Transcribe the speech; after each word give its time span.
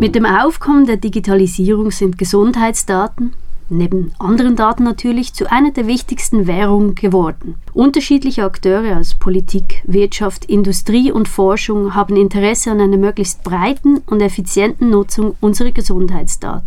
Mit 0.00 0.14
dem 0.14 0.24
Aufkommen 0.24 0.86
der 0.86 0.96
Digitalisierung 0.96 1.90
sind 1.90 2.16
Gesundheitsdaten, 2.16 3.34
neben 3.68 4.12
anderen 4.18 4.56
Daten 4.56 4.82
natürlich, 4.82 5.34
zu 5.34 5.52
einer 5.52 5.72
der 5.72 5.86
wichtigsten 5.86 6.46
Währungen 6.46 6.94
geworden. 6.94 7.56
Unterschiedliche 7.74 8.44
Akteure 8.44 8.96
aus 8.96 9.14
Politik, 9.14 9.82
Wirtschaft, 9.84 10.46
Industrie 10.46 11.12
und 11.12 11.28
Forschung 11.28 11.94
haben 11.94 12.16
Interesse 12.16 12.70
an 12.70 12.80
einer 12.80 12.96
möglichst 12.96 13.44
breiten 13.44 13.98
und 14.06 14.22
effizienten 14.22 14.88
Nutzung 14.88 15.36
unserer 15.42 15.70
Gesundheitsdaten. 15.70 16.66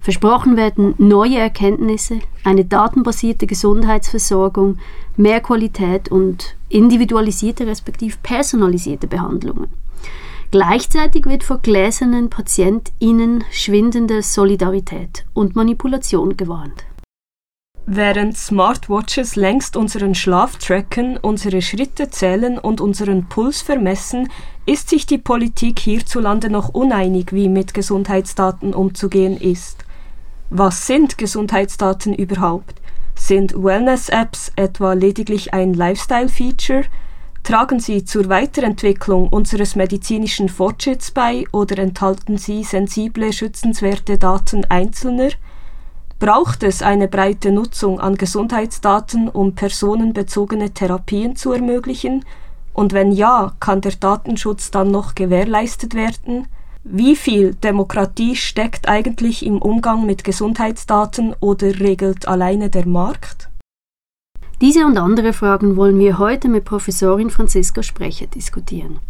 Versprochen 0.00 0.56
werden 0.56 0.94
neue 0.98 1.38
Erkenntnisse, 1.38 2.18
eine 2.42 2.64
datenbasierte 2.64 3.46
Gesundheitsversorgung, 3.46 4.78
mehr 5.16 5.40
Qualität 5.40 6.08
und 6.08 6.56
individualisierte 6.68 7.68
respektive 7.68 8.16
personalisierte 8.20 9.06
Behandlungen. 9.06 9.68
Gleichzeitig 10.52 11.24
wird 11.24 11.44
vor 11.44 11.60
gläsernen 11.60 12.28
PatientInnen 12.28 13.42
schwindende 13.50 14.22
Solidarität 14.22 15.24
und 15.32 15.56
Manipulation 15.56 16.36
gewarnt. 16.36 16.84
Während 17.86 18.36
Smartwatches 18.36 19.34
längst 19.34 19.78
unseren 19.78 20.14
Schlaf 20.14 20.56
tracken, 20.56 21.16
unsere 21.16 21.62
Schritte 21.62 22.10
zählen 22.10 22.58
und 22.58 22.82
unseren 22.82 23.30
Puls 23.30 23.62
vermessen, 23.62 24.30
ist 24.66 24.90
sich 24.90 25.06
die 25.06 25.16
Politik 25.16 25.78
hierzulande 25.78 26.50
noch 26.50 26.68
uneinig, 26.68 27.32
wie 27.32 27.48
mit 27.48 27.72
Gesundheitsdaten 27.72 28.74
umzugehen 28.74 29.38
ist. 29.40 29.86
Was 30.50 30.86
sind 30.86 31.16
Gesundheitsdaten 31.16 32.12
überhaupt? 32.12 32.74
Sind 33.14 33.54
Wellness-Apps 33.54 34.52
etwa 34.56 34.92
lediglich 34.92 35.54
ein 35.54 35.72
Lifestyle-Feature? 35.72 36.84
Tragen 37.42 37.80
sie 37.80 38.04
zur 38.04 38.28
Weiterentwicklung 38.28 39.28
unseres 39.28 39.74
medizinischen 39.74 40.48
Fortschritts 40.48 41.10
bei 41.10 41.44
oder 41.50 41.78
enthalten 41.78 42.38
sie 42.38 42.62
sensible, 42.62 43.32
schützenswerte 43.32 44.16
Daten 44.16 44.64
Einzelner? 44.68 45.30
Braucht 46.20 46.62
es 46.62 46.82
eine 46.82 47.08
breite 47.08 47.50
Nutzung 47.50 47.98
an 47.98 48.14
Gesundheitsdaten, 48.14 49.28
um 49.28 49.56
personenbezogene 49.56 50.70
Therapien 50.70 51.34
zu 51.34 51.50
ermöglichen? 51.52 52.24
Und 52.74 52.92
wenn 52.92 53.10
ja, 53.10 53.54
kann 53.58 53.80
der 53.80 53.92
Datenschutz 53.92 54.70
dann 54.70 54.92
noch 54.92 55.16
gewährleistet 55.16 55.94
werden? 55.94 56.46
Wie 56.84 57.16
viel 57.16 57.56
Demokratie 57.56 58.36
steckt 58.36 58.88
eigentlich 58.88 59.44
im 59.44 59.60
Umgang 59.60 60.06
mit 60.06 60.22
Gesundheitsdaten 60.22 61.34
oder 61.40 61.80
regelt 61.80 62.28
alleine 62.28 62.70
der 62.70 62.86
Markt? 62.86 63.48
Diese 64.62 64.86
und 64.86 64.96
andere 64.96 65.32
Fragen 65.32 65.74
wollen 65.74 65.98
wir 65.98 66.18
heute 66.18 66.48
mit 66.48 66.64
Professorin 66.64 67.30
Franziska 67.30 67.82
Sprecher 67.82 68.28
diskutieren. 68.28 69.00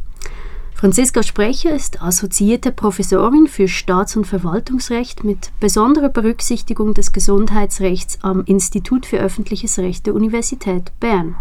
Franziska 0.75 1.23
Sprecher 1.23 1.77
ist 1.77 2.01
assoziierte 2.01 2.73
Professorin 2.73 3.47
für 3.49 3.69
Staats- 3.69 4.17
und 4.17 4.27
Verwaltungsrecht 4.27 5.25
mit 5.25 5.53
besonderer 5.61 6.09
Berücksichtigung 6.09 6.95
des 6.95 7.13
Gesundheitsrechts 7.13 8.19
am 8.23 8.45
Institut 8.47 9.05
für 9.05 9.19
öffentliches 9.19 9.79
Recht 9.79 10.07
der 10.07 10.15
Universität 10.15 10.91
Bern. 11.01 11.35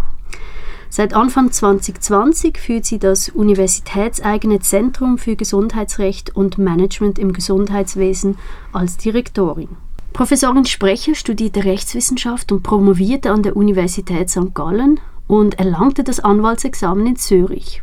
Seit 0.90 1.14
Anfang 1.14 1.54
2020 1.54 2.58
führt 2.58 2.84
sie 2.84 3.00
das 3.00 3.30
universitätseigene 3.30 4.60
Zentrum 4.60 5.20
für 5.20 5.38
Gesundheitsrecht 5.38 6.36
und 6.36 6.58
Management 6.58 7.18
im 7.18 7.32
Gesundheitswesen 7.32 8.38
als 8.74 8.98
Direktorin. 8.98 9.70
Professorin 10.14 10.66
Sprecher 10.66 11.16
studierte 11.16 11.64
Rechtswissenschaft 11.64 12.52
und 12.52 12.64
promovierte 12.64 13.32
an 13.32 13.44
der 13.44 13.56
Universität 13.56 14.30
St. 14.30 14.54
Gallen 14.54 15.00
und 15.28 15.58
erlangte 15.58 16.04
das 16.04 16.20
Anwaltsexamen 16.20 17.08
in 17.08 17.16
Zürich. 17.16 17.82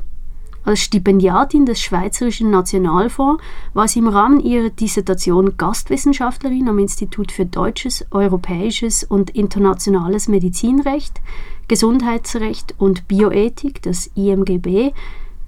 Als 0.63 0.81
Stipendiatin 0.81 1.65
des 1.65 1.81
Schweizerischen 1.81 2.51
Nationalfonds 2.51 3.43
war 3.73 3.89
sie 3.89 4.01
im 4.01 4.09
Rahmen 4.09 4.41
ihrer 4.41 4.69
Dissertation 4.69 5.57
Gastwissenschaftlerin 5.57 6.69
am 6.69 6.79
Institut 6.79 7.33
für 7.33 7.47
Deutsches, 7.47 8.05
Europäisches 8.11 9.03
und 9.03 9.31
Internationales 9.31 10.29
Medizinrecht, 10.29 11.23
Gesundheitsrecht 11.69 12.75
und 12.77 13.09
Bioethik, 13.09 13.81
das 13.81 14.11
IMGB, 14.15 14.93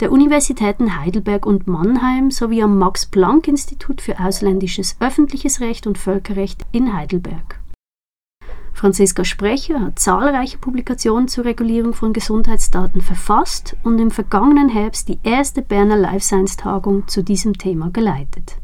der 0.01 0.11
Universitäten 0.11 0.99
Heidelberg 0.99 1.45
und 1.45 1.67
Mannheim 1.67 2.31
sowie 2.31 2.63
am 2.63 2.77
Max-Planck-Institut 2.79 4.01
für 4.01 4.19
ausländisches 4.19 4.97
öffentliches 4.99 5.61
Recht 5.61 5.85
und 5.85 5.99
Völkerrecht 5.99 6.65
in 6.71 6.91
Heidelberg. 6.93 7.59
Franziska 8.73 9.23
Sprecher 9.23 9.79
hat 9.79 9.99
zahlreiche 9.99 10.57
Publikationen 10.57 11.27
zur 11.27 11.45
Regulierung 11.45 11.93
von 11.93 12.13
Gesundheitsdaten 12.13 13.01
verfasst 13.01 13.75
und 13.83 13.99
im 13.99 14.09
vergangenen 14.09 14.69
Herbst 14.69 15.07
die 15.07 15.19
erste 15.21 15.61
Berner 15.61 15.97
Life 15.97 16.25
Science 16.25 16.57
Tagung 16.57 17.07
zu 17.07 17.21
diesem 17.21 17.57
Thema 17.57 17.91
geleitet. 17.91 18.57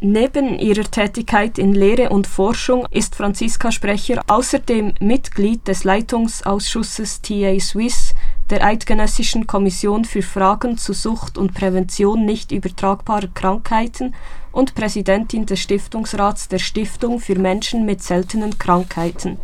Neben 0.00 0.58
ihrer 0.58 0.84
Tätigkeit 0.84 1.58
in 1.58 1.72
Lehre 1.72 2.10
und 2.10 2.26
Forschung 2.26 2.86
ist 2.90 3.14
Franziska 3.14 3.72
Sprecher 3.72 4.22
außerdem 4.26 4.92
Mitglied 5.00 5.66
des 5.66 5.84
Leitungsausschusses 5.84 7.22
TA 7.22 7.58
Swiss 7.58 8.14
der 8.50 8.64
Eidgenössischen 8.64 9.46
Kommission 9.46 10.04
für 10.04 10.22
Fragen 10.22 10.76
zu 10.76 10.92
Sucht 10.92 11.38
und 11.38 11.54
Prävention 11.54 12.24
nicht 12.24 12.52
übertragbarer 12.52 13.28
Krankheiten 13.32 14.14
und 14.52 14.74
Präsidentin 14.74 15.46
des 15.46 15.60
Stiftungsrats 15.60 16.48
der 16.48 16.58
Stiftung 16.58 17.20
für 17.20 17.38
Menschen 17.38 17.86
mit 17.86 18.02
seltenen 18.02 18.58
Krankheiten. 18.58 19.38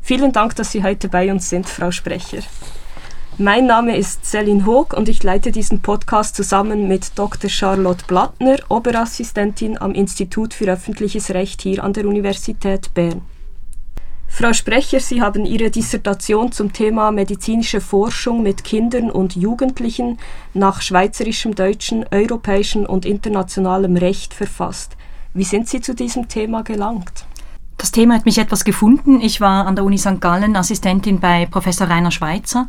Vielen 0.00 0.32
Dank, 0.32 0.56
dass 0.56 0.72
Sie 0.72 0.82
heute 0.82 1.08
bei 1.08 1.30
uns 1.30 1.50
sind, 1.50 1.68
Frau 1.68 1.90
Sprecher. 1.90 2.42
Mein 3.38 3.66
Name 3.66 3.96
ist 3.96 4.26
Celine 4.26 4.66
Hoog 4.66 4.92
und 4.92 5.08
ich 5.08 5.22
leite 5.22 5.52
diesen 5.52 5.80
Podcast 5.80 6.36
zusammen 6.36 6.88
mit 6.88 7.18
Dr. 7.18 7.48
Charlotte 7.48 8.04
Blattner, 8.06 8.58
Oberassistentin 8.68 9.80
am 9.80 9.92
Institut 9.92 10.52
für 10.52 10.66
öffentliches 10.66 11.30
Recht 11.30 11.62
hier 11.62 11.82
an 11.84 11.92
der 11.92 12.06
Universität 12.06 12.92
Bern. 12.92 13.22
Frau 14.32 14.54
Sprecher, 14.54 15.00
Sie 15.00 15.20
haben 15.20 15.44
Ihre 15.44 15.70
Dissertation 15.70 16.50
zum 16.50 16.72
Thema 16.72 17.10
medizinische 17.10 17.82
Forschung 17.82 18.42
mit 18.42 18.64
Kindern 18.64 19.10
und 19.10 19.36
Jugendlichen 19.36 20.18
nach 20.54 20.80
schweizerischem, 20.80 21.54
deutschen, 21.54 22.06
europäischem 22.10 22.86
und 22.86 23.04
internationalem 23.04 23.96
Recht 23.96 24.32
verfasst. 24.32 24.96
Wie 25.34 25.44
sind 25.44 25.68
Sie 25.68 25.82
zu 25.82 25.94
diesem 25.94 26.28
Thema 26.28 26.62
gelangt? 26.62 27.26
Das 27.76 27.90
Thema 27.90 28.14
hat 28.14 28.24
mich 28.24 28.38
etwas 28.38 28.64
gefunden. 28.64 29.20
Ich 29.20 29.42
war 29.42 29.66
an 29.66 29.74
der 29.74 29.84
Uni 29.84 29.98
St. 29.98 30.20
Gallen 30.20 30.56
Assistentin 30.56 31.20
bei 31.20 31.44
Professor 31.44 31.88
Rainer 31.88 32.10
Schweitzer. 32.10 32.68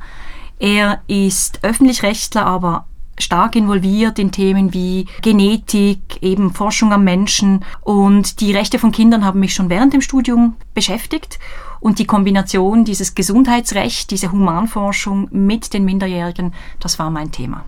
Er 0.60 1.02
ist 1.08 1.64
Öffentlichrechtler, 1.64 2.46
aber 2.46 2.86
stark 3.22 3.56
involviert 3.56 4.20
in 4.20 4.32
Themen 4.32 4.74
wie 4.74 5.06
Genetik, 5.22 6.22
eben 6.22 6.54
Forschung 6.54 6.92
am 6.94 7.04
Menschen 7.04 7.64
und 7.82 8.42
die 8.42 8.54
Rechte 8.54 8.80
von 8.80 8.92
Kindern 8.92 9.24
haben 9.24 9.40
mich 9.40 9.54
schon 9.54 9.70
während 9.70 9.94
dem 9.94 10.02
Studium 10.02 10.56
beschäftigt 10.74 11.40
und 11.80 12.00
die 12.00 12.06
Kombination 12.06 12.86
dieses 12.86 13.16
Gesundheitsrecht, 13.16 14.12
diese 14.12 14.32
Humanforschung 14.32 15.28
mit 15.32 15.74
den 15.74 15.86
Minderjährigen, 15.86 16.54
das 16.80 17.00
war 17.00 17.10
mein 17.10 17.32
Thema. 17.32 17.66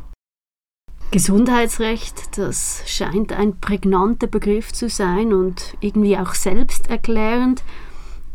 Gesundheitsrecht, 1.12 2.40
das 2.40 2.82
scheint 2.88 3.34
ein 3.34 3.60
prägnanter 3.60 4.26
Begriff 4.26 4.74
zu 4.74 4.90
sein 4.90 5.32
und 5.32 5.76
irgendwie 5.80 6.18
auch 6.18 6.34
selbsterklärend. 6.34 7.64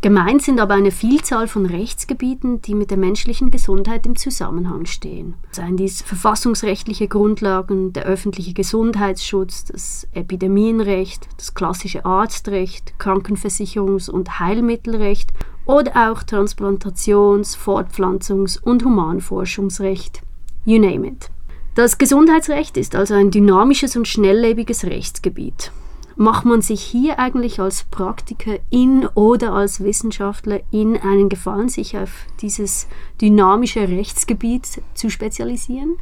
Gemeint 0.00 0.42
sind 0.42 0.60
aber 0.60 0.74
eine 0.74 0.92
Vielzahl 0.92 1.48
von 1.48 1.66
Rechtsgebieten, 1.66 2.62
die 2.62 2.76
mit 2.76 2.92
der 2.92 2.98
menschlichen 2.98 3.50
Gesundheit 3.50 4.06
im 4.06 4.14
Zusammenhang 4.14 4.86
stehen. 4.86 5.34
Seien 5.50 5.76
dies 5.76 6.02
verfassungsrechtliche 6.02 7.08
Grundlagen, 7.08 7.92
der 7.92 8.04
öffentliche 8.04 8.52
Gesundheitsschutz, 8.52 9.64
das 9.64 10.06
Epidemienrecht, 10.12 11.28
das 11.36 11.54
klassische 11.54 12.04
Arztrecht, 12.04 12.94
Krankenversicherungs- 13.00 14.08
und 14.08 14.38
Heilmittelrecht 14.38 15.32
oder 15.66 16.12
auch 16.12 16.22
Transplantations-, 16.22 17.56
Fortpflanzungs- 17.56 18.62
und 18.62 18.84
Humanforschungsrecht. 18.84 20.22
You 20.64 20.78
name 20.78 21.08
it. 21.08 21.28
Das 21.74 21.98
Gesundheitsrecht 21.98 22.76
ist 22.76 22.94
also 22.94 23.14
ein 23.14 23.32
dynamisches 23.32 23.96
und 23.96 24.06
schnelllebiges 24.06 24.84
Rechtsgebiet 24.84 25.72
macht 26.18 26.44
man 26.44 26.62
sich 26.62 26.82
hier 26.82 27.18
eigentlich 27.18 27.60
als 27.60 27.84
Praktiker 27.84 28.58
in 28.70 29.06
oder 29.14 29.52
als 29.52 29.82
Wissenschaftler 29.82 30.60
in 30.70 30.96
einen 30.96 31.28
Gefallen, 31.28 31.68
sich 31.68 31.96
auf 31.96 32.26
dieses 32.40 32.88
dynamische 33.20 33.88
Rechtsgebiet 33.88 34.82
zu 34.94 35.10
spezialisieren? 35.10 35.96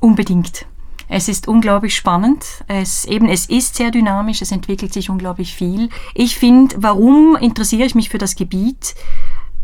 Unbedingt. 0.00 0.66
Es 1.08 1.28
ist 1.28 1.48
unglaublich 1.48 1.96
spannend. 1.96 2.64
Es, 2.68 3.04
eben, 3.06 3.28
es 3.28 3.46
ist 3.46 3.74
sehr 3.74 3.90
dynamisch, 3.90 4.42
es 4.42 4.52
entwickelt 4.52 4.92
sich 4.92 5.10
unglaublich 5.10 5.54
viel. 5.54 5.88
Ich 6.14 6.36
finde, 6.36 6.76
warum 6.78 7.36
interessiere 7.36 7.84
ich 7.84 7.94
mich 7.94 8.08
für 8.08 8.18
das 8.18 8.34
Gebiet? 8.34 8.94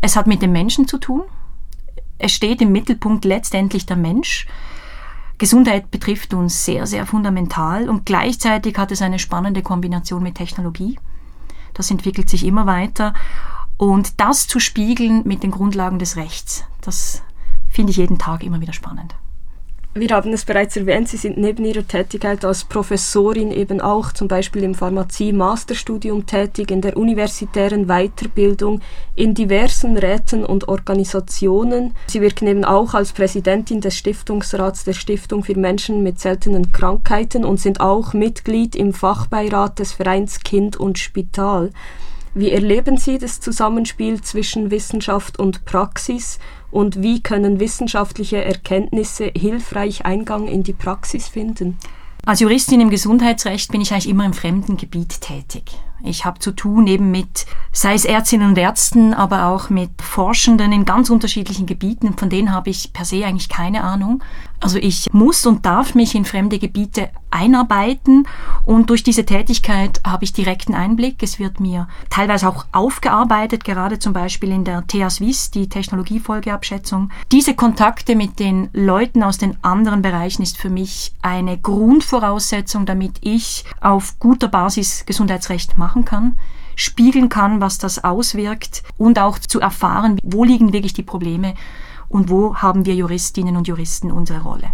Es 0.01 0.15
hat 0.15 0.27
mit 0.27 0.41
dem 0.41 0.51
Menschen 0.51 0.87
zu 0.87 0.97
tun. 0.97 1.23
Es 2.17 2.31
steht 2.31 2.61
im 2.61 2.71
Mittelpunkt 2.71 3.25
letztendlich 3.25 3.85
der 3.85 3.97
Mensch. 3.97 4.47
Gesundheit 5.39 5.89
betrifft 5.89 6.33
uns 6.33 6.65
sehr, 6.65 6.85
sehr 6.85 7.05
fundamental 7.05 7.89
und 7.89 8.05
gleichzeitig 8.05 8.77
hat 8.77 8.91
es 8.91 9.01
eine 9.01 9.19
spannende 9.19 9.63
Kombination 9.63 10.21
mit 10.21 10.35
Technologie. 10.35 10.99
Das 11.73 11.89
entwickelt 11.89 12.29
sich 12.29 12.45
immer 12.45 12.65
weiter 12.65 13.13
und 13.77 14.19
das 14.19 14.47
zu 14.47 14.59
spiegeln 14.59 15.23
mit 15.25 15.41
den 15.41 15.51
Grundlagen 15.51 15.97
des 15.97 16.17
Rechts, 16.17 16.65
das 16.81 17.23
finde 17.69 17.91
ich 17.91 17.97
jeden 17.97 18.17
Tag 18.17 18.43
immer 18.43 18.59
wieder 18.59 18.73
spannend. 18.73 19.15
Wir 19.95 20.09
haben 20.09 20.31
es 20.33 20.45
bereits 20.45 20.77
erwähnt, 20.77 21.09
Sie 21.09 21.17
sind 21.17 21.39
neben 21.39 21.65
Ihrer 21.65 21.85
Tätigkeit 21.85 22.45
als 22.45 22.63
Professorin 22.63 23.51
eben 23.51 23.81
auch 23.81 24.11
zum 24.11 24.27
Beispiel 24.27 24.63
im 24.63 24.75
Pharmazie-Masterstudium 24.75 26.27
tätig, 26.27 26.69
in 26.69 26.81
der 26.81 26.95
universitären 26.95 27.87
Weiterbildung, 27.87 28.81
in 29.15 29.33
diversen 29.33 29.97
Räten 29.97 30.45
und 30.45 30.67
Organisationen. 30.67 31.95
Sie 32.05 32.21
wirken 32.21 32.47
eben 32.47 32.65
auch 32.65 32.93
als 32.93 33.13
Präsidentin 33.13 33.81
des 33.81 33.97
Stiftungsrats 33.97 34.83
der 34.83 34.93
Stiftung 34.93 35.43
für 35.43 35.57
Menschen 35.57 36.03
mit 36.03 36.19
seltenen 36.19 36.71
Krankheiten 36.71 37.43
und 37.43 37.59
sind 37.59 37.81
auch 37.81 38.13
Mitglied 38.13 38.75
im 38.75 38.93
Fachbeirat 38.93 39.79
des 39.79 39.93
Vereins 39.93 40.41
Kind 40.41 40.77
und 40.77 40.99
Spital. 40.99 41.71
Wie 42.35 42.51
erleben 42.51 42.97
Sie 42.97 43.17
das 43.17 43.39
Zusammenspiel 43.39 44.21
zwischen 44.21 44.69
Wissenschaft 44.69 45.39
und 45.39 45.65
Praxis 45.65 46.37
und 46.71 47.01
wie 47.01 47.21
können 47.21 47.59
wissenschaftliche 47.59 48.43
Erkenntnisse 48.43 49.31
hilfreich 49.35 50.05
Eingang 50.05 50.47
in 50.47 50.63
die 50.63 50.73
Praxis 50.73 51.27
finden? 51.27 51.77
Als 52.25 52.41
Juristin 52.41 52.81
im 52.81 52.89
Gesundheitsrecht 52.89 53.71
bin 53.71 53.81
ich 53.81 53.91
eigentlich 53.91 54.09
immer 54.09 54.25
im 54.25 54.33
fremden 54.33 54.77
Gebiet 54.77 55.21
tätig. 55.21 55.63
Ich 56.03 56.25
habe 56.25 56.39
zu 56.39 56.51
tun 56.51 56.87
eben 56.87 57.11
mit, 57.11 57.45
sei 57.71 57.93
es 57.93 58.05
Ärztinnen 58.05 58.49
und 58.49 58.57
Ärzten, 58.57 59.13
aber 59.13 59.47
auch 59.47 59.69
mit 59.69 60.01
Forschenden 60.01 60.71
in 60.71 60.85
ganz 60.85 61.09
unterschiedlichen 61.09 61.65
Gebieten. 61.65 62.15
Von 62.17 62.29
denen 62.29 62.51
habe 62.51 62.69
ich 62.69 62.93
per 62.93 63.05
se 63.05 63.25
eigentlich 63.25 63.49
keine 63.49 63.83
Ahnung. 63.83 64.23
Also 64.61 64.77
ich 64.77 65.07
muss 65.13 65.45
und 65.45 65.65
darf 65.65 65.95
mich 65.95 66.15
in 66.15 66.25
fremde 66.25 66.59
Gebiete 66.59 67.09
einarbeiten 67.31 68.27
und 68.65 68.89
durch 68.89 69.03
diese 69.03 69.25
Tätigkeit 69.25 70.01
habe 70.05 70.23
ich 70.23 70.33
direkten 70.33 70.73
Einblick. 70.73 71.21
Es 71.23 71.39
wird 71.39 71.59
mir 71.59 71.87
teilweise 72.09 72.49
auch 72.49 72.65
aufgearbeitet, 72.71 73.63
gerade 73.63 73.99
zum 73.99 74.13
Beispiel 74.13 74.51
in 74.51 74.65
der 74.65 74.85
TH 74.85 75.09
Swiss, 75.11 75.51
die 75.51 75.69
Technologiefolgeabschätzung. 75.69 77.09
Diese 77.31 77.53
Kontakte 77.53 78.15
mit 78.15 78.39
den 78.39 78.69
Leuten 78.73 79.23
aus 79.23 79.37
den 79.37 79.57
anderen 79.63 80.01
Bereichen 80.01 80.41
ist 80.41 80.57
für 80.57 80.69
mich 80.69 81.13
eine 81.21 81.57
Grundvoraussetzung, 81.57 82.85
damit 82.85 83.17
ich 83.21 83.63
auf 83.79 84.19
guter 84.19 84.47
Basis 84.47 85.05
Gesundheitsrecht 85.05 85.77
machen 85.89 86.05
kann 86.05 86.37
spiegeln 86.79 87.27
kann, 87.27 87.59
was 87.59 87.77
das 87.77 88.03
auswirkt 88.05 88.83
und 88.97 89.19
auch 89.19 89.37
zu 89.37 89.59
erfahren, 89.59 90.17
wo 90.23 90.45
liegen 90.45 90.71
wirklich 90.71 90.93
die 90.93 91.03
Probleme 91.03 91.53
und 92.07 92.29
wo 92.29 92.55
haben 92.55 92.85
wir 92.85 92.95
Juristinnen 92.95 93.57
und 93.57 93.67
Juristen 93.67 94.11
unsere 94.11 94.41
Rolle. 94.41 94.71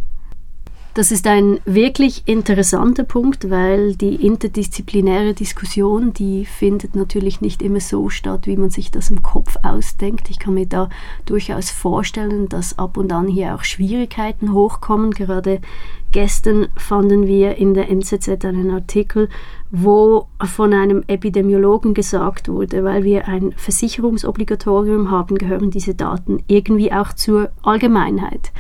Das 0.96 1.12
ist 1.12 1.28
ein 1.28 1.60
wirklich 1.66 2.24
interessanter 2.26 3.04
Punkt, 3.04 3.50
weil 3.50 3.98
die 3.98 4.16
interdisziplinäre 4.26 5.34
Diskussion, 5.34 6.14
die 6.14 6.46
findet 6.46 6.96
natürlich 6.96 7.42
nicht 7.42 7.62
immer 7.62 7.82
so 7.82 8.08
statt, 8.08 8.48
wie 8.48 8.56
man 8.56 8.70
sich 8.70 8.92
das 8.92 9.10
im 9.10 9.22
Kopf 9.22 9.58
ausdenkt. 9.62 10.30
Ich 10.30 10.40
kann 10.40 10.54
mir 10.54 10.68
da 10.68 10.90
durchaus 11.26 11.70
vorstellen, 11.70 12.48
dass 12.48 12.80
ab 12.80 12.96
und 12.96 13.12
an 13.12 13.28
hier 13.28 13.56
auch 13.56 13.66
Schwierigkeiten 13.66 14.54
hochkommen. 14.54 15.12
Gerade 15.12 15.60
gestern 16.14 16.70
fanden 16.78 17.28
wir 17.28 17.58
in 17.58 17.74
der 17.74 17.90
NZZ 17.90 18.46
einen 18.46 18.72
Artikel, 18.72 19.28
wo 19.72 20.28
von 20.46 20.74
einem 20.74 21.04
Epidemiologen 21.08 21.94
gesagt 21.94 22.48
wurde, 22.48 22.86
weil 22.86 23.04
wir 23.04 23.28
ein 23.28 23.52
Versicherungsobligatorium 23.58 25.12
haben, 25.12 25.38
gehören 25.38 25.72
diese 25.72 25.94
Daten 25.94 26.42
irgendwie 26.48 26.94
auch 26.94 27.12
zur 27.12 27.50
Allgemeinheit. 27.64 28.54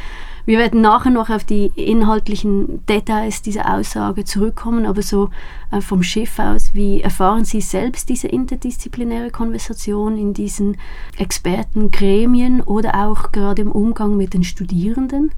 Wir 0.45 0.59
werden 0.59 0.81
nachher 0.81 1.09
noch 1.09 1.31
auf 1.31 1.43
die 1.43 1.71
inhaltlichen 1.75 2.85
Details 2.85 3.41
dieser 3.41 3.73
Aussage 3.73 4.25
zurückkommen, 4.25 4.85
aber 4.85 5.01
so 5.01 5.31
äh, 5.71 5.81
vom 5.81 6.03
Schiff 6.03 6.37
aus, 6.37 6.71
wie 6.73 7.01
erfahren 7.01 7.45
Sie 7.45 7.61
selbst 7.61 8.09
diese 8.09 8.27
interdisziplinäre 8.27 9.31
Konversation 9.31 10.17
in 10.17 10.33
diesen 10.33 10.77
Expertengremien 11.17 12.61
oder 12.61 13.07
auch 13.07 13.31
gerade 13.31 13.63
im 13.63 13.71
Umgang 13.71 14.17
mit 14.17 14.35
den 14.35 14.43
Studierenden? 14.43 15.31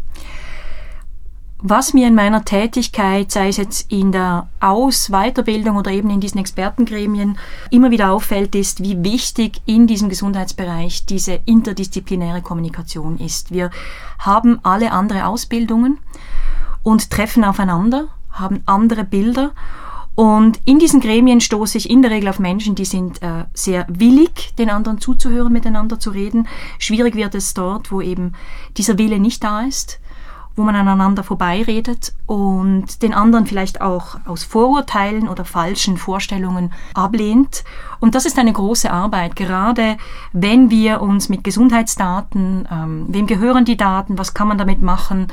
Was 1.59 1.95
mir 1.95 2.07
in 2.07 2.13
meiner 2.13 2.45
Tätigkeit, 2.45 3.31
sei 3.31 3.47
es 3.47 3.57
jetzt 3.57 3.91
in 3.91 4.11
der 4.11 4.47
Aus-, 4.59 5.09
Weiterbildung 5.09 5.77
oder 5.77 5.89
eben 5.89 6.11
in 6.11 6.19
diesen 6.19 6.39
Expertengremien, 6.39 7.39
immer 7.71 7.89
wieder 7.89 8.11
auffällt, 8.11 8.53
ist, 8.53 8.83
wie 8.83 9.03
wichtig 9.03 9.59
in 9.65 9.87
diesem 9.87 10.07
Gesundheitsbereich 10.07 11.07
diese 11.07 11.39
interdisziplinäre 11.45 12.43
Kommunikation 12.43 13.17
ist. 13.17 13.51
Wir 13.51 13.71
haben 14.19 14.59
alle 14.61 14.91
andere 14.91 15.25
Ausbildungen 15.25 15.97
und 16.83 17.09
treffen 17.09 17.43
aufeinander, 17.43 18.09
haben 18.29 18.61
andere 18.67 19.03
Bilder 19.03 19.53
und 20.13 20.59
in 20.65 20.77
diesen 20.77 20.99
Gremien 20.99 21.41
stoße 21.41 21.79
ich 21.79 21.89
in 21.89 22.03
der 22.03 22.11
Regel 22.11 22.29
auf 22.29 22.37
Menschen, 22.37 22.75
die 22.75 22.85
sind 22.85 23.21
äh, 23.23 23.45
sehr 23.55 23.87
willig, 23.89 24.53
den 24.59 24.69
anderen 24.69 25.01
zuzuhören, 25.01 25.53
miteinander 25.53 25.99
zu 25.99 26.11
reden. 26.11 26.47
Schwierig 26.77 27.15
wird 27.15 27.33
es 27.33 27.55
dort, 27.55 27.91
wo 27.91 28.01
eben 28.01 28.33
dieser 28.77 28.99
Wille 28.99 29.19
nicht 29.19 29.43
da 29.43 29.61
ist 29.61 29.99
wo 30.57 30.63
man 30.63 30.75
aneinander 30.75 31.23
vorbeiredet 31.23 32.13
und 32.25 33.03
den 33.03 33.13
anderen 33.13 33.45
vielleicht 33.45 33.79
auch 33.79 34.17
aus 34.25 34.43
Vorurteilen 34.43 35.29
oder 35.29 35.45
falschen 35.45 35.97
Vorstellungen 35.97 36.73
ablehnt. 36.95 37.63
Und 37.99 38.15
das 38.15 38.25
ist 38.25 38.39
eine 38.39 38.51
große 38.51 38.91
Arbeit, 38.91 39.35
gerade 39.35 39.97
wenn 40.33 40.71
wir 40.71 41.01
uns 41.01 41.29
mit 41.29 41.43
Gesundheitsdaten, 41.43 42.67
ähm, 42.71 43.05
wem 43.07 43.27
gehören 43.27 43.65
die 43.65 43.77
Daten, 43.77 44.17
was 44.17 44.33
kann 44.33 44.47
man 44.47 44.57
damit 44.57 44.81
machen, 44.81 45.27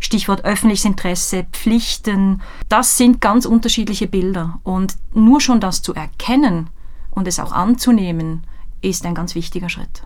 Stichwort 0.00 0.46
öffentliches 0.46 0.86
Interesse, 0.86 1.46
Pflichten, 1.52 2.40
das 2.70 2.96
sind 2.96 3.20
ganz 3.20 3.44
unterschiedliche 3.44 4.08
Bilder. 4.08 4.60
Und 4.62 4.96
nur 5.12 5.42
schon 5.42 5.60
das 5.60 5.82
zu 5.82 5.94
erkennen 5.94 6.70
und 7.10 7.28
es 7.28 7.38
auch 7.38 7.52
anzunehmen, 7.52 8.44
ist 8.80 9.04
ein 9.04 9.14
ganz 9.14 9.34
wichtiger 9.34 9.68
Schritt. 9.68 10.04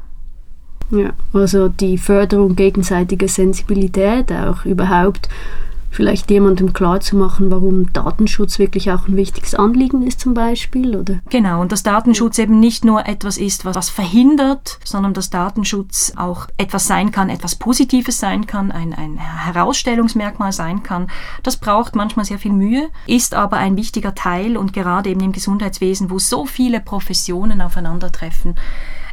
Ja, 0.91 1.11
also 1.33 1.69
die 1.69 1.99
Förderung 1.99 2.57
gegenseitiger 2.57 3.29
Sensibilität, 3.29 4.31
auch 4.33 4.65
überhaupt 4.65 5.29
vielleicht 5.95 6.31
jemandem 6.31 6.73
klarzumachen, 6.73 7.51
warum 7.51 7.93
Datenschutz 7.93 8.59
wirklich 8.59 8.91
auch 8.91 9.07
ein 9.07 9.17
wichtiges 9.17 9.55
Anliegen 9.55 10.03
ist 10.03 10.21
zum 10.21 10.35
Beispiel, 10.35 10.97
oder? 10.97 11.21
Genau, 11.31 11.61
und 11.61 11.71
dass 11.73 11.85
Datenschutz 11.85 12.39
eben 12.39 12.59
nicht 12.59 12.85
nur 12.85 13.07
etwas 13.07 13.39
ist, 13.39 13.65
was, 13.65 13.91
verhindert, 13.91 14.81
sondern 14.85 15.15
dass 15.15 15.31
Datenschutz 15.31 16.13
auch 16.17 16.49
etwas 16.57 16.87
sein 16.87 17.13
kann, 17.13 17.31
etwas 17.31 17.55
Positives 17.55 18.19
sein 18.19 18.47
kann, 18.47 18.73
ein, 18.73 18.93
ein 18.93 19.19
Herausstellungsmerkmal 19.19 20.53
sein 20.53 20.83
kann. 20.83 21.09
Das 21.43 21.57
braucht 21.57 21.95
manchmal 21.95 22.25
sehr 22.25 22.39
viel 22.39 22.53
Mühe, 22.53 22.89
ist 23.07 23.35
aber 23.35 23.59
ein 23.59 23.77
wichtiger 23.77 24.15
Teil 24.15 24.57
und 24.57 24.73
gerade 24.73 25.11
eben 25.11 25.21
im 25.21 25.33
Gesundheitswesen, 25.33 26.11
wo 26.11 26.19
so 26.19 26.45
viele 26.45 26.81
Professionen 26.81 27.61
aufeinandertreffen, 27.61 28.57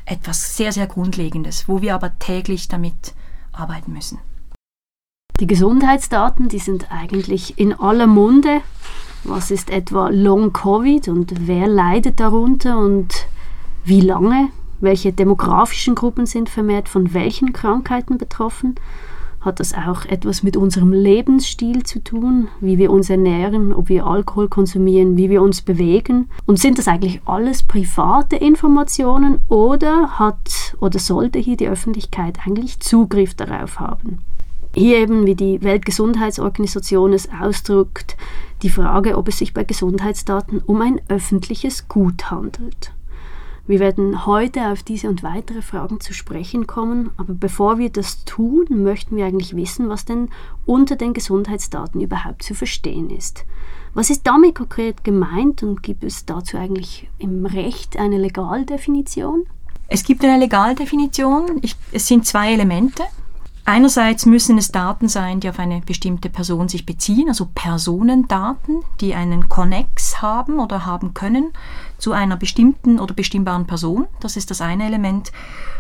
etwas 0.06 0.58
sehr, 0.58 0.72
sehr 0.72 0.88
Grundlegendes, 0.88 1.68
wo 1.68 1.82
wir 1.82 1.96
aber 1.96 2.18
täglich 2.20 2.68
damit 2.68 3.14
arbeiten 3.52 3.94
müssen. 3.94 4.20
Die 5.40 5.48
Gesundheitsdaten, 5.48 6.50
die 6.50 6.60
sind 6.60 6.92
eigentlich 6.92 7.58
in 7.58 7.74
aller 7.74 8.08
Munde. 8.08 8.62
Was 9.24 9.52
ist 9.52 9.70
etwa 9.70 10.10
Long 10.10 10.54
Covid 10.54 11.08
und 11.08 11.48
wer 11.48 11.68
leidet 11.68 12.20
darunter 12.20 12.78
und 12.78 13.28
wie 13.84 14.02
lange? 14.02 14.50
Welche 14.80 15.14
demografischen 15.14 15.96
Gruppen 15.96 16.26
sind 16.26 16.50
vermehrt 16.50 16.90
von 16.90 17.14
welchen 17.14 17.54
Krankheiten 17.54 18.18
betroffen? 18.18 18.76
Hat 19.42 19.60
das 19.60 19.74
auch 19.74 20.06
etwas 20.06 20.44
mit 20.44 20.56
unserem 20.56 20.94
Lebensstil 20.94 21.82
zu 21.82 22.04
tun, 22.04 22.48
wie 22.60 22.78
wir 22.78 22.92
uns 22.92 23.10
ernähren, 23.10 23.74
ob 23.74 23.90
wir 23.90 24.06
Alkohol 24.06 24.48
konsumieren, 24.50 25.18
wie 25.18 25.32
wir 25.32 25.42
uns 25.42 25.62
bewegen? 25.62 26.30
Und 26.46 26.60
sind 26.60 26.78
das 26.78 26.88
eigentlich 26.88 27.22
alles 27.26 27.64
private 27.64 28.36
Informationen 28.36 29.40
oder 29.50 30.20
hat 30.20 30.76
oder 30.80 31.00
sollte 31.00 31.40
hier 31.40 31.58
die 31.58 31.68
Öffentlichkeit 31.68 32.38
eigentlich 32.46 32.80
Zugriff 32.82 33.34
darauf 33.34 33.80
haben? 33.80 34.20
Hier 34.76 35.00
eben, 35.00 35.26
wie 35.26 35.36
die 35.36 35.62
Weltgesundheitsorganisation 35.64 37.12
es 37.12 37.28
ausdrückt, 37.32 38.16
die 38.62 38.70
Frage, 38.70 39.18
ob 39.18 39.28
es 39.28 39.40
sich 39.40 39.56
bei 39.56 39.64
Gesundheitsdaten 39.64 40.62
um 40.66 40.82
ein 40.82 41.02
öffentliches 41.10 41.88
Gut 41.88 42.30
handelt. 42.30 42.94
Wir 43.72 43.80
werden 43.80 44.26
heute 44.26 44.68
auf 44.68 44.84
diese 44.84 45.08
und 45.08 45.24
weitere 45.24 45.62
Fragen 45.62 46.02
zu 46.02 46.14
sprechen 46.14 46.68
kommen, 46.68 47.12
aber 47.16 47.34
bevor 47.34 47.78
wir 47.78 47.90
das 47.90 48.26
tun, 48.26 48.66
möchten 48.70 49.16
wir 49.16 49.26
eigentlich 49.26 49.56
wissen, 49.56 49.88
was 49.88 50.04
denn 50.04 50.28
unter 50.66 50.98
den 50.98 51.14
Gesundheitsdaten 51.14 52.02
überhaupt 52.02 52.44
zu 52.44 52.54
verstehen 52.54 53.10
ist. 53.10 53.46
Was 53.94 54.10
ist 54.10 54.28
damit 54.28 54.56
konkret 54.56 55.06
gemeint 55.06 55.64
und 55.64 55.84
gibt 55.84 56.04
es 56.04 56.26
dazu 56.26 56.58
eigentlich 56.58 57.10
im 57.18 57.46
Recht 57.46 57.96
eine 57.96 58.18
Legaldefinition? 58.18 59.46
Es 59.88 60.04
gibt 60.04 60.26
eine 60.26 60.38
Legaldefinition. 60.38 61.60
Ich, 61.62 61.78
es 61.94 62.08
sind 62.08 62.26
zwei 62.26 62.52
Elemente. 62.52 63.04
Einerseits 63.64 64.26
müssen 64.26 64.58
es 64.58 64.74
Daten 64.74 65.08
sein, 65.08 65.40
die 65.40 65.48
auf 65.48 65.60
eine 65.60 65.80
bestimmte 65.80 66.30
Person 66.30 66.68
sich 66.68 66.86
beziehen, 66.86 67.30
also 67.30 67.48
Personendaten, 67.54 68.82
die 69.00 69.14
einen 69.14 69.48
Connex 69.48 70.22
haben 70.22 70.60
oder 70.60 70.86
haben 70.86 71.14
können 71.14 71.54
zu 72.02 72.12
einer 72.12 72.36
bestimmten 72.36 73.00
oder 73.00 73.14
bestimmbaren 73.14 73.68
Person. 73.68 74.08
Das 74.20 74.36
ist 74.36 74.52
das 74.52 74.62
eine 74.62 74.86
Element. 74.86 75.32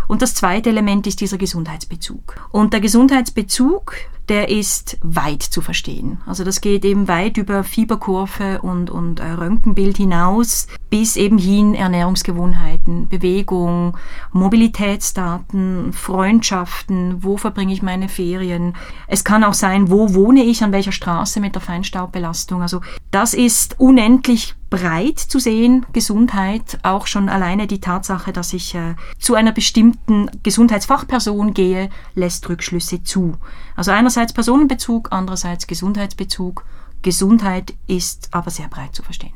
Und 0.08 0.22
das 0.22 0.36
zweite 0.36 0.70
Element 0.70 1.08
ist 1.08 1.22
dieser 1.22 1.38
Gesundheitsbezug. 1.38 2.36
Und 2.52 2.74
der 2.74 2.82
Gesundheitsbezug, 2.82 3.94
der 4.28 4.50
ist 4.50 4.98
weit 5.02 5.42
zu 5.42 5.62
verstehen. 5.62 6.20
Also 6.26 6.44
das 6.44 6.62
geht 6.62 6.86
eben 6.86 7.08
weit 7.08 7.38
über 7.38 7.64
Fieberkurve 7.64 8.62
und, 8.62 8.90
und 8.90 9.20
äh, 9.20 9.32
Röntgenbild 9.32 9.98
hinaus, 9.98 10.68
bis 10.90 11.16
eben 11.16 11.38
hin 11.38 11.76
Ernährungsgewohnheiten, 11.76 13.08
Bewegung, 13.08 13.98
Mobilitätsdaten, 14.32 15.94
Freundschaften, 15.94 17.24
wo 17.24 17.38
verbringe 17.38 17.74
ich 17.74 17.82
meine 17.82 18.10
Ferien. 18.10 18.76
Es 19.08 19.24
kann 19.24 19.44
auch 19.44 19.54
sein, 19.54 19.90
wo 19.90 20.14
wohne 20.14 20.44
ich, 20.44 20.64
an 20.64 20.72
welcher 20.72 20.92
Straße 20.92 21.40
mit 21.40 21.56
der 21.56 21.62
Feinstaubbelastung. 21.62 22.62
Also 22.62 22.82
das 23.12 23.34
ist 23.34 23.80
unendlich 23.80 24.56
breit 24.72 25.20
zu 25.20 25.38
sehen, 25.38 25.86
Gesundheit, 25.94 26.80
auch 26.82 27.06
schon 27.06 27.30
alleine 27.30 27.68
die 27.68 27.82
Tatsache, 27.82 28.34
dass 28.34 28.54
ich 28.54 28.74
äh, 28.74 28.96
zu 29.20 29.36
einer 29.36 29.52
bestimmten 29.52 30.32
Gesundheitsfachperson 30.42 31.54
gehe, 31.54 31.92
lässt 32.16 32.50
Rückschlüsse 32.50 33.04
zu. 33.04 33.38
Also 33.76 33.92
einerseits 33.92 34.34
Personenbezug, 34.34 35.10
andererseits 35.12 35.68
Gesundheitsbezug. 35.68 36.66
Gesundheit 37.04 37.74
ist 37.86 38.30
aber 38.32 38.50
sehr 38.50 38.70
breit 38.70 38.96
zu 38.96 39.04
verstehen. 39.04 39.34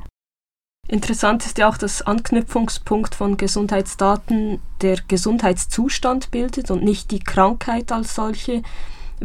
Interessant 0.87 1.45
ist 1.45 1.57
ja 1.57 1.67
auch, 1.67 1.77
dass 1.77 2.01
Anknüpfungspunkt 2.03 3.13
von 3.13 3.37
Gesundheitsdaten 3.37 4.61
der 4.81 4.99
Gesundheitszustand 5.07 6.31
bildet 6.31 6.71
und 6.71 6.83
nicht 6.83 7.11
die 7.11 7.19
Krankheit 7.19 7.91
als 7.91 8.15
solche. 8.15 8.61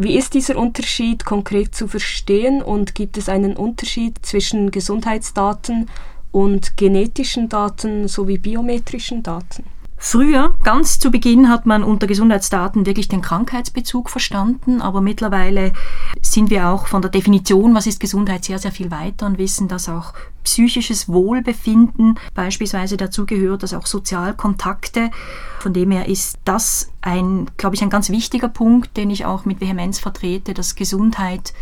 Wie 0.02 0.16
ist 0.16 0.33
dieser 0.33 0.57
Unterschied 0.57 1.26
konkret 1.26 1.75
zu 1.75 1.87
verstehen 1.87 2.62
und 2.62 2.95
gibt 2.95 3.19
es 3.19 3.28
einen 3.28 3.54
Unterschied 3.54 4.25
zwischen 4.25 4.71
Gesundheitsdaten 4.71 5.90
und 6.33 6.78
genetischen 6.78 7.50
Daten 7.50 8.09
sowie 8.09 8.38
biometrischen 8.38 9.23
Daten? 9.23 9.64
Früher, 10.02 10.54
ganz 10.64 10.99
zu 10.99 11.11
Beginn, 11.11 11.50
hat 11.50 11.66
man 11.66 11.85
unter 11.85 12.07
Gesundheitsdaten 12.07 12.87
wirklich 12.87 13.09
den 13.09 13.21
Krankheitsbezug 13.21 14.09
verstanden, 14.09 14.80
aber 14.80 15.02
mittlerweile 15.02 15.75
sind 16.23 16.49
wir 16.49 16.69
auch 16.71 16.87
von 16.87 17.02
der 17.02 17.11
Definition, 17.11 17.75
was 17.75 17.87
ist 17.87 18.00
Gesundheit, 18.00 18.47
sehr, 18.47 18.59
sehr 18.59 18.73
viel 18.73 18.90
weiter 18.90 19.26
und 19.26 19.37
wissen, 19.37 19.69
dass 19.69 19.90
auch 19.90 20.14
psychisches 20.42 21.11
Wohlbefinden 21.11 22.19
beispielsweise 22.33 22.97
dazu 22.97 23.26
gehört, 23.26 23.62
dass 23.62 23.75
auch 23.75 23.85
Sozialkontakte. 23.85 25.11
Von 25.59 25.75
dem 25.75 25.90
her 25.90 26.09
ist 26.09 26.38
das 26.47 26.90
ein, 27.02 27.50
glaube 27.59 27.76
ich, 27.76 27.83
ein 27.83 27.90
ganz 27.90 28.09
wichtiger 28.09 28.49
Punkt, 28.49 28.97
den 28.97 29.11
ich 29.11 29.26
auch 29.26 29.45
mit 29.45 29.61
Vehemenz 29.61 29.99
vertrete, 29.99 30.54
dass 30.54 30.76
Gesundheit 30.76 31.52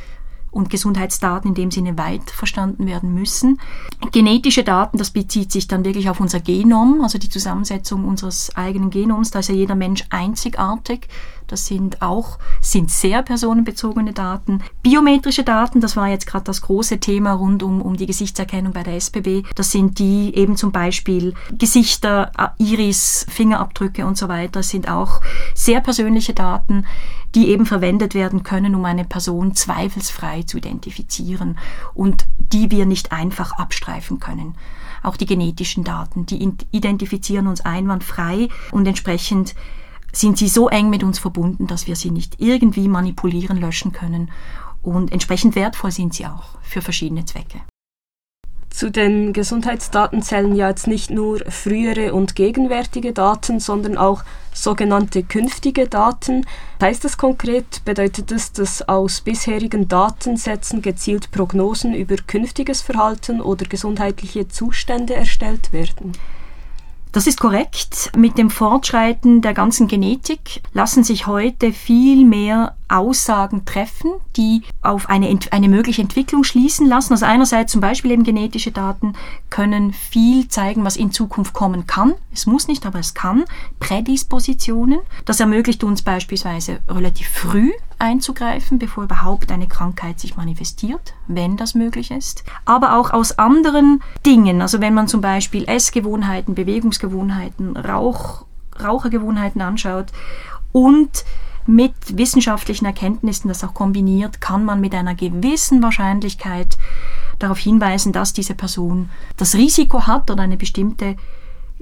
und 0.50 0.70
Gesundheitsdaten 0.70 1.48
in 1.50 1.54
dem 1.54 1.70
Sinne 1.70 1.98
weit 1.98 2.30
verstanden 2.30 2.86
werden 2.86 3.14
müssen. 3.14 3.60
Genetische 4.12 4.64
Daten, 4.64 4.98
das 4.98 5.10
bezieht 5.10 5.52
sich 5.52 5.68
dann 5.68 5.84
wirklich 5.84 6.08
auf 6.08 6.20
unser 6.20 6.40
Genom, 6.40 7.00
also 7.02 7.18
die 7.18 7.28
Zusammensetzung 7.28 8.04
unseres 8.04 8.54
eigenen 8.56 8.90
Genoms. 8.90 9.30
Da 9.30 9.40
ist 9.40 9.48
ja 9.48 9.54
jeder 9.54 9.74
Mensch 9.74 10.04
einzigartig. 10.10 11.08
Das 11.48 11.66
sind 11.66 12.02
auch 12.02 12.38
sind 12.60 12.90
sehr 12.90 13.22
personenbezogene 13.22 14.12
Daten. 14.12 14.62
Biometrische 14.82 15.44
Daten, 15.44 15.80
das 15.80 15.96
war 15.96 16.08
jetzt 16.08 16.26
gerade 16.26 16.44
das 16.44 16.60
große 16.60 17.00
Thema 17.00 17.32
rund 17.32 17.62
um, 17.62 17.80
um 17.80 17.96
die 17.96 18.06
Gesichtserkennung 18.06 18.72
bei 18.72 18.82
der 18.82 18.96
SBB. 18.96 19.44
Das 19.54 19.72
sind 19.72 19.98
die 19.98 20.34
eben 20.36 20.56
zum 20.56 20.72
Beispiel 20.72 21.34
Gesichter, 21.50 22.32
Iris, 22.58 23.26
Fingerabdrücke 23.30 24.06
und 24.06 24.18
so 24.18 24.28
weiter. 24.28 24.60
Das 24.60 24.68
sind 24.68 24.88
auch 24.88 25.20
sehr 25.54 25.80
persönliche 25.80 26.34
Daten, 26.34 26.84
die 27.34 27.48
eben 27.48 27.66
verwendet 27.66 28.14
werden 28.14 28.42
können, 28.42 28.74
um 28.74 28.84
eine 28.84 29.04
Person 29.04 29.54
zweifelsfrei 29.54 30.42
zu 30.42 30.58
identifizieren 30.58 31.58
und 31.94 32.26
die 32.38 32.70
wir 32.70 32.86
nicht 32.86 33.12
einfach 33.12 33.52
abstreifen 33.52 34.18
können 34.18 34.54
auch 35.02 35.16
die 35.16 35.26
genetischen 35.26 35.84
Daten, 35.84 36.26
die 36.26 36.52
identifizieren 36.70 37.46
uns 37.46 37.60
einwandfrei 37.60 38.48
und 38.70 38.86
entsprechend 38.86 39.54
sind 40.12 40.38
sie 40.38 40.48
so 40.48 40.68
eng 40.68 40.90
mit 40.90 41.04
uns 41.04 41.18
verbunden, 41.18 41.66
dass 41.66 41.86
wir 41.86 41.96
sie 41.96 42.10
nicht 42.10 42.36
irgendwie 42.38 42.88
manipulieren, 42.88 43.58
löschen 43.58 43.92
können. 43.92 44.30
Und 44.82 45.12
entsprechend 45.12 45.54
wertvoll 45.54 45.92
sind 45.92 46.14
sie 46.14 46.26
auch 46.26 46.58
für 46.62 46.80
verschiedene 46.80 47.24
Zwecke. 47.24 47.60
Zu 48.70 48.90
den 48.90 49.32
Gesundheitsdaten 49.32 50.22
zählen 50.22 50.54
ja 50.54 50.68
jetzt 50.68 50.86
nicht 50.86 51.10
nur 51.10 51.40
frühere 51.50 52.14
und 52.14 52.36
gegenwärtige 52.36 53.12
Daten, 53.12 53.60
sondern 53.60 53.96
auch 53.96 54.22
sogenannte 54.54 55.22
künftige 55.22 55.88
Daten. 55.88 56.46
Heißt 56.80 57.04
das 57.04 57.18
konkret, 57.18 57.84
bedeutet 57.84 58.30
das, 58.30 58.52
dass 58.52 58.88
aus 58.88 59.20
bisherigen 59.20 59.88
Datensätzen 59.88 60.82
gezielt 60.82 61.30
Prognosen 61.30 61.94
über 61.94 62.16
künftiges 62.16 62.82
Verhalten 62.82 63.40
oder 63.40 63.66
gesundheitliche 63.66 64.48
Zustände 64.48 65.14
erstellt 65.14 65.72
werden? 65.72 66.12
Das 67.12 67.26
ist 67.26 67.40
korrekt. 67.40 68.12
Mit 68.16 68.36
dem 68.36 68.50
Fortschreiten 68.50 69.40
der 69.40 69.54
ganzen 69.54 69.88
Genetik 69.88 70.60
lassen 70.72 71.04
sich 71.04 71.26
heute 71.26 71.72
viel 71.72 72.24
mehr 72.24 72.74
Aussagen 72.88 73.64
treffen, 73.64 74.12
die 74.36 74.62
auf 74.82 75.08
eine, 75.08 75.38
eine 75.50 75.68
mögliche 75.68 76.02
Entwicklung 76.02 76.44
schließen 76.44 76.86
lassen. 76.86 77.12
Also 77.12 77.26
einerseits 77.26 77.72
zum 77.72 77.80
Beispiel 77.80 78.10
eben 78.10 78.24
genetische 78.24 78.72
Daten 78.72 79.14
können 79.50 79.92
viel 79.92 80.48
zeigen, 80.48 80.84
was 80.84 80.96
in 80.96 81.10
Zukunft 81.10 81.52
kommen 81.54 81.86
kann. 81.86 82.14
Es 82.32 82.46
muss 82.46 82.68
nicht, 82.68 82.86
aber 82.86 82.98
es 82.98 83.14
kann. 83.14 83.44
Prädispositionen. 83.80 85.00
Das 85.24 85.40
ermöglicht 85.40 85.84
uns 85.84 86.02
beispielsweise 86.02 86.80
relativ 86.88 87.28
früh 87.28 87.72
einzugreifen, 87.98 88.78
bevor 88.78 89.04
überhaupt 89.04 89.50
eine 89.50 89.66
Krankheit 89.66 90.20
sich 90.20 90.36
manifestiert, 90.36 91.14
wenn 91.26 91.56
das 91.56 91.74
möglich 91.74 92.10
ist. 92.10 92.44
Aber 92.64 92.96
auch 92.96 93.10
aus 93.10 93.38
anderen 93.38 94.02
Dingen, 94.24 94.62
also 94.62 94.80
wenn 94.80 94.94
man 94.94 95.08
zum 95.08 95.20
Beispiel 95.20 95.64
Essgewohnheiten, 95.68 96.54
Bewegungsgewohnheiten, 96.54 97.76
Rauch, 97.76 98.44
Rauchergewohnheiten 98.82 99.60
anschaut 99.60 100.06
und 100.72 101.24
mit 101.66 101.92
wissenschaftlichen 102.16 102.86
Erkenntnissen 102.86 103.48
das 103.48 103.62
auch 103.62 103.74
kombiniert, 103.74 104.40
kann 104.40 104.64
man 104.64 104.80
mit 104.80 104.94
einer 104.94 105.14
gewissen 105.14 105.82
Wahrscheinlichkeit 105.82 106.78
darauf 107.38 107.58
hinweisen, 107.58 108.12
dass 108.12 108.32
diese 108.32 108.54
Person 108.54 109.10
das 109.36 109.54
Risiko 109.54 110.06
hat 110.06 110.30
oder 110.30 110.42
eine 110.42 110.56
bestimmte, 110.56 111.16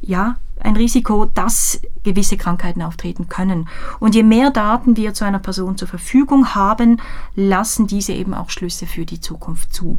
ja, 0.00 0.36
ein 0.66 0.76
Risiko, 0.76 1.26
dass 1.26 1.80
gewisse 2.02 2.36
Krankheiten 2.36 2.82
auftreten 2.82 3.28
können. 3.28 3.68
Und 4.00 4.14
je 4.14 4.22
mehr 4.22 4.50
Daten 4.50 4.96
wir 4.96 5.14
zu 5.14 5.24
einer 5.24 5.38
Person 5.38 5.76
zur 5.76 5.88
Verfügung 5.88 6.54
haben, 6.54 7.00
lassen 7.34 7.86
diese 7.86 8.12
eben 8.12 8.34
auch 8.34 8.50
Schlüsse 8.50 8.86
für 8.86 9.06
die 9.06 9.20
Zukunft 9.20 9.72
zu. 9.72 9.98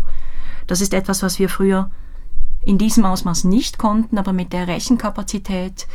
Das 0.68 0.82
ist 0.82 0.94
etwas, 0.94 1.24
was 1.24 1.40
wir 1.40 1.50
früher 1.50 1.90
in 2.62 2.78
diesem 2.78 3.06
Ausmaß 3.06 3.46
nicht 3.46 3.78
konnten, 3.78 4.18
aber 4.18 4.34
mit 4.34 4.52
der 4.52 4.68
Rechenkapazität, 4.68 5.88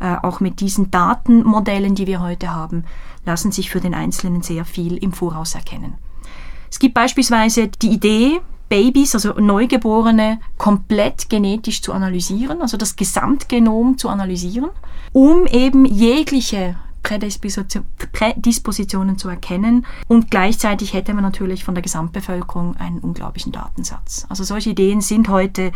äh, 0.00 0.16
auch 0.22 0.40
mit 0.40 0.60
diesen 0.60 0.90
Datenmodellen, 0.90 1.94
die 1.94 2.06
wir 2.06 2.20
heute 2.20 2.54
haben, 2.54 2.84
lassen 3.24 3.50
sich 3.50 3.70
für 3.70 3.80
den 3.80 3.94
Einzelnen 3.94 4.42
sehr 4.42 4.64
viel 4.64 4.96
im 4.98 5.12
Voraus 5.12 5.54
erkennen. 5.54 5.94
Es 6.70 6.78
gibt 6.78 6.94
beispielsweise 6.94 7.68
die 7.68 7.92
Idee, 7.92 8.40
Babys, 8.68 9.14
also 9.14 9.34
Neugeborene, 9.34 10.40
komplett 10.56 11.28
genetisch 11.28 11.82
zu 11.82 11.92
analysieren, 11.92 12.62
also 12.62 12.76
das 12.76 12.96
Gesamtgenom 12.96 13.98
zu 13.98 14.08
analysieren, 14.08 14.70
um 15.12 15.46
eben 15.46 15.84
jegliche 15.84 16.76
Prädispositionen 17.02 19.18
zu 19.18 19.28
erkennen. 19.28 19.86
Und 20.08 20.30
gleichzeitig 20.30 20.92
hätte 20.92 21.14
man 21.14 21.24
natürlich 21.24 21.64
von 21.64 21.74
der 21.74 21.82
Gesamtbevölkerung 21.82 22.76
einen 22.76 22.98
unglaublichen 22.98 23.52
Datensatz. 23.52 24.26
Also 24.28 24.44
solche 24.44 24.70
Ideen 24.70 25.00
sind 25.00 25.28
heute 25.28 25.72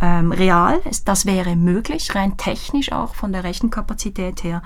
ähm, 0.00 0.32
real. 0.32 0.80
Das 1.04 1.26
wäre 1.26 1.56
möglich, 1.56 2.14
rein 2.14 2.36
technisch 2.36 2.92
auch 2.92 3.14
von 3.14 3.32
der 3.32 3.44
Rechenkapazität 3.44 4.44
her. 4.44 4.62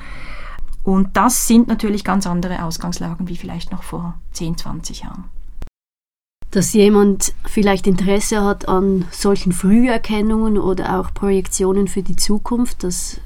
Und 0.83 1.17
das 1.17 1.47
sind 1.47 1.69
natürlich 1.69 2.03
ganz 2.03 2.27
andere 2.27 2.65
Ausgangslagen 2.65 3.29
wie 3.29 3.37
vielleicht 3.37 3.71
noch 3.71 3.85
vor 3.85 4.15
10, 4.33 4.59
20 4.59 5.03
Jahren. 5.03 5.25
Dass 6.53 6.75
jemand 6.75 7.33
vielleicht 7.47 7.87
Interesse 7.87 8.45
hat 8.45 8.69
an 8.69 9.07
solchen 9.11 9.53
Früherkennungen 9.53 10.59
oder 10.59 11.01
auch 11.01 11.13
Projektionen 11.15 11.89
für 11.89 12.03
die 12.03 12.15
Zukunft, 12.17 12.85
das 12.85 13.21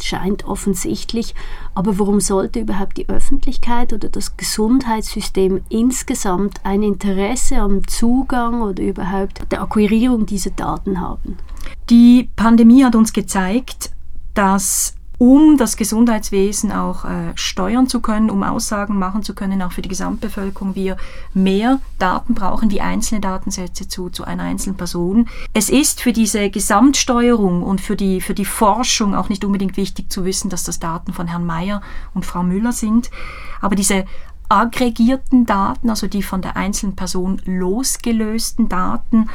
scheint 0.00 0.44
offensichtlich. 0.44 1.34
Aber 1.74 1.98
warum 1.98 2.20
sollte 2.20 2.60
überhaupt 2.60 2.96
die 2.96 3.08
Öffentlichkeit 3.08 3.92
oder 3.92 4.08
das 4.08 4.36
Gesundheitssystem 4.36 5.62
insgesamt 5.68 6.60
ein 6.64 6.82
Interesse 6.82 7.56
am 7.56 7.86
Zugang 7.86 8.62
oder 8.62 8.82
überhaupt 8.82 9.50
der 9.50 9.62
Akquirierung 9.62 10.26
dieser 10.26 10.50
Daten 10.50 11.00
haben? 11.00 11.38
Die 11.90 12.28
Pandemie 12.36 12.84
hat 12.84 12.94
uns 12.94 13.12
gezeigt, 13.12 13.90
dass 14.34 14.94
um 15.20 15.58
das 15.58 15.76
Gesundheitswesen 15.76 16.72
auch 16.72 17.04
äh, 17.04 17.32
steuern 17.34 17.86
zu 17.86 18.00
können, 18.00 18.30
um 18.30 18.42
Aussagen 18.42 18.98
machen 18.98 19.22
zu 19.22 19.34
können, 19.34 19.60
auch 19.60 19.72
für 19.72 19.82
die 19.82 19.90
Gesamtbevölkerung, 19.90 20.74
wir 20.74 20.96
mehr 21.34 21.78
Daten 21.98 22.32
brauchen, 22.32 22.70
wie 22.70 22.80
einzelne 22.80 23.20
Datensätze 23.20 23.86
zu, 23.86 24.08
zu 24.08 24.24
einer 24.24 24.44
einzelnen 24.44 24.78
Person. 24.78 25.28
Es 25.52 25.68
ist 25.68 26.00
für 26.00 26.14
diese 26.14 26.48
Gesamtsteuerung 26.48 27.62
und 27.62 27.82
für 27.82 27.96
die, 27.96 28.22
für 28.22 28.32
die 28.32 28.46
Forschung 28.46 29.14
auch 29.14 29.28
nicht 29.28 29.44
unbedingt 29.44 29.76
wichtig 29.76 30.10
zu 30.10 30.24
wissen, 30.24 30.48
dass 30.48 30.64
das 30.64 30.78
Daten 30.78 31.12
von 31.12 31.26
Herrn 31.26 31.44
Mayer 31.44 31.82
und 32.14 32.24
Frau 32.24 32.42
Müller 32.42 32.72
sind, 32.72 33.10
aber 33.60 33.76
diese 33.76 34.06
aggregierten 34.48 35.44
Daten, 35.44 35.90
also 35.90 36.06
die 36.06 36.22
von 36.22 36.40
der 36.40 36.56
einzelnen 36.56 36.96
Person 36.96 37.42
losgelösten 37.44 38.70
Daten, 38.70 39.28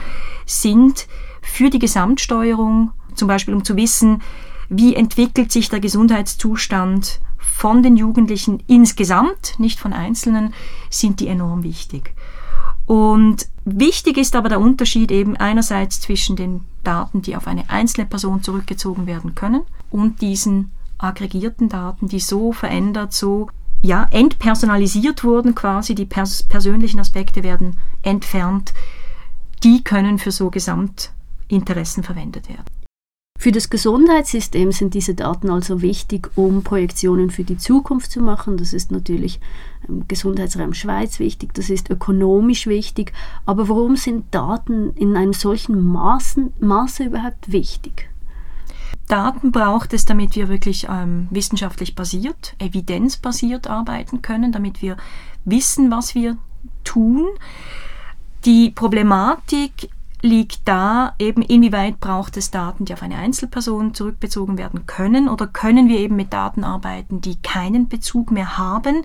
sind 0.48 1.06
für 1.44 1.70
die 1.70 1.78
Gesamtsteuerung, 1.78 2.92
zum 3.14 3.28
Beispiel 3.28 3.54
um 3.54 3.64
zu 3.64 3.76
wissen, 3.78 4.24
wie 4.70 4.96
entwickelt 4.96 5.52
sich 5.52 5.70
der 5.70 5.80
Gesundheitszustand 5.80 7.20
von 7.38 7.84
den 7.84 7.96
Jugendlichen 7.96 8.64
insgesamt, 8.68 9.56
nicht 9.60 9.80
von 9.80 9.94
Einzelnen, 9.94 10.54
sind 10.90 11.20
die 11.20 11.28
enorm 11.28 11.64
wichtig. 11.64 12.14
Und 12.86 13.48
wichtig 13.64 14.18
ist 14.18 14.36
aber 14.36 14.50
der 14.50 14.60
Unterschied 14.60 15.12
eben 15.12 15.36
einerseits 15.38 16.02
zwischen 16.02 16.36
den 16.36 16.62
Daten, 16.84 17.22
die 17.22 17.36
auf 17.36 17.48
eine 17.48 17.70
einzelne 17.70 18.06
Person 18.06 18.44
zurückgezogen 18.44 19.08
werden 19.08 19.34
können 19.36 19.64
und 19.90 20.22
diesen 20.22 20.72
aggregierten 20.98 21.70
Daten, 21.70 22.08
die 22.08 22.20
so 22.20 22.52
verändert, 22.52 23.14
so 23.14 23.50
ja, 23.82 24.06
entpersonalisiert 24.12 25.24
wurden 25.24 25.56
quasi, 25.56 25.96
die 25.96 26.06
pers 26.06 26.44
persönlichen 26.44 27.00
Aspekte 27.00 27.44
werden 27.44 27.78
entfernt, 28.02 28.74
die 29.64 29.84
können 29.84 30.18
für 30.18 30.32
so 30.32 30.50
Gesamtinteressen 30.50 32.04
verwendet 32.04 32.50
werden. 32.50 32.66
Für 33.38 33.52
das 33.52 33.70
Gesundheitssystem 33.70 34.72
sind 34.72 34.94
diese 34.94 35.14
Daten 35.14 35.50
also 35.50 35.82
wichtig, 35.82 36.32
um 36.36 36.64
Projektionen 36.64 37.30
für 37.30 37.44
die 37.44 37.58
Zukunft 37.58 38.12
zu 38.12 38.22
machen. 38.22 38.58
Das 38.58 38.74
ist 38.74 38.92
natürlich 38.92 39.40
im 39.88 40.08
Gesundheitsraum 40.08 40.74
Schweiz 40.74 41.20
wichtig, 41.20 41.54
das 41.54 41.70
ist 41.70 41.90
ökonomisch 41.90 42.66
wichtig. 42.66 43.14
Aber 43.46 43.70
warum 43.70 43.98
sind 43.98 44.34
Daten 44.34 44.94
in 44.94 45.16
einem 45.16 45.34
solchen 45.34 45.86
Maßen, 45.86 46.54
Maße 46.60 47.04
überhaupt 47.04 47.52
wichtig? 47.52 48.10
Daten 49.08 49.52
braucht 49.52 49.94
es, 49.94 50.06
damit 50.06 50.36
wir 50.36 50.50
wirklich 50.50 50.88
ähm, 50.90 51.28
wissenschaftlich 51.30 51.94
basiert, 51.94 52.56
evidenzbasiert 52.58 53.68
arbeiten 53.68 54.24
können, 54.24 54.52
damit 54.52 54.82
wir 54.82 54.98
wissen, 55.44 55.92
was 55.92 56.16
wir 56.16 56.38
tun. 56.84 57.28
Die 58.46 58.72
Problematik 58.72 59.90
liegt 60.26 60.68
da 60.68 61.14
eben, 61.20 61.42
inwieweit 61.42 62.00
braucht 62.00 62.36
es 62.36 62.52
Daten, 62.52 62.86
die 62.86 62.94
auf 62.94 63.04
eine 63.04 63.18
Einzelperson 63.18 63.94
zurückbezogen 63.94 64.58
werden 64.58 64.86
können 64.86 65.30
oder 65.30 65.48
können 65.48 65.88
wir 65.88 66.00
eben 66.00 66.16
mit 66.16 66.34
Daten 66.34 66.64
arbeiten, 66.64 67.22
die 67.22 67.38
keinen 67.42 67.88
Bezug 67.88 68.32
mehr 68.32 68.58
haben. 68.58 69.04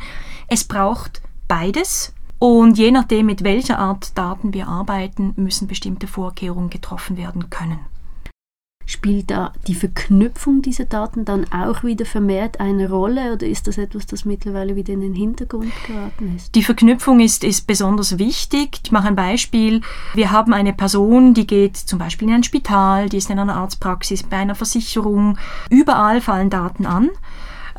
Es 0.49 0.65
braucht 0.65 1.23
beides. 1.47 2.15
Und 2.39 2.79
je 2.79 2.91
nachdem, 2.91 3.27
mit 3.27 3.45
welcher 3.45 3.79
Art 3.79 4.17
Daten 4.17 4.55
wir 4.55 4.67
arbeiten, 4.67 5.35
müssen 5.37 5.69
bestimmte 5.69 6.07
Vorkehrungen 6.07 6.71
getroffen 6.71 7.19
werden 7.19 7.51
können. 7.51 7.81
Spielt 8.91 9.31
da 9.31 9.53
die 9.69 9.77
Verknüpfung 9.77 10.63
dieser 10.63 10.85
Daten 10.85 11.25
dann 11.25 11.47
auch 11.53 11.85
wieder 11.85 12.05
vermehrt 12.05 12.59
eine 12.59 12.91
Rolle 12.91 13.35
oder 13.35 13.47
ist 13.47 13.69
das 13.69 13.79
etwas, 13.79 14.05
das 14.07 14.25
mittlerweile 14.25 14.75
wieder 14.75 14.93
in 14.93 15.01
den 15.01 15.15
Hintergrund 15.15 15.71
geraten 15.87 16.35
ist? 16.35 16.57
Die 16.57 16.65
Verknüpfung 16.65 17.21
ist, 17.21 17.45
ist 17.45 17.69
besonders 17.69 18.19
wichtig. 18.19 18.81
Ich 18.83 18.91
mache 18.91 19.07
ein 19.07 19.15
Beispiel. 19.15 19.83
Wir 20.15 20.33
haben 20.33 20.53
eine 20.53 20.73
Person, 20.73 21.35
die 21.35 21.47
geht 21.47 21.77
zum 21.77 22.01
Beispiel 22.01 22.27
in 22.27 22.35
ein 22.35 22.43
Spital, 22.43 23.09
die 23.09 23.19
ist 23.19 23.31
in 23.31 23.39
einer 23.39 23.55
Arztpraxis, 23.55 24.25
bei 24.25 24.39
einer 24.39 24.57
Versicherung. 24.57 25.39
Überall 25.71 26.21
fallen 26.21 26.51
Daten 26.51 26.85
an. 26.85 27.11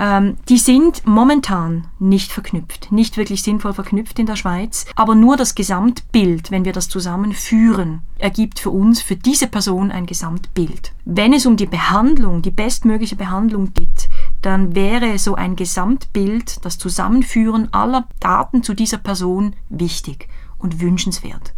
Ähm, 0.02 0.38
die 0.50 0.58
sind 0.58 1.06
momentan 1.06 1.86
nicht 2.00 2.32
verknüpft, 2.32 2.92
nicht 2.92 3.18
wirklich 3.18 3.44
sinnvoll 3.44 3.74
verknüpft 3.74 4.18
in 4.18 4.26
der 4.26 4.36
Schweiz, 4.36 4.88
aber 4.96 5.14
nur 5.14 5.38
das 5.38 5.54
Gesamtbild, 5.54 6.50
wenn 6.50 6.66
wir 6.66 6.74
das 6.74 6.90
zusammenführen, 6.90 8.02
ergibt 8.18 8.58
für 8.58 8.72
uns, 8.72 9.04
für 9.04 9.16
diese 9.16 9.46
Person 9.46 9.92
ein 9.92 10.08
Gesamtbild. 10.08 10.94
Wenn 11.06 11.34
es 11.34 11.46
um 11.46 11.56
die 11.56 11.68
Behandlung, 11.68 12.42
die 12.42 12.50
bestmögliche 12.50 13.16
Behandlung 13.16 13.76
geht, 13.76 14.10
dann 14.42 14.74
wäre 14.74 15.20
so 15.20 15.36
ein 15.36 15.56
Gesamtbild, 15.56 16.66
das 16.66 16.80
Zusammenführen 16.80 17.72
aller 17.72 18.08
Daten 18.20 18.64
zu 18.64 18.74
dieser 18.74 18.98
Person 18.98 19.56
wichtig 19.70 20.28
und 20.58 20.82
wünschenswert. 20.82 21.54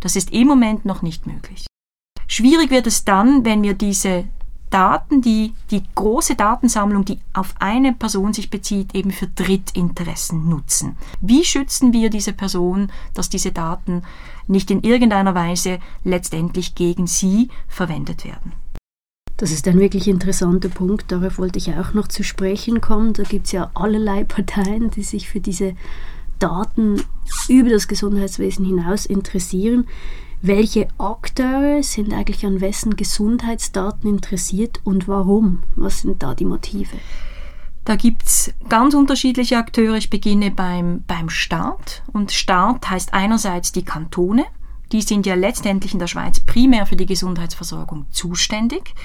Das 0.00 0.16
ist 0.16 0.32
im 0.32 0.48
Moment 0.48 0.86
noch 0.86 1.02
nicht 1.02 1.26
möglich. 1.26 1.66
Schwierig 2.26 2.70
wird 2.70 2.86
es 2.86 3.04
dann, 3.04 3.44
wenn 3.44 3.62
wir 3.62 3.74
diese 3.74 4.24
Daten, 4.72 5.20
die 5.20 5.52
die 5.70 5.82
große 5.94 6.34
Datensammlung, 6.34 7.04
die 7.04 7.18
auf 7.34 7.54
eine 7.58 7.92
Person 7.92 8.32
sich 8.32 8.50
bezieht, 8.50 8.94
eben 8.94 9.10
für 9.10 9.26
Drittinteressen 9.26 10.48
nutzen. 10.48 10.96
Wie 11.20 11.44
schützen 11.44 11.92
wir 11.92 12.08
diese 12.08 12.32
Person, 12.32 12.90
dass 13.14 13.28
diese 13.28 13.52
Daten 13.52 14.02
nicht 14.46 14.70
in 14.70 14.82
irgendeiner 14.82 15.34
Weise 15.34 15.78
letztendlich 16.04 16.74
gegen 16.74 17.06
sie 17.06 17.50
verwendet 17.68 18.24
werden? 18.24 18.52
Das 19.36 19.50
ist 19.50 19.68
ein 19.68 19.78
wirklich 19.78 20.08
interessanter 20.08 20.68
Punkt. 20.68 21.10
Darauf 21.12 21.38
wollte 21.38 21.58
ich 21.58 21.74
auch 21.74 21.94
noch 21.94 22.08
zu 22.08 22.22
sprechen 22.22 22.80
kommen. 22.80 23.12
Da 23.12 23.24
gibt 23.24 23.46
es 23.46 23.52
ja 23.52 23.70
allerlei 23.74 24.24
Parteien, 24.28 24.90
die 24.90 25.02
sich 25.02 25.28
für 25.28 25.40
diese 25.40 25.74
Daten 26.38 27.02
über 27.48 27.70
das 27.70 27.88
Gesundheitswesen 27.88 28.64
hinaus 28.64 29.04
interessieren. 29.04 29.86
Welche 30.44 30.88
Akteure 30.98 31.84
sind 31.84 32.12
eigentlich 32.12 32.44
an 32.44 32.60
wessen 32.60 32.96
Gesundheitsdaten 32.96 34.10
interessiert 34.10 34.80
und 34.82 35.06
warum? 35.06 35.62
Was 35.76 36.00
sind 36.00 36.20
da 36.24 36.34
die 36.34 36.44
Motive? 36.44 36.96
Da 37.84 37.94
gibt 37.94 38.24
es 38.24 38.52
ganz 38.68 38.92
unterschiedliche 38.94 39.56
Akteure. 39.56 39.94
Ich 39.94 40.10
beginne 40.10 40.50
beim, 40.50 41.04
beim 41.06 41.30
Staat. 41.30 42.02
Und 42.12 42.32
Staat 42.32 42.90
heißt 42.90 43.14
einerseits 43.14 43.70
die 43.70 43.84
Kantone. 43.84 44.44
Die 44.90 45.02
sind 45.02 45.26
ja 45.26 45.36
letztendlich 45.36 45.92
in 45.92 46.00
der 46.00 46.08
Schweiz 46.08 46.40
primär 46.40 46.86
für 46.86 46.96
die 46.96 47.06
Gesundheitsversorgung 47.06 48.06
zuständig. 48.10 48.96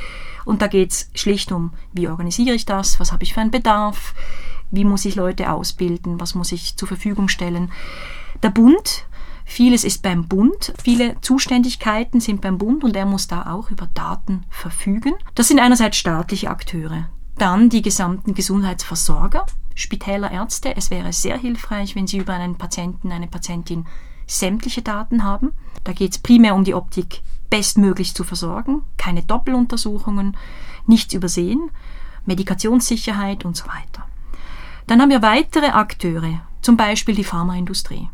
Und 0.43 0.63
da 0.63 0.67
geht 0.67 0.91
es 0.91 1.11
schlicht 1.13 1.51
um, 1.51 1.71
wie 1.93 2.07
organisiere 2.07 2.55
ich 2.55 2.65
das, 2.65 2.99
was 2.99 3.11
habe 3.11 3.23
ich 3.23 3.35
für 3.35 3.41
einen 3.41 3.51
Bedarf, 3.51 4.15
wie 4.71 4.85
muss 4.85 5.05
ich 5.05 5.13
Leute 5.13 5.51
ausbilden, 5.51 6.19
was 6.19 6.33
muss 6.33 6.51
ich 6.51 6.77
zur 6.77 6.87
Verfügung 6.87 7.27
stellen. 7.27 7.71
Der 8.41 8.49
Bund 8.49 9.05
Vieles 9.49 9.85
ist 9.85 10.03
beim 10.03 10.27
Bund, 10.27 10.73
viele 10.83 11.19
Zuständigkeiten 11.21 12.19
sind 12.19 12.41
beim 12.41 12.57
Bund 12.57 12.83
und 12.83 12.95
er 12.97 13.05
muss 13.05 13.27
da 13.27 13.53
auch 13.53 13.71
über 13.71 13.87
Daten 13.93 14.45
verfügen. 14.49 15.13
Das 15.35 15.47
sind 15.47 15.59
einerseits 15.59 15.97
staatliche 15.97 16.49
Akteure, 16.49 17.09
dann 17.37 17.69
die 17.69 17.81
gesamten 17.81 18.35
Gesundheitsversorger, 18.35 19.45
Spitäler, 19.73 20.31
Ärzte. 20.31 20.75
Es 20.75 20.91
wäre 20.91 21.13
sehr 21.13 21.37
hilfreich, 21.37 21.95
wenn 21.95 22.07
sie 22.07 22.17
über 22.17 22.33
einen 22.33 22.57
Patienten, 22.57 23.11
eine 23.11 23.27
Patientin 23.27 23.85
sämtliche 24.27 24.81
Daten 24.81 25.23
haben. 25.23 25.53
Da 25.85 25.93
geht 25.93 26.11
es 26.11 26.19
primär 26.19 26.53
um 26.53 26.65
die 26.65 26.75
Optik 26.75 27.21
bestmöglich 27.49 28.13
zu 28.13 28.25
versorgen, 28.25 28.83
keine 28.97 29.23
Doppeluntersuchungen, 29.23 30.35
nichts 30.87 31.13
übersehen, 31.13 31.71
Medikationssicherheit 32.25 33.45
und 33.45 33.55
so 33.55 33.65
weiter. 33.67 34.05
Dann 34.87 35.01
haben 35.01 35.09
wir 35.09 35.21
weitere 35.21 35.67
Akteure, 35.67 36.41
zum 36.61 36.75
Beispiel 36.75 37.15
die 37.15 37.23
Pharmaindustrie. 37.23 38.09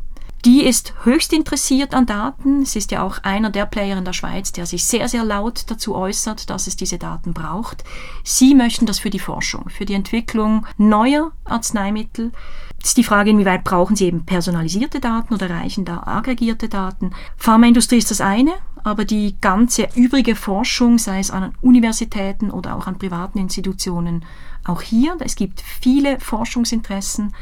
Die 0.45 0.65
ist 0.65 0.93
höchst 1.05 1.31
interessiert 1.31 1.93
an 1.93 2.05
Daten. 2.05 2.63
Es 2.63 2.75
ist 2.75 2.91
ja 2.91 3.01
auch 3.01 3.19
einer 3.23 3.49
der 3.49 3.65
Player 3.65 3.97
in 3.97 4.03
der 4.03 4.11
Schweiz, 4.11 4.51
der 4.51 4.65
sich 4.65 4.83
sehr, 4.83 5.07
sehr 5.07 5.23
laut 5.23 5.63
dazu 5.67 5.95
äußert, 5.95 6.49
dass 6.49 6.67
es 6.67 6.75
diese 6.75 6.97
Daten 6.97 7.33
braucht. 7.33 7.85
Sie 8.25 8.53
möchten 8.53 8.85
das 8.85 8.99
für 8.99 9.09
die 9.09 9.19
Forschung, 9.19 9.69
für 9.69 9.85
die 9.85 9.93
Entwicklung 9.93 10.65
neuer 10.77 11.31
Arzneimittel. 11.45 12.33
Es 12.81 12.89
ist 12.89 12.97
die 12.97 13.05
Frage, 13.05 13.29
inwieweit 13.29 13.63
brauchen 13.63 13.95
Sie 13.95 14.07
eben 14.07 14.25
personalisierte 14.25 14.99
Daten 14.99 15.33
oder 15.33 15.49
reichen 15.49 15.85
da 15.85 16.03
aggregierte 16.03 16.67
Daten. 16.67 17.11
Pharmaindustrie 17.37 17.99
ist 17.99 18.11
das 18.11 18.19
eine, 18.19 18.51
aber 18.83 19.05
die 19.05 19.37
ganze 19.39 19.87
übrige 19.95 20.35
Forschung, 20.35 20.97
sei 20.97 21.19
es 21.19 21.31
an 21.31 21.53
Universitäten 21.61 22.51
oder 22.51 22.75
auch 22.75 22.87
an 22.87 22.99
privaten 22.99 23.39
Institutionen, 23.39 24.25
auch 24.65 24.81
hier, 24.81 25.15
es 25.19 25.37
gibt 25.37 25.61
viele 25.61 26.19
Forschungsinteressen, 26.19 27.33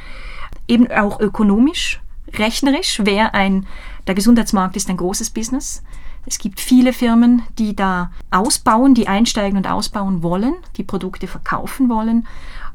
eben 0.68 0.92
auch 0.92 1.20
ökonomisch 1.20 2.00
rechnerisch 2.38 3.06
wäre 3.06 3.34
ein, 3.34 3.66
der 4.08 4.16
Gesundheitsmarkt 4.16 4.76
ist 4.76 4.90
ein 4.90 4.98
großes 4.98 5.30
Business. 5.30 5.84
Es 6.26 6.38
gibt 6.38 6.60
viele 6.60 6.94
Firmen, 6.94 7.42
die 7.58 7.76
da 7.76 8.12
ausbauen, 8.30 8.94
die 8.94 9.08
einsteigen 9.08 9.58
und 9.58 9.68
ausbauen 9.68 10.22
wollen, 10.22 10.54
die 10.78 10.84
Produkte 10.84 11.28
verkaufen 11.28 11.90
wollen. 11.90 12.28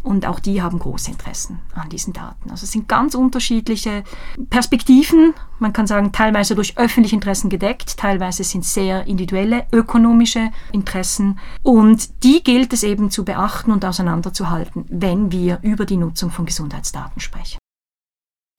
Und 0.02 0.24
auch 0.24 0.38
die 0.38 0.62
haben 0.62 0.78
große 0.78 1.10
Interessen 1.10 1.58
an 1.74 1.88
diesen 1.88 2.12
Daten. 2.12 2.50
Also 2.50 2.62
es 2.62 2.70
sind 2.70 2.88
ganz 2.88 3.16
unterschiedliche 3.16 4.04
Perspektiven. 4.50 5.34
Man 5.58 5.72
kann 5.72 5.88
sagen, 5.88 6.12
teilweise 6.12 6.54
durch 6.54 6.78
öffentliche 6.78 7.16
Interessen 7.16 7.50
gedeckt, 7.50 7.96
teilweise 7.96 8.44
sind 8.44 8.64
sehr 8.64 9.06
individuelle 9.06 9.66
ökonomische 9.72 10.50
Interessen. 10.70 11.40
Und 11.64 12.22
die 12.22 12.44
gilt 12.44 12.72
es 12.72 12.84
eben 12.84 13.10
zu 13.10 13.24
beachten 13.24 13.72
und 13.72 13.84
auseinanderzuhalten, 13.84 14.84
wenn 14.88 15.32
wir 15.32 15.58
über 15.62 15.86
die 15.86 15.96
Nutzung 15.96 16.30
von 16.30 16.46
Gesundheitsdaten 16.46 17.20
sprechen. 17.20 17.58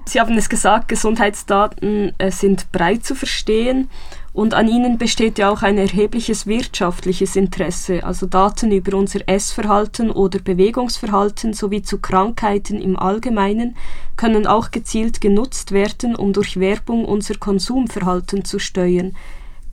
Sie 0.08 0.22
haben 0.22 0.38
es 0.38 0.48
gesagt, 0.48 0.88
Gesundheitsdaten 0.88 2.14
äh, 2.18 2.32
sind 2.32 2.72
breit 2.72 3.04
zu 3.04 3.14
verstehen 3.14 3.90
und 4.32 4.54
an 4.54 4.70
ihnen 4.70 4.98
besteht 4.98 5.38
ja 5.38 5.50
auch 5.50 5.64
ein 5.64 5.78
erhebliches 5.78 6.48
wirtschaftliches 6.48 7.36
Interesse, 7.36 8.06
also 8.06 8.26
Daten 8.26 8.72
über 8.72 8.98
unser 8.98 9.28
Essverhalten 9.28 10.10
oder 10.10 10.40
Bewegungsverhalten 10.40 11.52
sowie 11.52 11.82
zu 11.82 11.98
Krankheiten 11.98 12.80
im 12.80 12.98
Allgemeinen 12.98 13.76
können 14.16 14.48
auch 14.48 14.72
gezielt 14.72 15.20
genutzt 15.20 15.74
werden, 15.74 16.16
um 16.16 16.32
durch 16.32 16.58
Werbung 16.58 17.04
unser 17.04 17.36
Konsumverhalten 17.36 18.46
zu 18.46 18.60
steuern. 18.60 19.14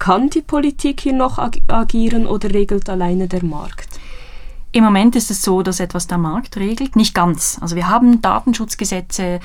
Kann 0.01 0.31
die 0.31 0.43
Politik 0.43 1.01
hier 1.01 1.13
noch 1.13 1.39
ag 1.39 1.59
agieren 1.69 2.27
oder 2.27 2.53
regelt 2.53 2.89
alleine 2.91 3.29
der 3.29 3.45
Markt? 3.45 4.01
Im 4.75 4.83
Moment 4.83 5.15
ist 5.15 5.31
es 5.31 5.41
so, 5.43 5.63
dass 5.63 5.79
etwas 5.79 6.09
der 6.09 6.19
Markt 6.19 6.57
regelt, 6.57 6.97
nicht 6.97 7.15
ganz. 7.15 7.59
Also 7.61 7.77
wir 7.77 7.89
haben 7.89 8.21
Datenschutzgesetze, 8.21 9.39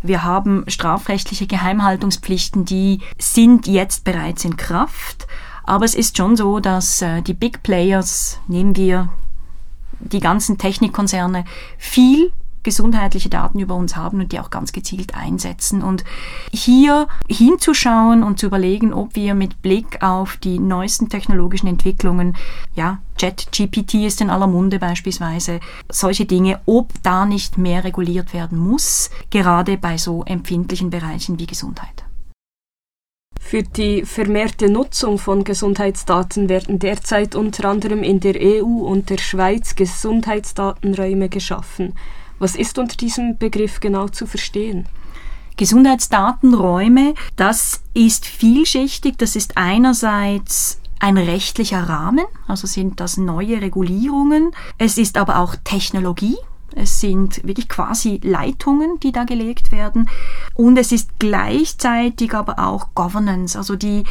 wir 0.00 0.22
haben 0.22 0.62
strafrechtliche 0.68 1.48
Geheimhaltungspflichten, 1.48 2.64
die 2.64 3.00
sind 3.18 3.66
jetzt 3.66 4.04
bereits 4.04 4.44
in 4.44 4.56
Kraft. 4.56 5.26
Aber 5.64 5.84
es 5.84 5.96
ist 5.96 6.16
schon 6.16 6.36
so, 6.36 6.60
dass 6.60 7.02
äh, 7.02 7.20
die 7.20 7.34
Big 7.34 7.64
Players, 7.64 8.38
nehmen 8.46 8.76
wir 8.76 9.08
die 9.98 10.20
ganzen 10.20 10.56
Technikkonzerne, 10.56 11.46
viel 11.78 12.30
gesundheitliche 12.66 13.28
Daten 13.28 13.60
über 13.60 13.76
uns 13.76 13.94
haben 13.94 14.20
und 14.20 14.32
die 14.32 14.40
auch 14.40 14.50
ganz 14.50 14.72
gezielt 14.72 15.14
einsetzen. 15.14 15.82
Und 15.82 16.04
hier 16.52 17.06
hinzuschauen 17.28 18.24
und 18.24 18.40
zu 18.40 18.46
überlegen, 18.46 18.92
ob 18.92 19.14
wir 19.14 19.36
mit 19.36 19.62
Blick 19.62 20.02
auf 20.02 20.36
die 20.36 20.58
neuesten 20.58 21.08
technologischen 21.08 21.68
Entwicklungen, 21.68 22.36
ja, 22.74 22.98
ChatGPT 23.20 23.94
ist 24.04 24.20
in 24.20 24.30
aller 24.30 24.48
Munde 24.48 24.80
beispielsweise, 24.80 25.60
solche 25.88 26.26
Dinge, 26.26 26.60
ob 26.66 26.92
da 27.04 27.24
nicht 27.24 27.56
mehr 27.56 27.84
reguliert 27.84 28.34
werden 28.34 28.58
muss, 28.58 29.10
gerade 29.30 29.78
bei 29.78 29.96
so 29.96 30.24
empfindlichen 30.24 30.90
Bereichen 30.90 31.38
wie 31.38 31.46
Gesundheit. 31.46 32.04
Für 33.38 33.62
die 33.62 34.04
vermehrte 34.04 34.68
Nutzung 34.68 35.18
von 35.18 35.44
Gesundheitsdaten 35.44 36.48
werden 36.48 36.80
derzeit 36.80 37.36
unter 37.36 37.68
anderem 37.68 38.02
in 38.02 38.18
der 38.18 38.34
EU 38.40 38.64
und 38.64 39.08
der 39.08 39.18
Schweiz 39.18 39.76
Gesundheitsdatenräume 39.76 41.28
geschaffen. 41.28 41.94
Was 42.38 42.54
ist 42.54 42.78
unter 42.78 42.96
diesem 42.96 43.38
Begriff 43.38 43.80
genau 43.80 44.08
zu 44.08 44.26
verstehen? 44.26 44.86
Gesundheitsdatenräume, 45.56 47.14
das 47.36 47.82
ist 47.94 48.26
vielschichtig. 48.26 49.16
Das 49.16 49.36
ist 49.36 49.56
einerseits 49.56 50.80
ein 50.98 51.16
rechtlicher 51.18 51.88
Rahmen, 51.88 52.24
also 52.46 52.66
sind 52.66 53.00
das 53.00 53.16
neue 53.16 53.60
Regulierungen. 53.60 54.50
Es 54.78 54.98
ist 54.98 55.16
aber 55.16 55.38
auch 55.38 55.56
Technologie, 55.64 56.36
es 56.76 57.00
sind 57.00 57.42
wirklich 57.46 57.68
quasi 57.68 58.20
Leitungen, 58.22 59.00
die 59.00 59.10
da 59.10 59.24
gelegt 59.24 59.72
werden. 59.72 60.10
Und 60.54 60.76
es 60.76 60.92
ist 60.92 61.18
gleichzeitig 61.18 62.34
aber 62.34 62.58
auch 62.58 62.88
Governance, 62.94 63.56
also 63.56 63.76
die 63.76 64.04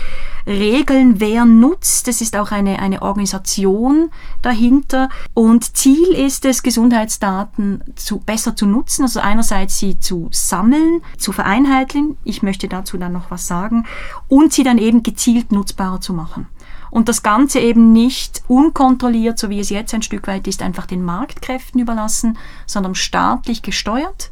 Regeln, 0.47 1.19
wer 1.19 1.45
nutzt. 1.45 2.07
Es 2.07 2.21
ist 2.21 2.35
auch 2.35 2.51
eine, 2.51 2.79
eine 2.79 3.03
Organisation 3.03 4.09
dahinter. 4.41 5.09
Und 5.35 5.77
Ziel 5.77 6.07
ist 6.07 6.43
es, 6.45 6.63
Gesundheitsdaten 6.63 7.83
zu, 7.95 8.17
besser 8.19 8.55
zu 8.55 8.65
nutzen. 8.65 9.03
Also 9.03 9.19
einerseits 9.19 9.77
sie 9.77 9.99
zu 9.99 10.27
sammeln, 10.31 11.01
zu 11.17 11.31
vereinheitlichen. 11.31 12.17
Ich 12.23 12.41
möchte 12.41 12.67
dazu 12.67 12.97
dann 12.97 13.13
noch 13.13 13.29
was 13.29 13.45
sagen. 13.45 13.85
Und 14.27 14.53
sie 14.53 14.63
dann 14.63 14.79
eben 14.79 15.03
gezielt 15.03 15.51
nutzbarer 15.51 16.01
zu 16.01 16.13
machen 16.13 16.47
und 16.95 17.09
das 17.09 17.23
Ganze 17.23 17.59
eben 17.59 17.91
nicht 17.91 18.41
unkontrolliert, 18.47 19.37
so 19.37 19.49
wie 19.49 19.59
es 19.59 19.69
jetzt 19.69 19.93
ein 19.93 20.01
Stück 20.01 20.27
weit 20.27 20.47
ist, 20.47 20.61
einfach 20.61 20.85
den 20.85 21.03
Marktkräften 21.03 21.81
überlassen, 21.81 22.37
sondern 22.65 22.95
staatlich 22.95 23.61
gesteuert, 23.61 24.31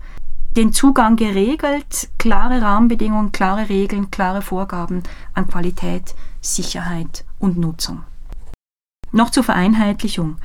den 0.56 0.72
Zugang 0.72 1.18
geregelt, 1.18 2.08
klare 2.18 2.62
Rahmenbedingungen, 2.62 3.34
klare 3.34 3.68
Regeln, 3.68 4.12
klare 4.12 4.42
Vorgaben 4.42 5.04
an 5.34 5.50
Qualität, 5.50 6.16
Sicherheit 6.40 7.26
und 7.38 7.58
Nutzung. 7.58 8.06
Noch 9.12 9.30
zur 9.30 9.44
Vereinheitlichung. 9.44 10.38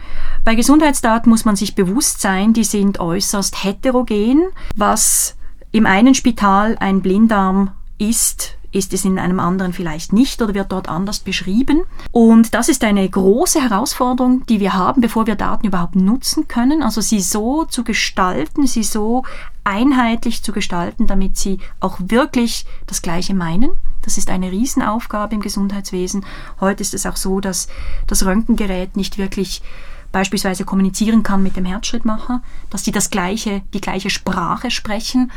Bei 0.45 0.57
Gesundheitsdaten 0.57 1.31
muss 1.31 1.45
man 1.45 1.55
sich 1.55 1.77
bewusst 1.77 2.21
sein, 2.21 2.53
die 2.53 2.65
sind 2.65 2.99
äußerst 2.99 3.63
heterogen. 3.63 4.49
Was 4.75 5.37
im 5.71 5.87
einen 5.87 6.17
Spital 6.17 6.77
ein 6.81 7.01
Blinddarm 7.01 7.71
ist, 7.97 8.58
ist 8.71 8.93
es 8.93 9.05
in 9.05 9.19
einem 9.19 9.41
anderen 9.41 9.73
vielleicht 9.73 10.13
nicht 10.13 10.41
oder 10.43 10.55
wird 10.55 10.73
dort 10.73 10.89
anders 10.89 11.21
beschrieben. 11.21 11.83
Und 12.13 12.55
das 12.55 12.69
ist 12.69 12.85
eine 12.85 13.09
große 13.09 13.63
Herausforderung, 13.63 14.45
die 14.47 14.61
wir 14.61 14.75
haben, 14.75 15.01
bevor 15.01 15.27
wir 15.27 15.37
Daten 15.37 15.67
überhaupt 15.67 15.97
nutzen 15.97 16.49
können. 16.49 16.83
Also 16.83 17.01
sie 17.01 17.21
so 17.21 17.65
zu 17.65 17.85
gestalten, 17.85 18.67
sie 18.67 18.83
so 18.83 19.25
einheitlich 19.65 20.43
zu 20.43 20.53
gestalten, 20.53 21.07
damit 21.07 21.37
sie 21.37 21.59
auch 21.81 21.99
wirklich 22.01 22.67
das 22.87 23.03
Gleiche 23.03 23.35
meinen. 23.35 23.71
Das 24.03 24.19
ist 24.19 24.31
eine 24.31 24.51
Riesenaufgabe 24.51 25.35
im 25.35 25.41
Gesundheitswesen. 25.41 26.25
Heute 26.61 26.83
ist 26.83 26.95
es 26.95 27.07
auch 27.07 27.17
so, 27.17 27.41
dass 27.41 27.69
das 28.07 28.25
Röntgengerät 28.25 28.97
nicht 28.97 29.19
wirklich 29.19 29.63
beispielsweise 30.13 30.65
kommunizieren 30.65 31.23
kann 31.23 31.43
mit 31.43 31.57
dem 31.57 31.65
Herzschrittmacher, 31.65 32.43
dass 32.71 32.85
sie 32.85 32.93
das 32.93 33.11
gleiche, 33.11 33.63
die 33.75 33.81
gleiche 33.81 34.11
Sprache 34.11 34.71
sprechen 34.71 35.31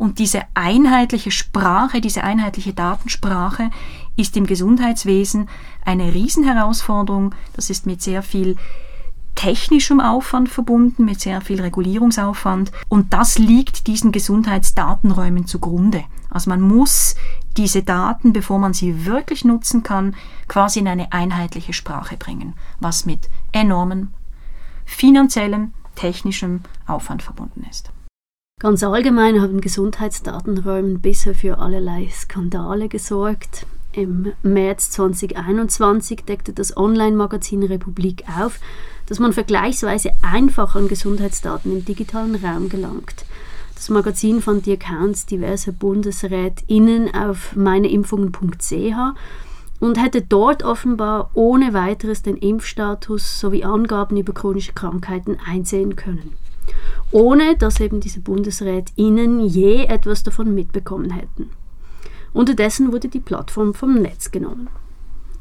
und 0.00 0.18
diese 0.18 0.40
einheitliche 0.54 1.30
Sprache, 1.30 2.00
diese 2.00 2.24
einheitliche 2.24 2.72
Datensprache 2.72 3.68
ist 4.16 4.34
im 4.34 4.46
Gesundheitswesen 4.46 5.46
eine 5.84 6.14
Riesenherausforderung. 6.14 7.34
Das 7.52 7.68
ist 7.68 7.84
mit 7.84 8.00
sehr 8.00 8.22
viel 8.22 8.56
technischem 9.34 10.00
Aufwand 10.00 10.48
verbunden, 10.48 11.04
mit 11.04 11.20
sehr 11.20 11.42
viel 11.42 11.60
Regulierungsaufwand. 11.60 12.72
Und 12.88 13.12
das 13.12 13.36
liegt 13.36 13.88
diesen 13.88 14.10
Gesundheitsdatenräumen 14.10 15.46
zugrunde. 15.46 16.04
Also 16.30 16.48
man 16.48 16.62
muss 16.62 17.14
diese 17.58 17.82
Daten, 17.82 18.32
bevor 18.32 18.58
man 18.58 18.72
sie 18.72 19.04
wirklich 19.04 19.44
nutzen 19.44 19.82
kann, 19.82 20.16
quasi 20.48 20.78
in 20.78 20.88
eine 20.88 21.12
einheitliche 21.12 21.74
Sprache 21.74 22.16
bringen, 22.16 22.54
was 22.78 23.04
mit 23.04 23.28
enormem 23.52 24.14
finanziellem, 24.86 25.74
technischem 25.94 26.62
Aufwand 26.86 27.22
verbunden 27.22 27.66
ist. 27.68 27.92
Ganz 28.60 28.82
allgemein 28.82 29.40
haben 29.40 29.62
Gesundheitsdatenräume 29.62 30.98
bisher 30.98 31.34
für 31.34 31.56
allerlei 31.56 32.10
Skandale 32.12 32.90
gesorgt. 32.90 33.64
Im 33.92 34.34
März 34.42 34.90
2021 34.90 36.24
deckte 36.26 36.52
das 36.52 36.76
Online-Magazin 36.76 37.62
Republik 37.62 38.22
auf, 38.38 38.60
dass 39.06 39.18
man 39.18 39.32
vergleichsweise 39.32 40.10
einfach 40.20 40.76
an 40.76 40.88
Gesundheitsdaten 40.88 41.72
im 41.72 41.86
digitalen 41.86 42.34
Raum 42.34 42.68
gelangt. 42.68 43.24
Das 43.76 43.88
Magazin 43.88 44.42
fand 44.42 44.66
die 44.66 44.74
Accounts 44.74 45.24
diverser 45.24 45.72
BundesrätInnen 45.72 47.14
auf 47.14 47.56
meineimpfungen.ch 47.56 49.16
und 49.80 50.04
hätte 50.04 50.20
dort 50.20 50.64
offenbar 50.64 51.30
ohne 51.32 51.72
weiteres 51.72 52.20
den 52.20 52.36
Impfstatus 52.36 53.40
sowie 53.40 53.64
Angaben 53.64 54.18
über 54.18 54.34
chronische 54.34 54.74
Krankheiten 54.74 55.38
einsehen 55.46 55.96
können 55.96 56.36
ohne 57.10 57.56
dass 57.56 57.80
eben 57.80 58.00
diese 58.00 58.20
BundesrätInnen 58.20 59.40
je 59.40 59.84
etwas 59.84 60.22
davon 60.22 60.54
mitbekommen 60.54 61.10
hätten. 61.10 61.50
Unterdessen 62.32 62.92
wurde 62.92 63.08
die 63.08 63.20
Plattform 63.20 63.74
vom 63.74 63.94
Netz 64.00 64.30
genommen. 64.30 64.68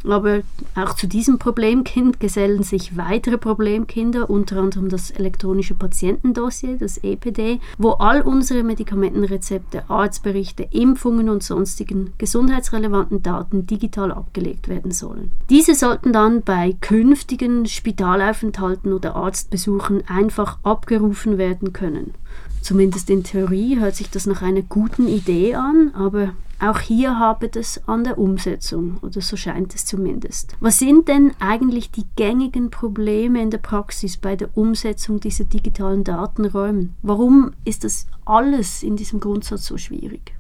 Aber 0.03 0.41
auch 0.75 0.95
zu 0.95 1.07
diesem 1.07 1.39
Problemkind 1.39 2.19
gesellen 2.19 2.63
sich 2.63 2.95
weitere 2.97 3.37
Problemkinder, 3.37 4.29
unter 4.29 4.57
anderem 4.57 4.89
das 4.89 5.11
elektronische 5.11 5.75
Patientendossier, 5.75 6.77
das 6.77 6.97
EPD, 6.99 7.59
wo 7.77 7.91
all 7.91 8.21
unsere 8.21 8.63
Medikamentenrezepte, 8.63 9.89
Arztberichte, 9.89 10.67
Impfungen 10.71 11.29
und 11.29 11.43
sonstigen 11.43 12.13
gesundheitsrelevanten 12.17 13.23
Daten 13.23 13.67
digital 13.67 14.11
abgelegt 14.11 14.67
werden 14.67 14.91
sollen. 14.91 15.31
Diese 15.49 15.75
sollten 15.75 16.13
dann 16.13 16.41
bei 16.43 16.75
künftigen 16.79 17.65
Spitalaufenthalten 17.65 18.93
oder 18.93 19.15
Arztbesuchen 19.15 20.03
einfach 20.07 20.59
abgerufen 20.63 21.37
werden 21.37 21.73
können. 21.73 22.13
Zumindest 22.61 23.09
in 23.09 23.23
Theorie 23.23 23.79
hört 23.79 23.95
sich 23.95 24.09
das 24.09 24.25
nach 24.25 24.41
einer 24.41 24.61
guten 24.61 25.07
Idee 25.07 25.55
an, 25.55 25.91
aber 25.93 26.33
auch 26.59 26.79
hier 26.79 27.17
habe 27.17 27.49
es 27.53 27.81
an 27.87 28.03
der 28.03 28.17
Umsetzung, 28.17 28.97
oder 29.01 29.21
so 29.21 29.37
scheint 29.37 29.73
es 29.75 29.85
zumindest. 29.85 30.55
Was 30.59 30.79
sind 30.79 31.07
denn 31.07 31.31
eigentlich 31.39 31.91
die 31.91 32.05
gängigen 32.15 32.69
Probleme 32.69 33.41
in 33.41 33.49
der 33.49 33.59
Praxis 33.59 34.17
bei 34.17 34.35
der 34.35 34.55
Umsetzung 34.57 35.19
dieser 35.19 35.45
digitalen 35.45 36.03
Datenräume? 36.03 36.89
Warum 37.01 37.51
ist 37.63 37.83
das 37.83 38.07
alles 38.25 38.83
in 38.83 38.97
diesem 38.97 39.19
Grundsatz 39.19 39.65
so 39.65 39.77
schwierig? 39.77 40.33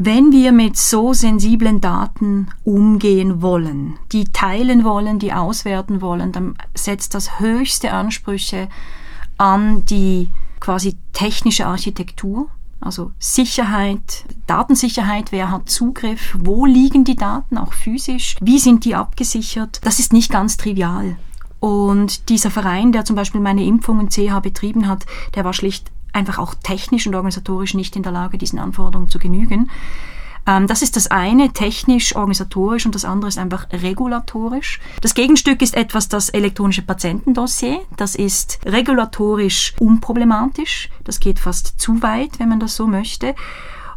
Wenn 0.00 0.30
wir 0.30 0.52
mit 0.52 0.76
so 0.76 1.12
sensiblen 1.12 1.80
Daten 1.80 2.48
umgehen 2.62 3.42
wollen, 3.42 3.98
die 4.12 4.24
teilen 4.24 4.84
wollen, 4.84 5.18
die 5.18 5.32
auswerten 5.32 6.00
wollen, 6.00 6.30
dann 6.30 6.56
setzt 6.74 7.14
das 7.14 7.40
höchste 7.40 7.92
Ansprüche 7.92 8.68
an 9.38 9.84
die 9.86 10.28
quasi 10.60 10.96
technische 11.12 11.66
Architektur, 11.66 12.48
also 12.80 13.12
Sicherheit, 13.18 14.24
Datensicherheit, 14.46 15.32
wer 15.32 15.50
hat 15.50 15.68
Zugriff, 15.68 16.36
wo 16.40 16.64
liegen 16.64 17.04
die 17.04 17.16
Daten 17.16 17.58
auch 17.58 17.72
physisch, 17.72 18.36
wie 18.40 18.58
sind 18.58 18.84
die 18.84 18.94
abgesichert, 18.94 19.80
das 19.82 19.98
ist 19.98 20.12
nicht 20.12 20.30
ganz 20.30 20.56
trivial. 20.56 21.16
Und 21.60 22.28
dieser 22.28 22.50
Verein, 22.50 22.92
der 22.92 23.04
zum 23.04 23.16
Beispiel 23.16 23.40
meine 23.40 23.64
Impfungen 23.64 24.10
CH 24.10 24.40
betrieben 24.40 24.86
hat, 24.86 25.06
der 25.34 25.44
war 25.44 25.52
schlicht 25.52 25.90
einfach 26.12 26.38
auch 26.38 26.54
technisch 26.54 27.06
und 27.06 27.14
organisatorisch 27.14 27.74
nicht 27.74 27.96
in 27.96 28.02
der 28.02 28.12
Lage, 28.12 28.38
diesen 28.38 28.58
Anforderungen 28.58 29.08
zu 29.08 29.18
genügen. 29.18 29.70
Ähm, 30.48 30.66
das 30.66 30.80
ist 30.80 30.96
das 30.96 31.08
eine, 31.08 31.52
technisch, 31.52 32.16
organisatorisch 32.16 32.86
und 32.86 32.94
das 32.94 33.04
andere 33.04 33.28
ist 33.28 33.38
einfach 33.38 33.66
regulatorisch. 33.70 34.80
Das 35.02 35.14
Gegenstück 35.14 35.60
ist 35.60 35.76
etwas 35.76 36.08
das 36.08 36.30
elektronische 36.30 36.82
Patientendossier. 36.82 37.80
Das 37.96 38.14
ist 38.14 38.58
regulatorisch 38.64 39.74
unproblematisch. 39.78 40.88
Das 41.04 41.20
geht 41.20 41.38
fast 41.38 41.78
zu 41.78 42.02
weit, 42.02 42.40
wenn 42.40 42.48
man 42.48 42.60
das 42.60 42.74
so 42.74 42.86
möchte. 42.86 43.34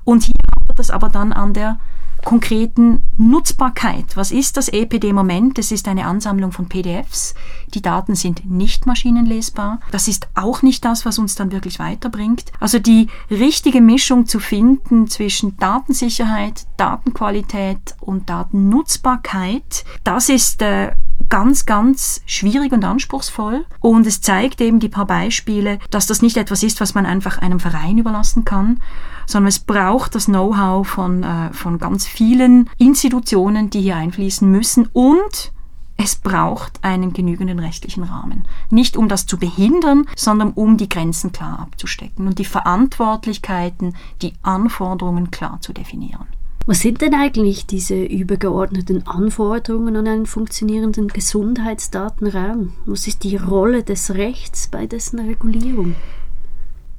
Und 0.04 0.24
hier 0.24 0.36
hat 0.68 0.78
das 0.78 0.92
aber 0.92 1.08
dann 1.08 1.32
an 1.32 1.54
der 1.54 1.80
konkreten 2.24 3.04
Nutzbarkeit. 3.18 4.16
Was 4.16 4.32
ist 4.32 4.58
das 4.58 4.70
EPD-Moment? 4.70 5.58
Es 5.60 5.72
ist 5.72 5.88
eine 5.88 6.06
Ansammlung 6.06 6.52
von 6.52 6.68
PDFs. 6.68 7.36
Die 7.74 7.82
Daten 7.82 8.16
sind 8.16 8.50
nicht 8.50 8.86
maschinenlesbar. 8.86 9.80
Das 9.92 10.08
ist 10.08 10.28
auch 10.36 10.62
nicht 10.62 10.86
das, 10.86 11.06
was 11.06 11.20
uns 11.20 11.36
dann 11.36 11.52
wirklich 11.52 11.80
weiterbringt. 11.80 12.52
Also 12.60 12.80
die 12.80 13.08
richtige 13.30 13.82
Mischung 13.82 14.26
zu 14.26 14.40
finden 14.40 15.08
zwischen 15.08 15.58
Datensicherheit, 15.58 16.66
Datenqualität 16.78 17.96
und 18.00 18.30
Datennutzbarkeit, 18.30 19.86
das 20.04 20.30
ist 20.30 20.62
äh, 20.62 20.94
ganz, 21.32 21.66
ganz 21.66 22.22
schwierig 22.28 22.74
und 22.74 22.86
anspruchsvoll. 22.86 23.66
Und 23.80 24.06
es 24.06 24.22
zeigt 24.22 24.62
eben 24.62 24.80
die 24.80 24.90
paar 24.90 25.08
Beispiele, 25.08 25.80
dass 25.90 26.06
das 26.06 26.22
nicht 26.22 26.38
etwas 26.38 26.62
ist, 26.62 26.80
was 26.82 26.94
man 26.94 27.08
einfach 27.08 27.40
einem 27.40 27.60
Verein 27.60 27.98
überlassen 27.98 28.46
kann, 28.46 28.80
sondern 29.26 29.48
es 29.48 29.60
braucht 29.60 30.14
das 30.14 30.26
Know-how 30.26 30.88
von, 30.88 31.24
äh, 31.24 31.54
von 31.54 31.80
ganz 31.80 32.06
vielen 32.06 32.70
Institutionen, 32.78 33.72
die 33.72 33.82
hier 33.82 33.96
einfließen 33.96 34.50
müssen 34.50 34.90
und 34.94 35.54
es 36.04 36.16
braucht 36.16 36.84
einen 36.84 37.14
genügenden 37.14 37.60
rechtlichen 37.60 38.04
Rahmen. 38.04 38.48
Nicht 38.70 38.98
um 38.98 39.08
das 39.08 39.26
zu 39.26 39.38
behindern, 39.38 40.08
sondern 40.16 40.52
um 40.52 40.76
die 40.76 40.90
Grenzen 40.90 41.32
klar 41.32 41.60
abzustecken 41.60 42.28
und 42.28 42.40
die 42.40 42.46
Verantwortlichkeiten, 42.46 43.96
die 44.22 44.34
Anforderungen 44.42 45.32
klar 45.32 45.62
zu 45.62 45.74
definieren. 45.74 46.28
Was 46.68 46.80
sind 46.80 47.02
denn 47.02 47.16
eigentlich 47.16 47.66
diese 47.66 48.04
übergeordneten 48.04 49.08
Anforderungen 49.08 49.96
an 49.96 50.08
einen 50.08 50.26
funktionierenden 50.26 51.08
Gesundheitsdatenraum? 51.08 52.74
Was 52.86 53.08
ist 53.08 53.24
die 53.24 53.36
Rolle 53.36 53.84
des 53.84 54.14
Rechts 54.14 54.68
bei 54.68 54.86
dessen 54.86 55.20
Regulierung? 55.20 55.96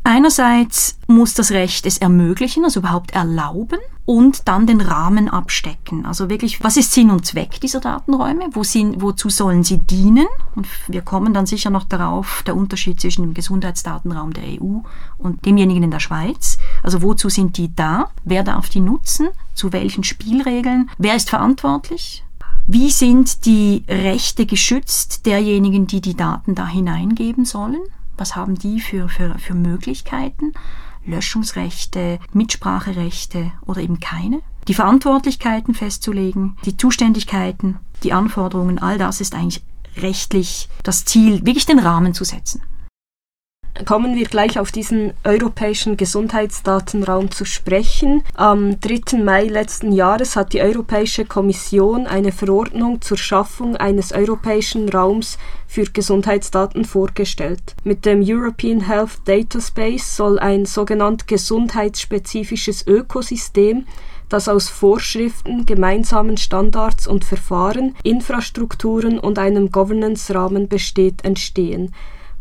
Einerseits 0.05 0.99
muss 1.07 1.35
das 1.35 1.53
Recht 1.53 1.87
es 1.87 1.99
ermöglichen, 1.99 2.65
also 2.65 2.81
überhaupt 2.81 3.13
erlauben 3.13 3.79
und 4.05 4.49
dann 4.49 4.67
den 4.67 4.81
Rahmen 4.81 5.29
abstecken. 5.29 6.05
Also 6.07 6.29
wirklich, 6.29 6.63
was 6.63 6.77
ist 6.77 6.93
Sinn 6.93 7.11
und 7.11 7.25
Zweck 7.25 7.61
dieser 7.61 7.81
Datenräume? 7.81 8.49
Wo 8.53 8.65
sind, 8.65 9.01
wozu 9.01 9.31
sollen 9.31 9.63
sie 9.63 9.79
dienen? 9.79 10.27
Und 10.57 10.67
wir 10.89 11.03
kommen 11.03 11.33
dann 11.33 11.47
sicher 11.47 11.71
noch 11.71 11.85
darauf, 11.85 12.43
der 12.45 12.57
Unterschied 12.57 13.01
zwischen 13.01 13.23
dem 13.23 13.35
Gesundheitsdatenraum 13.35 14.33
der 14.33 14.45
EU 14.61 14.81
und 15.19 15.47
demjenigen 15.47 15.85
in 15.85 15.91
der 15.91 16.01
Schweiz. 16.01 16.59
Also 16.83 17.03
wozu 17.03 17.29
sind 17.29 17.57
die 17.57 17.75
da? 17.75 18.11
Wer 18.25 18.43
darf 18.43 18.69
die 18.69 18.81
nutzen? 18.81 19.29
Zu 19.55 19.73
welchen 19.73 20.03
Spielregeln? 20.03 20.91
Wer 20.99 21.15
ist 21.15 21.31
verantwortlich? 21.31 22.25
Wie 22.67 22.91
sind 22.91 23.45
die 23.45 23.85
Rechte 23.89 24.47
geschützt 24.47 25.27
derjenigen, 25.27 25.87
die 25.87 26.01
die 26.01 26.17
Daten 26.17 26.55
da 26.55 26.67
hineingeben 26.67 27.45
sollen? 27.45 27.81
Was 28.17 28.37
haben 28.37 28.57
die 28.57 28.81
für, 28.81 29.09
für, 29.09 29.39
für 29.39 29.55
Möglichkeiten? 29.55 30.53
Löschungsrechte, 31.05 32.19
Mitspracherechte 32.33 33.53
oder 33.67 33.81
eben 33.81 34.01
keine? 34.01 34.41
Die 34.69 34.75
Verantwortlichkeiten 34.75 35.75
festzulegen, 35.75 36.57
die 36.65 36.77
Zuständigkeiten, 36.77 37.79
die 38.03 38.13
Anforderungen, 38.13 38.79
all 38.79 38.99
das 38.99 39.21
ist 39.21 39.35
eigentlich 39.35 39.63
rechtlich 39.97 40.69
das 40.83 41.05
Ziel, 41.05 41.45
wirklich 41.45 41.67
den 41.67 41.79
Rahmen 41.79 42.15
zu 42.15 42.25
setzen 42.25 42.63
kommen 43.85 44.17
wir 44.17 44.27
gleich 44.27 44.59
auf 44.59 44.73
diesen 44.73 45.13
europäischen 45.25 45.97
Gesundheitsdatenraum 45.97 47.31
zu 47.31 47.45
sprechen. 47.45 48.23
Am 48.35 48.81
3. 48.81 49.19
Mai 49.23 49.45
letzten 49.45 49.93
Jahres 49.93 50.37
hat 50.37 50.53
die 50.53 50.61
Europäische 50.61 51.25
Kommission 51.25 52.07
eine 52.07 52.33
Verordnung 52.33 53.01
zur 53.01 53.17
Schaffung 53.17 53.77
eines 53.77 54.13
europäischen 54.13 54.89
Raums 54.89 55.39
für 55.67 55.85
Gesundheitsdaten 55.85 56.85
vorgestellt. 56.85 57.75
Mit 57.85 58.05
dem 58.05 58.23
European 58.25 58.81
Health 58.81 59.21
Data 59.25 59.61
Space 59.61 60.17
soll 60.17 60.39
ein 60.39 60.67
sogenannt 60.67 61.27
gesundheitsspezifisches 61.27 62.87
Ökosystem 62.87 63.87
das 64.33 64.49
aus 64.49 64.69
Vorschriften, 64.71 65.67
gemeinsamen 65.67 66.39
Standards 66.39 67.07
und 67.07 67.25
Verfahren, 67.25 67.95
Infrastrukturen 68.03 69.19
und 69.19 69.39
einem 69.39 69.71
Governance-Rahmen 69.71 70.69
besteht, 70.69 71.25
entstehen. 71.25 71.93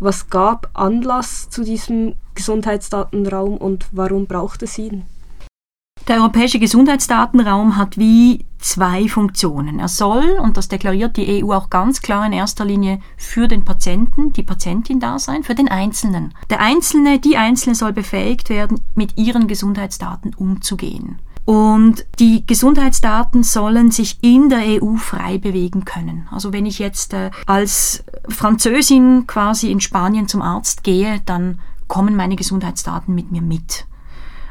Was 0.04 0.32
gab 0.32 0.72
Anlass 0.74 1.48
zu 1.52 1.64
diesem 1.64 2.16
Gesundheitsdatenraum 2.34 3.58
und 3.58 3.86
warum 3.92 4.26
braucht 4.26 4.64
es 4.64 4.80
ihn? 4.80 5.04
Der 6.08 6.18
europäische 6.18 6.58
Gesundheitsdatenraum 6.58 7.78
hat 7.78 8.00
wie 8.00 8.44
zwei 8.58 9.08
Funktionen. 9.08 9.78
Er 9.78 9.90
soll, 9.90 10.40
und 10.42 10.58
das 10.58 10.70
deklariert 10.70 11.18
die 11.18 11.44
EU 11.44 11.54
auch 11.54 11.70
ganz 11.70 12.02
klar 12.02 12.26
in 12.26 12.34
erster 12.34 12.66
Linie, 12.66 13.00
für 13.16 13.48
den 13.48 13.64
Patienten, 13.64 14.34
die 14.34 14.42
Patientin 14.42 15.00
da 15.00 15.20
sein, 15.20 15.44
für 15.44 15.54
den 15.54 15.68
Einzelnen. 15.68 16.34
Der 16.50 16.62
Einzelne, 16.62 17.20
die 17.20 17.38
Einzelne 17.38 17.76
soll 17.76 17.94
befähigt 17.94 18.50
werden, 18.50 18.82
mit 18.96 19.20
ihren 19.20 19.48
Gesundheitsdaten 19.48 20.34
umzugehen. 20.34 21.20
Und 21.46 22.06
die 22.20 22.46
Gesundheitsdaten 22.46 23.44
sollen 23.44 23.92
sich 23.92 24.20
in 24.22 24.50
der 24.50 24.82
EU 24.82 24.96
frei 24.96 25.38
bewegen 25.38 25.86
können. 25.86 26.28
Also 26.32 26.54
wenn 26.54 26.66
ich 26.66 26.80
jetzt 26.80 27.14
äh, 27.14 27.32
als 27.48 28.04
Französin 28.30 29.26
quasi 29.28 29.72
in 29.72 29.82
Spanien 29.82 30.28
zum 30.28 30.42
Arzt 30.42 30.84
gehe, 30.84 31.22
dann 31.26 31.60
kommen 31.88 32.16
meine 32.16 32.36
Gesundheitsdaten 32.36 33.14
mit 33.14 33.32
mir 33.32 33.42
mit. 33.42 33.86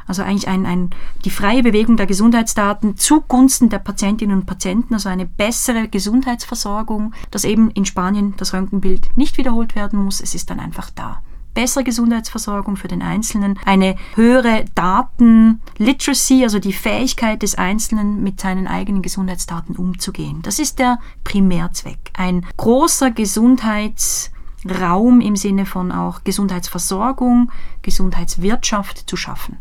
Also 0.05 0.23
eigentlich 0.23 0.49
ein, 0.49 0.65
ein, 0.65 0.89
die 1.23 1.29
freie 1.29 1.63
Bewegung 1.63 1.95
der 1.95 2.05
Gesundheitsdaten 2.05 2.97
zugunsten 2.97 3.69
der 3.69 3.79
Patientinnen 3.79 4.39
und 4.39 4.45
Patienten, 4.45 4.93
also 4.93 5.07
eine 5.07 5.25
bessere 5.25 5.87
Gesundheitsversorgung, 5.87 7.13
dass 7.31 7.45
eben 7.45 7.71
in 7.71 7.85
Spanien 7.85 8.33
das 8.35 8.53
Röntgenbild 8.53 9.15
nicht 9.15 9.37
wiederholt 9.37 9.75
werden 9.75 10.03
muss, 10.03 10.19
es 10.19 10.35
ist 10.35 10.49
dann 10.49 10.59
einfach 10.59 10.89
da 10.89 11.21
bessere 11.53 11.83
Gesundheitsversorgung 11.83 12.77
für 12.77 12.87
den 12.87 13.01
Einzelnen, 13.01 13.59
eine 13.65 13.97
höhere 14.15 14.63
Datenliteracy, 14.75 16.43
also 16.43 16.59
die 16.59 16.73
Fähigkeit 16.73 17.41
des 17.41 17.55
Einzelnen 17.55 18.21
mit 18.23 18.39
seinen 18.39 18.67
eigenen 18.67 19.01
Gesundheitsdaten 19.01 19.75
umzugehen. 19.75 20.43
Das 20.43 20.59
ist 20.59 20.77
der 20.79 20.99
Primärzweck. 21.23 22.11
Ein 22.13 22.45
großer 22.57 23.09
Gesundheitsraum 23.11 25.21
im 25.21 25.35
Sinne 25.35 25.65
von 25.65 25.91
auch 25.91 26.23
Gesundheitsversorgung, 26.23 27.51
Gesundheitswirtschaft 27.81 29.09
zu 29.09 29.17
schaffen. 29.17 29.57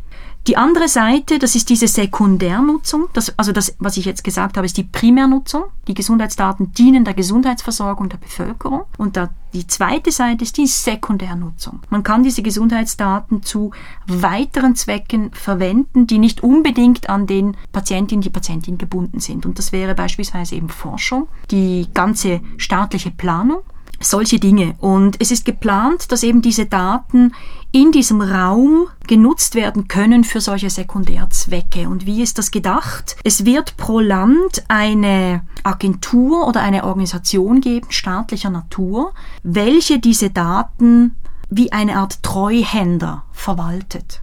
Die 0.47 0.57
andere 0.57 0.89
Seite, 0.89 1.39
das 1.39 1.55
ist 1.55 1.69
diese 1.69 1.87
Sekundärnutzung. 1.87 3.09
Das, 3.13 3.39
also 3.39 3.53
das, 3.53 3.77
was 3.79 3.99
ich 3.99 4.07
jetzt 4.07 4.25
gesagt 4.25 4.57
habe, 4.57 4.65
ist 4.65 4.77
die 4.77 4.85
Primärnutzung. 4.85 5.65
Die 5.87 5.95
Gesundheitsdaten 5.95 6.73
dienen 6.73 7.05
der 7.05 7.13
Gesundheitsversorgung 7.13 8.09
der 8.09 8.17
Bevölkerung. 8.17 8.85
Und 8.97 9.19
da, 9.19 9.29
die 9.53 9.67
zweite 9.67 10.11
Seite 10.11 10.45
ist 10.45 10.57
die 10.57 10.67
Sekundärnutzung. 10.67 11.81
Man 11.91 12.03
kann 12.03 12.23
diese 12.23 12.43
Gesundheitsdaten 12.43 13.43
zu 13.43 13.73
weiteren 14.07 14.77
Zwecken 14.77 15.31
verwenden, 15.33 16.07
die 16.07 16.19
nicht 16.19 16.43
unbedingt 16.43 17.11
an 17.11 17.27
den 17.27 17.57
Patientinnen, 17.73 18.23
die 18.23 18.31
Patientin 18.31 18.79
gebunden 18.79 19.21
sind. 19.21 19.45
Und 19.45 19.59
das 19.59 19.73
wäre 19.73 19.95
beispielsweise 19.95 20.55
eben 20.55 20.71
Forschung, 20.71 21.29
die 21.51 21.87
ganze 21.93 22.41
staatliche 22.57 23.11
Planung 23.11 23.61
solche 24.01 24.39
Dinge. 24.39 24.75
Und 24.79 25.21
es 25.21 25.31
ist 25.31 25.45
geplant, 25.45 26.11
dass 26.11 26.23
eben 26.23 26.43
diese 26.43 26.67
Daten 26.67 27.33
in 27.73 27.93
diesem 27.93 28.21
Raum 28.21 28.89
genutzt 29.07 29.55
werden 29.55 29.87
können 29.87 30.25
für 30.25 30.41
solche 30.41 30.71
Sekundärzwecke. 30.71 31.89
Und 31.89 32.07
wie 32.07 32.23
ist 32.23 32.39
das 32.39 32.51
gedacht? 32.51 33.17
Es 33.23 33.45
wird 33.45 33.77
pro 33.77 34.01
Land 34.01 34.65
eine 34.69 35.43
Agentur 35.63 36.49
oder 36.49 36.63
eine 36.63 36.85
Organisation 36.85 37.61
geben, 37.61 37.87
staatlicher 37.91 38.51
Natur, 38.51 39.13
welche 39.43 39.99
diese 39.99 40.31
Daten 40.31 41.15
wie 41.49 41.73
eine 41.73 41.97
Art 41.97 42.23
Treuhänder 42.23 43.25
verwaltet. 43.33 44.23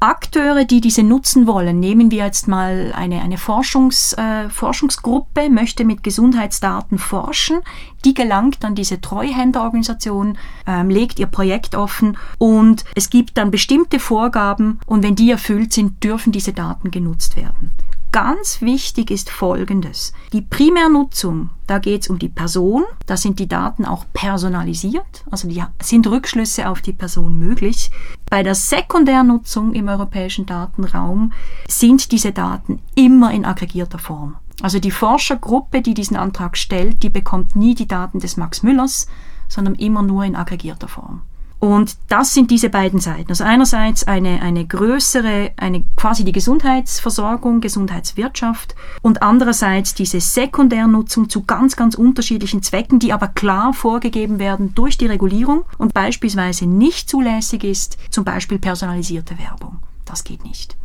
Akteure, 0.00 0.66
die 0.66 0.82
diese 0.82 1.02
nutzen 1.02 1.46
wollen, 1.46 1.80
nehmen 1.80 2.10
wir 2.10 2.24
jetzt 2.24 2.48
mal 2.48 2.92
eine, 2.94 3.22
eine 3.22 3.38
Forschungs, 3.38 4.12
äh, 4.12 4.50
Forschungsgruppe, 4.50 5.48
möchte 5.48 5.84
mit 5.84 6.02
Gesundheitsdaten 6.02 6.98
forschen, 6.98 7.60
die 8.04 8.12
gelangt 8.12 8.62
an 8.64 8.74
diese 8.74 9.00
Treuhänderorganisation, 9.00 10.36
ähm, 10.66 10.90
legt 10.90 11.18
ihr 11.18 11.26
Projekt 11.26 11.74
offen 11.74 12.18
und 12.36 12.84
es 12.94 13.08
gibt 13.08 13.38
dann 13.38 13.50
bestimmte 13.50 13.98
Vorgaben 13.98 14.80
und 14.86 15.02
wenn 15.02 15.16
die 15.16 15.30
erfüllt 15.30 15.72
sind, 15.72 16.04
dürfen 16.04 16.30
diese 16.30 16.52
Daten 16.52 16.90
genutzt 16.90 17.36
werden. 17.36 17.72
Ganz 18.16 18.62
wichtig 18.62 19.10
ist 19.10 19.28
Folgendes. 19.28 20.14
Die 20.32 20.40
Primärnutzung, 20.40 21.50
da 21.66 21.78
geht 21.78 22.00
es 22.00 22.08
um 22.08 22.18
die 22.18 22.30
Person, 22.30 22.84
da 23.04 23.14
sind 23.18 23.38
die 23.38 23.46
Daten 23.46 23.84
auch 23.84 24.06
personalisiert, 24.14 25.22
also 25.30 25.46
die 25.46 25.62
sind 25.82 26.06
Rückschlüsse 26.06 26.70
auf 26.70 26.80
die 26.80 26.94
Person 26.94 27.38
möglich. 27.38 27.90
Bei 28.30 28.42
der 28.42 28.54
Sekundärnutzung 28.54 29.74
im 29.74 29.88
europäischen 29.88 30.46
Datenraum 30.46 31.34
sind 31.68 32.10
diese 32.10 32.32
Daten 32.32 32.80
immer 32.94 33.32
in 33.32 33.44
aggregierter 33.44 33.98
Form. 33.98 34.36
Also 34.62 34.78
die 34.78 34.92
Forschergruppe, 34.92 35.82
die 35.82 35.92
diesen 35.92 36.16
Antrag 36.16 36.56
stellt, 36.56 37.02
die 37.02 37.10
bekommt 37.10 37.54
nie 37.54 37.74
die 37.74 37.86
Daten 37.86 38.20
des 38.20 38.38
Max 38.38 38.62
Müllers, 38.62 39.08
sondern 39.46 39.74
immer 39.74 40.00
nur 40.00 40.24
in 40.24 40.36
aggregierter 40.36 40.88
Form. 40.88 41.20
Und 41.66 41.96
das 42.06 42.32
sind 42.32 42.52
diese 42.52 42.70
beiden 42.70 43.00
Seiten. 43.00 43.30
Also 43.30 43.42
einerseits 43.42 44.04
eine, 44.04 44.40
eine 44.40 44.64
größere, 44.64 45.50
eine 45.56 45.82
quasi 45.96 46.22
die 46.22 46.30
Gesundheitsversorgung, 46.30 47.60
Gesundheitswirtschaft 47.60 48.76
und 49.02 49.20
andererseits 49.20 49.92
diese 49.92 50.20
Sekundärnutzung 50.20 51.28
zu 51.28 51.42
ganz, 51.42 51.74
ganz 51.74 51.96
unterschiedlichen 51.96 52.62
Zwecken, 52.62 53.00
die 53.00 53.12
aber 53.12 53.26
klar 53.26 53.72
vorgegeben 53.72 54.38
werden 54.38 54.76
durch 54.76 54.96
die 54.96 55.06
Regulierung 55.06 55.64
und 55.76 55.92
beispielsweise 55.92 56.66
nicht 56.66 57.10
zulässig 57.10 57.64
ist, 57.64 57.98
zum 58.12 58.22
Beispiel 58.22 58.60
personalisierte 58.60 59.36
Werbung. 59.36 59.78
Das 60.04 60.22
geht 60.22 60.44
nicht. 60.44 60.76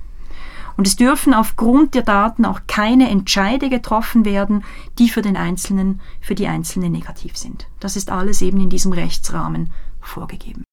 Und 0.78 0.88
es 0.88 0.96
dürfen 0.96 1.36
aufgrund 1.36 1.94
der 1.94 2.02
Daten 2.02 2.44
auch 2.44 2.62
keine 2.66 3.08
Entscheide 3.08 3.70
getroffen 3.70 4.26
werden, 4.26 4.64
die 4.98 5.10
für 5.10 5.22
den 5.22 5.38
Einzelnen, 5.38 6.02
für 6.22 6.34
die 6.34 6.48
Einzelne 6.48 6.90
negativ 6.90 7.38
sind. 7.38 7.68
Das 7.80 7.96
ist 7.96 8.10
alles 8.10 8.42
eben 8.42 8.60
in 8.60 8.72
diesem 8.72 8.94
Rechtsrahmen 8.94 9.70
vorgegeben. 10.00 10.64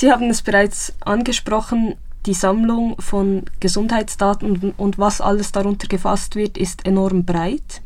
Sie 0.00 0.10
haben 0.10 0.30
es 0.30 0.40
bereits 0.40 0.94
angesprochen, 1.00 1.94
die 2.24 2.32
Sammlung 2.32 2.98
von 3.02 3.42
Gesundheitsdaten 3.60 4.72
und 4.78 4.98
was 4.98 5.20
alles 5.20 5.52
darunter 5.52 5.88
gefasst 5.88 6.36
wird, 6.36 6.56
ist 6.56 6.86
enorm 6.86 7.26
breit. 7.26 7.82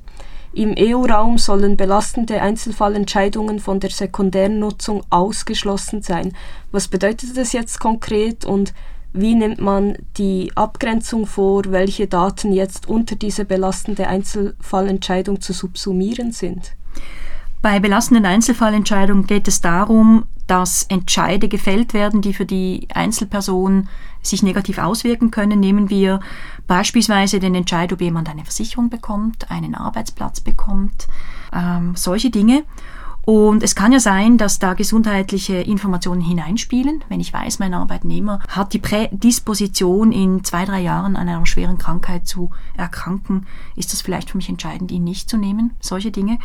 Im 0.52 0.76
EU-Raum 0.78 1.38
sollen 1.38 1.76
belastende 1.76 2.40
Einzelfallentscheidungen 2.40 3.58
von 3.58 3.80
der 3.80 3.90
Sekundärnutzung 3.90 5.02
ausgeschlossen 5.10 6.02
sein. 6.02 6.34
Was 6.70 6.86
bedeutet 6.86 7.36
das 7.36 7.52
jetzt 7.52 7.80
konkret 7.80 8.44
und 8.44 8.74
wie 9.12 9.34
nimmt 9.34 9.60
man 9.60 9.96
die 10.16 10.52
Abgrenzung 10.54 11.26
vor, 11.26 11.64
welche 11.66 12.06
Daten 12.06 12.52
jetzt 12.52 12.88
unter 12.88 13.16
diese 13.16 13.44
belastende 13.44 14.06
Einzelfallentscheidung 14.06 15.40
zu 15.40 15.52
subsumieren 15.52 16.30
sind? 16.30 16.76
Bei 17.60 17.80
belastenden 17.80 18.24
Einzelfallentscheidungen 18.24 19.26
geht 19.26 19.48
es 19.48 19.60
darum, 19.60 20.26
dass 20.46 20.84
Entscheide 20.84 21.48
gefällt 21.48 21.94
werden, 21.94 22.20
die 22.20 22.34
für 22.34 22.46
die 22.46 22.88
Einzelperson 22.92 23.88
sich 24.22 24.42
negativ 24.42 24.78
auswirken 24.78 25.30
können. 25.30 25.60
Nehmen 25.60 25.90
wir 25.90 26.20
beispielsweise 26.66 27.40
den 27.40 27.54
Entscheid, 27.54 27.92
ob 27.92 28.00
jemand 28.00 28.28
eine 28.28 28.42
Versicherung 28.44 28.90
bekommt, 28.90 29.50
einen 29.50 29.74
Arbeitsplatz 29.74 30.40
bekommt, 30.40 31.06
ähm, 31.52 31.94
solche 31.96 32.30
Dinge. 32.30 32.64
Und 33.24 33.62
es 33.62 33.74
kann 33.74 33.92
ja 33.92 34.00
sein, 34.00 34.36
dass 34.36 34.58
da 34.58 34.74
gesundheitliche 34.74 35.54
Informationen 35.54 36.20
hineinspielen. 36.20 37.02
Wenn 37.08 37.20
ich 37.20 37.32
weiß, 37.32 37.58
mein 37.58 37.72
Arbeitnehmer 37.72 38.40
hat 38.48 38.72
die 38.74 38.78
Prädisposition, 38.78 40.12
in 40.12 40.44
zwei, 40.44 40.64
drei 40.64 40.80
Jahren 40.80 41.16
an 41.16 41.28
einer 41.28 41.46
schweren 41.46 41.78
Krankheit 41.78 42.26
zu 42.26 42.50
erkranken, 42.76 43.46
ist 43.76 43.92
das 43.92 44.02
vielleicht 44.02 44.30
für 44.30 44.36
mich 44.36 44.48
entscheidend, 44.48 44.92
ihn 44.92 45.04
nicht 45.04 45.30
zu 45.30 45.38
nehmen. 45.38 45.72
Solche 45.80 46.10
Dinge. 46.10 46.38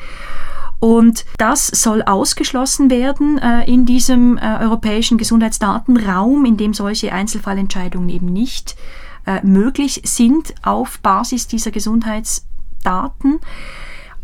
Und 0.79 1.25
das 1.37 1.67
soll 1.67 2.01
ausgeschlossen 2.01 2.89
werden 2.89 3.37
äh, 3.37 3.69
in 3.69 3.85
diesem 3.85 4.37
äh, 4.37 4.59
europäischen 4.61 5.17
Gesundheitsdatenraum, 5.17 6.45
in 6.45 6.55
dem 6.55 6.73
solche 6.73 7.11
Einzelfallentscheidungen 7.11 8.09
eben 8.09 8.27
nicht 8.27 8.77
äh, 9.25 9.45
möglich 9.45 10.01
sind 10.05 10.55
auf 10.63 10.99
Basis 10.99 11.47
dieser 11.47 11.71
Gesundheitsdaten. 11.71 13.41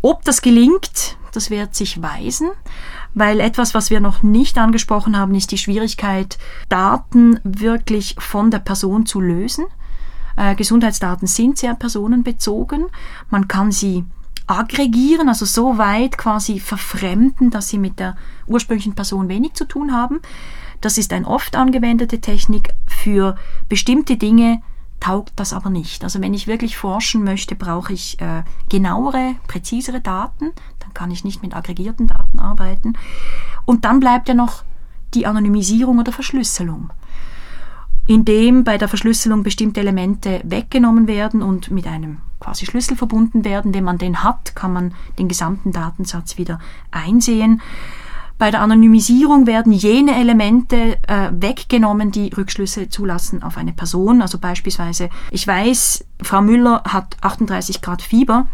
Ob 0.00 0.24
das 0.24 0.40
gelingt, 0.40 1.18
das 1.36 1.50
wird 1.50 1.74
sich 1.74 2.02
weisen, 2.02 2.50
weil 3.14 3.40
etwas, 3.40 3.74
was 3.74 3.90
wir 3.90 4.00
noch 4.00 4.22
nicht 4.22 4.58
angesprochen 4.58 5.18
haben, 5.18 5.34
ist 5.34 5.52
die 5.52 5.58
Schwierigkeit, 5.58 6.38
Daten 6.68 7.40
wirklich 7.44 8.16
von 8.18 8.50
der 8.50 8.58
Person 8.58 9.06
zu 9.06 9.20
lösen. 9.20 9.66
Äh, 10.36 10.54
Gesundheitsdaten 10.54 11.28
sind 11.28 11.58
sehr 11.58 11.74
personenbezogen. 11.74 12.86
Man 13.30 13.48
kann 13.48 13.72
sie 13.72 14.04
aggregieren, 14.46 15.28
also 15.28 15.44
so 15.44 15.78
weit 15.78 16.18
quasi 16.18 16.60
verfremden, 16.60 17.50
dass 17.50 17.68
sie 17.68 17.78
mit 17.78 17.98
der 17.98 18.16
ursprünglichen 18.46 18.94
Person 18.94 19.28
wenig 19.28 19.54
zu 19.54 19.64
tun 19.64 19.92
haben. 19.92 20.20
Das 20.80 20.98
ist 20.98 21.12
eine 21.12 21.26
oft 21.26 21.56
angewendete 21.56 22.20
Technik. 22.20 22.70
Für 22.86 23.36
bestimmte 23.68 24.16
Dinge 24.16 24.62
taugt 25.00 25.32
das 25.36 25.52
aber 25.52 25.70
nicht. 25.70 26.04
Also 26.04 26.20
wenn 26.20 26.34
ich 26.34 26.46
wirklich 26.46 26.76
forschen 26.76 27.24
möchte, 27.24 27.54
brauche 27.54 27.92
ich 27.92 28.20
äh, 28.20 28.42
genauere, 28.68 29.34
präzisere 29.46 30.00
Daten. 30.00 30.52
Kann 30.96 31.10
ich 31.10 31.22
nicht 31.22 31.42
mit 31.42 31.54
aggregierten 31.54 32.08
Daten 32.08 32.40
arbeiten. 32.40 32.94
Und 33.66 33.84
dann 33.84 34.00
bleibt 34.00 34.28
ja 34.28 34.34
noch 34.34 34.64
die 35.14 35.26
Anonymisierung 35.26 35.98
oder 35.98 36.10
Verschlüsselung 36.10 36.90
indem 38.06 38.64
bei 38.64 38.78
der 38.78 38.88
Verschlüsselung 38.88 39.42
bestimmte 39.42 39.80
Elemente 39.80 40.40
weggenommen 40.44 41.08
werden 41.08 41.42
und 41.42 41.70
mit 41.70 41.86
einem 41.86 42.18
quasi 42.38 42.64
Schlüssel 42.64 42.96
verbunden 42.96 43.44
werden. 43.44 43.74
Wenn 43.74 43.84
man 43.84 43.98
den 43.98 44.22
hat, 44.22 44.54
kann 44.54 44.72
man 44.72 44.94
den 45.18 45.28
gesamten 45.28 45.72
Datensatz 45.72 46.38
wieder 46.38 46.60
einsehen. 46.92 47.60
Bei 48.38 48.50
der 48.50 48.60
Anonymisierung 48.60 49.46
werden 49.46 49.72
jene 49.72 50.14
Elemente 50.14 50.98
äh, 51.08 51.30
weggenommen, 51.32 52.12
die 52.12 52.28
Rückschlüsse 52.36 52.88
zulassen 52.90 53.42
auf 53.42 53.56
eine 53.56 53.72
Person. 53.72 54.20
Also 54.20 54.38
beispielsweise, 54.38 55.08
ich 55.30 55.46
weiß, 55.46 56.04
Frau 56.22 56.42
Müller 56.42 56.82
hat 56.86 57.16
38 57.22 57.80
Grad 57.80 58.02
Fieber 58.02 58.46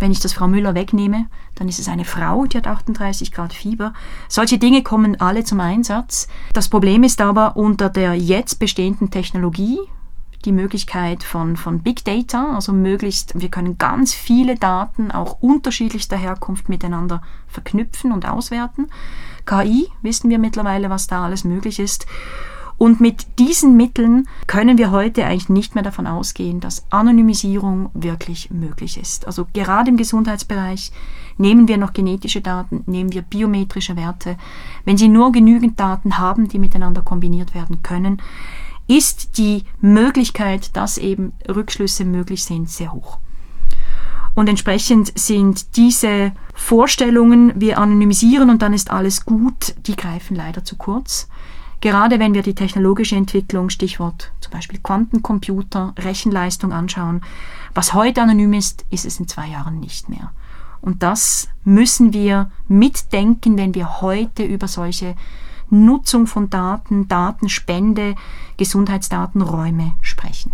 wenn 0.00 0.10
ich 0.10 0.20
das 0.20 0.32
Frau 0.32 0.48
Müller 0.48 0.74
wegnehme, 0.74 1.26
dann 1.54 1.68
ist 1.68 1.78
es 1.78 1.88
eine 1.88 2.04
Frau, 2.04 2.46
die 2.46 2.56
hat 2.56 2.66
38 2.66 3.32
Grad 3.32 3.52
Fieber. 3.52 3.92
Solche 4.28 4.58
Dinge 4.58 4.82
kommen 4.82 5.20
alle 5.20 5.44
zum 5.44 5.60
Einsatz. 5.60 6.26
Das 6.52 6.68
Problem 6.68 7.04
ist 7.04 7.20
aber 7.20 7.56
unter 7.56 7.88
der 7.88 8.14
jetzt 8.14 8.58
bestehenden 8.58 9.10
Technologie, 9.10 9.78
die 10.44 10.52
Möglichkeit 10.52 11.22
von, 11.22 11.56
von 11.56 11.80
Big 11.80 12.04
Data, 12.04 12.54
also 12.54 12.72
möglichst, 12.72 13.38
wir 13.38 13.50
können 13.50 13.76
ganz 13.76 14.14
viele 14.14 14.56
Daten 14.56 15.10
auch 15.10 15.42
unterschiedlichster 15.42 16.16
Herkunft 16.16 16.68
miteinander 16.70 17.22
verknüpfen 17.46 18.10
und 18.10 18.26
auswerten. 18.26 18.86
KI 19.44 19.88
wissen 20.00 20.30
wir 20.30 20.38
mittlerweile, 20.38 20.88
was 20.88 21.06
da 21.06 21.24
alles 21.24 21.44
möglich 21.44 21.78
ist. 21.78 22.06
Und 22.82 22.98
mit 22.98 23.38
diesen 23.38 23.76
Mitteln 23.76 24.26
können 24.46 24.78
wir 24.78 24.90
heute 24.90 25.26
eigentlich 25.26 25.50
nicht 25.50 25.74
mehr 25.74 25.84
davon 25.84 26.06
ausgehen, 26.06 26.60
dass 26.60 26.86
Anonymisierung 26.88 27.90
wirklich 27.92 28.50
möglich 28.50 28.96
ist. 28.96 29.26
Also 29.26 29.46
gerade 29.52 29.90
im 29.90 29.98
Gesundheitsbereich 29.98 30.90
nehmen 31.36 31.68
wir 31.68 31.76
noch 31.76 31.92
genetische 31.92 32.40
Daten, 32.40 32.82
nehmen 32.86 33.12
wir 33.12 33.20
biometrische 33.20 33.96
Werte. 33.96 34.38
Wenn 34.86 34.96
Sie 34.96 35.08
nur 35.08 35.30
genügend 35.30 35.78
Daten 35.78 36.16
haben, 36.16 36.48
die 36.48 36.58
miteinander 36.58 37.02
kombiniert 37.02 37.54
werden 37.54 37.82
können, 37.82 38.22
ist 38.86 39.36
die 39.36 39.64
Möglichkeit, 39.82 40.74
dass 40.74 40.96
eben 40.96 41.34
Rückschlüsse 41.46 42.06
möglich 42.06 42.44
sind, 42.44 42.70
sehr 42.70 42.94
hoch. 42.94 43.18
Und 44.34 44.48
entsprechend 44.48 45.12
sind 45.18 45.76
diese 45.76 46.32
Vorstellungen, 46.54 47.52
wir 47.60 47.76
anonymisieren 47.76 48.48
und 48.48 48.62
dann 48.62 48.72
ist 48.72 48.90
alles 48.90 49.26
gut, 49.26 49.74
die 49.86 49.96
greifen 49.96 50.34
leider 50.34 50.64
zu 50.64 50.76
kurz. 50.76 51.28
Gerade 51.80 52.18
wenn 52.18 52.34
wir 52.34 52.42
die 52.42 52.54
technologische 52.54 53.16
Entwicklung, 53.16 53.70
Stichwort 53.70 54.32
zum 54.40 54.52
Beispiel 54.52 54.80
Quantencomputer, 54.82 55.94
Rechenleistung 55.98 56.72
anschauen, 56.72 57.22
was 57.74 57.94
heute 57.94 58.20
anonym 58.20 58.52
ist, 58.52 58.84
ist 58.90 59.06
es 59.06 59.18
in 59.18 59.28
zwei 59.28 59.46
Jahren 59.46 59.80
nicht 59.80 60.08
mehr. 60.08 60.32
Und 60.82 61.02
das 61.02 61.48
müssen 61.64 62.12
wir 62.12 62.50
mitdenken, 62.68 63.56
wenn 63.56 63.74
wir 63.74 64.00
heute 64.00 64.42
über 64.44 64.68
solche 64.68 65.14
Nutzung 65.70 66.26
von 66.26 66.50
Daten, 66.50 67.06
Datenspende, 67.08 68.14
Gesundheitsdatenräume 68.56 69.92
sprechen. 70.02 70.52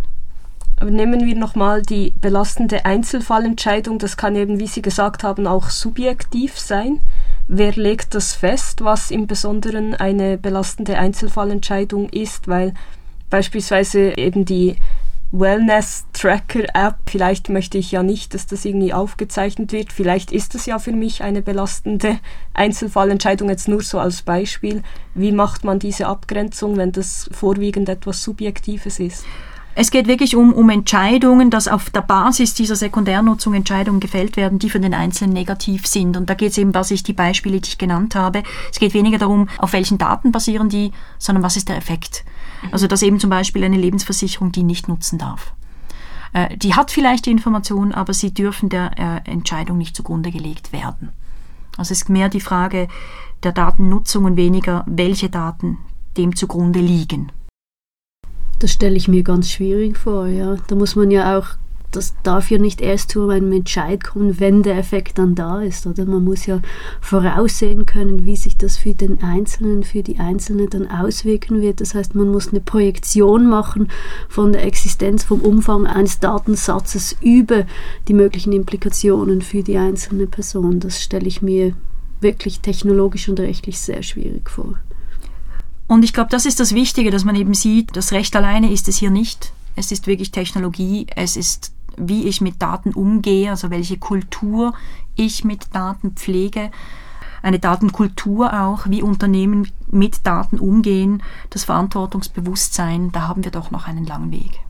Aber 0.79 0.91
nehmen 0.91 1.25
wir 1.25 1.35
nochmal 1.35 1.83
die 1.83 2.13
belastende 2.21 2.85
Einzelfallentscheidung. 2.85 3.99
Das 3.99 4.19
kann 4.19 4.37
eben, 4.37 4.61
wie 4.61 4.67
Sie 4.67 4.83
gesagt 4.83 5.25
haben, 5.25 5.47
auch 5.47 5.71
subjektiv 5.71 6.59
sein. 6.59 7.01
Wer 7.49 7.73
legt 7.73 8.15
das 8.15 8.35
fest, 8.35 8.83
was 8.83 9.11
im 9.13 9.29
Besonderen 9.29 9.95
eine 9.95 10.37
belastende 10.37 10.99
Einzelfallentscheidung 10.99 12.09
ist? 12.09 12.49
Weil 12.49 12.75
beispielsweise 13.31 14.19
eben 14.19 14.45
die 14.45 14.77
Wellness-Tracker-App, 15.31 16.97
vielleicht 17.09 17.49
möchte 17.49 17.79
ich 17.79 17.93
ja 17.93 18.03
nicht, 18.03 18.35
dass 18.35 18.47
das 18.47 18.65
irgendwie 18.65 18.93
aufgezeichnet 18.93 19.73
wird. 19.73 19.93
Vielleicht 19.93 20.33
ist 20.33 20.55
es 20.57 20.67
ja 20.67 20.79
für 20.79 20.93
mich 20.93 21.23
eine 21.23 21.43
belastende 21.43 22.19
Einzelfallentscheidung, 22.55 23.49
jetzt 23.49 23.69
nur 23.69 23.83
so 23.83 24.01
als 24.01 24.23
Beispiel. 24.23 24.83
Wie 25.15 25.33
macht 25.33 25.63
man 25.63 25.79
diese 25.79 26.07
Abgrenzung, 26.07 26.77
wenn 26.77 26.93
das 26.93 27.29
vorwiegend 27.33 27.89
etwas 27.89 28.23
Subjektives 28.23 28.99
ist? 28.99 29.25
Es 29.79 29.91
geht 29.91 30.09
wirklich 30.09 30.35
um, 30.37 30.55
um 30.55 30.71
Entscheidungen, 30.71 31.51
dass 31.51 31.69
auf 31.69 31.91
der 31.91 32.01
Basis 32.01 32.55
dieser 32.55 32.77
Sekundärnutzung 32.77 33.53
Entscheidungen 33.53 34.01
gefällt 34.01 34.39
werden, 34.39 34.59
die 34.59 34.71
für 34.71 34.81
den 34.81 34.95
Einzelnen 34.95 35.35
negativ 35.35 35.87
sind. 35.87 36.17
Und 36.17 36.31
da 36.31 36.35
geht 36.35 36.53
es 36.53 36.59
eben, 36.59 36.73
was 36.73 36.91
ich 36.91 37.03
die 37.03 37.13
Beispiele, 37.13 37.61
die 37.61 37.69
ich 37.69 37.77
genannt 37.77 38.15
habe. 38.15 38.43
Es 38.73 38.79
geht 38.79 38.95
weniger 38.95 39.19
darum, 39.19 39.51
auf 39.59 39.75
welchen 39.75 39.99
Daten 39.99 40.33
basieren 40.33 40.71
die, 40.71 40.93
sondern 41.19 41.43
was 41.43 41.59
ist 41.59 41.69
der 41.69 41.77
Effekt. 41.77 42.25
Mhm. 42.63 42.69
Also 42.73 42.87
dass 42.87 43.03
eben 43.03 43.21
zum 43.21 43.29
Beispiel 43.29 43.65
eine 43.65 43.77
Lebensversicherung 43.77 44.51
die 44.51 44.63
nicht 44.63 44.89
nutzen 44.89 45.19
darf. 45.19 45.53
Äh, 46.33 46.57
die 46.57 46.75
hat 46.75 46.91
vielleicht 46.91 47.27
die 47.27 47.33
Information, 47.33 47.93
aber 47.93 48.15
sie 48.15 48.33
dürfen 48.33 48.71
der 48.71 48.93
äh, 48.99 49.31
Entscheidung 49.31 49.77
nicht 49.77 49.95
zugrunde 49.95 50.31
gelegt 50.31 50.73
werden. 50.73 51.11
Also 51.77 51.93
es 51.93 52.01
ist 52.01 52.09
mehr 52.09 52.31
die 52.31 52.41
Frage 52.41 52.89
der 53.43 53.53
Datennutzung 53.53 54.25
und 54.25 54.37
weniger, 54.39 54.85
welche 54.87 55.29
Daten 55.29 55.77
dem 56.17 56.35
zugrunde 56.35 56.81
liegen. 56.81 57.31
Das 58.59 58.73
stelle 58.73 58.97
ich 58.97 59.07
mir 59.07 59.23
ganz 59.23 59.51
schwierig 59.51 59.99
vor, 59.99 60.29
ja. 60.29 60.57
Da 60.69 60.77
muss 60.77 60.97
man 60.97 61.11
ja 61.11 61.39
auch, 61.39 61.47
das 61.93 62.15
darf 62.23 62.51
ja 62.51 62.57
nicht 62.57 62.81
erst 62.81 63.11
zu 63.11 63.29
einem 63.29 63.53
Entscheid 63.53 64.03
kommen, 64.03 64.41
wenn 64.41 64.63
der 64.63 64.79
Effekt 64.79 65.19
dann 65.19 65.35
da 65.35 65.61
ist, 65.61 65.87
oder? 65.87 66.07
Man 66.07 66.25
muss 66.25 66.47
ja 66.47 66.61
voraussehen 67.03 67.85
können, 67.85 68.25
wie 68.25 68.37
sich 68.37 68.57
das 68.57 68.79
für 68.79 68.95
den 68.95 69.23
Einzelnen, 69.23 69.83
für 69.83 70.03
die 70.03 70.19
Einzelne 70.19 70.69
dann 70.69 70.91
auswirken 70.91 71.61
wird. 71.61 71.83
Das 71.83 71.95
heißt, 71.95 72.15
man 72.15 72.29
muss 72.29 72.49
eine 72.49 72.61
Projektion 72.61 73.47
machen 73.47 73.89
von 74.29 74.53
der 74.53 74.65
Existenz, 74.65 75.23
vom 75.23 75.43
Umfang 75.43 75.87
eines 75.87 76.19
Datensatzes 76.21 77.15
über 77.21 77.67
die 78.09 78.15
möglichen 78.15 78.55
Implikationen 78.55 79.43
für 79.43 79.63
die 79.63 79.77
einzelne 79.77 80.27
Person. 80.27 80.81
Das 80.81 81.03
stelle 81.03 81.27
ich 81.27 81.43
mir 81.43 81.75
wirklich 82.23 82.61
technologisch 82.61 83.29
und 83.29 83.39
rechtlich 83.39 83.79
sehr 83.79 84.03
schwierig 84.03 84.49
vor. 84.49 84.77
Und 85.89 86.05
ich 86.05 86.13
glaube, 86.13 86.31
das 86.31 86.47
ist 86.47 86.59
das 86.61 86.75
Wichtige, 86.75 87.11
dass 87.11 87.25
man 87.25 87.37
eben 87.37 87.55
sieht, 87.55 87.97
das 87.97 88.13
Recht 88.13 88.35
alleine 88.35 88.73
ist 88.73 88.89
es 88.89 88.97
hier 88.97 89.11
nicht. 89.11 89.53
Es 89.77 89.93
ist 89.93 90.07
wirklich 90.07 90.31
Technologie, 90.31 91.07
es 91.15 91.37
ist, 91.37 91.73
wie 91.97 92.25
ich 92.25 92.41
mit 92.41 92.61
Daten 92.61 92.93
umgehe, 92.93 93.51
also 93.51 93.71
welche 93.71 93.99
Kultur 93.99 94.75
ich 95.15 95.45
mit 95.45 95.75
Daten 95.75 96.13
pflege. 96.13 96.71
Eine 97.43 97.59
Datenkultur 97.61 98.61
auch, 98.61 98.89
wie 98.89 99.03
Unternehmen 99.03 99.71
mit 99.89 100.27
Daten 100.27 100.59
umgehen, 100.59 101.23
das 101.51 101.65
Verantwortungsbewusstsein, 101.65 103.13
da 103.13 103.29
haben 103.29 103.45
wir 103.45 103.53
doch 103.53 103.71
noch 103.71 103.87
einen 103.87 104.05
langen 104.05 104.33
Weg. 104.33 104.61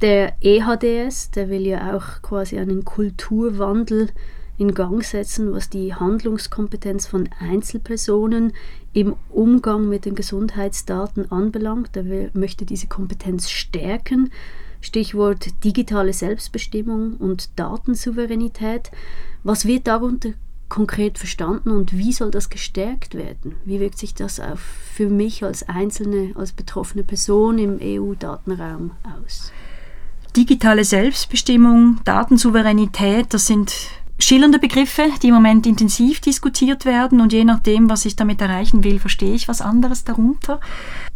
Der 0.00 0.36
EHDS, 0.40 1.32
der 1.32 1.50
will 1.50 1.66
ja 1.66 1.94
auch 1.94 2.22
quasi 2.22 2.58
einen 2.58 2.86
Kulturwandel 2.86 4.10
in 4.60 4.74
Gang 4.74 5.02
setzen, 5.02 5.52
was 5.52 5.70
die 5.70 5.94
Handlungskompetenz 5.94 7.06
von 7.06 7.30
Einzelpersonen 7.40 8.52
im 8.92 9.16
Umgang 9.30 9.88
mit 9.88 10.04
den 10.04 10.14
Gesundheitsdaten 10.14 11.32
anbelangt. 11.32 11.96
Er 11.96 12.30
möchte 12.34 12.66
diese 12.66 12.86
Kompetenz 12.86 13.48
stärken. 13.48 14.30
Stichwort 14.82 15.64
digitale 15.64 16.12
Selbstbestimmung 16.12 17.16
und 17.16 17.58
Datensouveränität. 17.58 18.90
Was 19.44 19.64
wird 19.64 19.86
darunter 19.86 20.34
konkret 20.68 21.16
verstanden 21.16 21.70
und 21.70 21.96
wie 21.96 22.12
soll 22.12 22.30
das 22.30 22.50
gestärkt 22.50 23.14
werden? 23.14 23.56
Wie 23.64 23.80
wirkt 23.80 23.96
sich 23.96 24.14
das 24.14 24.40
auf 24.40 24.60
für 24.60 25.08
mich 25.08 25.42
als 25.42 25.68
einzelne, 25.70 26.32
als 26.34 26.52
betroffene 26.52 27.02
Person 27.02 27.58
im 27.58 27.78
EU-Datenraum 27.82 28.90
aus? 29.24 29.52
Digitale 30.36 30.84
Selbstbestimmung, 30.84 32.00
Datensouveränität, 32.04 33.32
das 33.34 33.46
sind 33.46 33.72
schillernde 34.24 34.58
Begriffe, 34.58 35.04
die 35.22 35.28
im 35.28 35.34
Moment 35.34 35.66
intensiv 35.66 36.20
diskutiert 36.20 36.84
werden 36.84 37.20
und 37.20 37.32
je 37.32 37.44
nachdem, 37.44 37.88
was 37.88 38.04
ich 38.04 38.16
damit 38.16 38.40
erreichen 38.40 38.84
will, 38.84 38.98
verstehe 38.98 39.34
ich 39.34 39.48
was 39.48 39.60
anderes 39.60 40.04
darunter. 40.04 40.60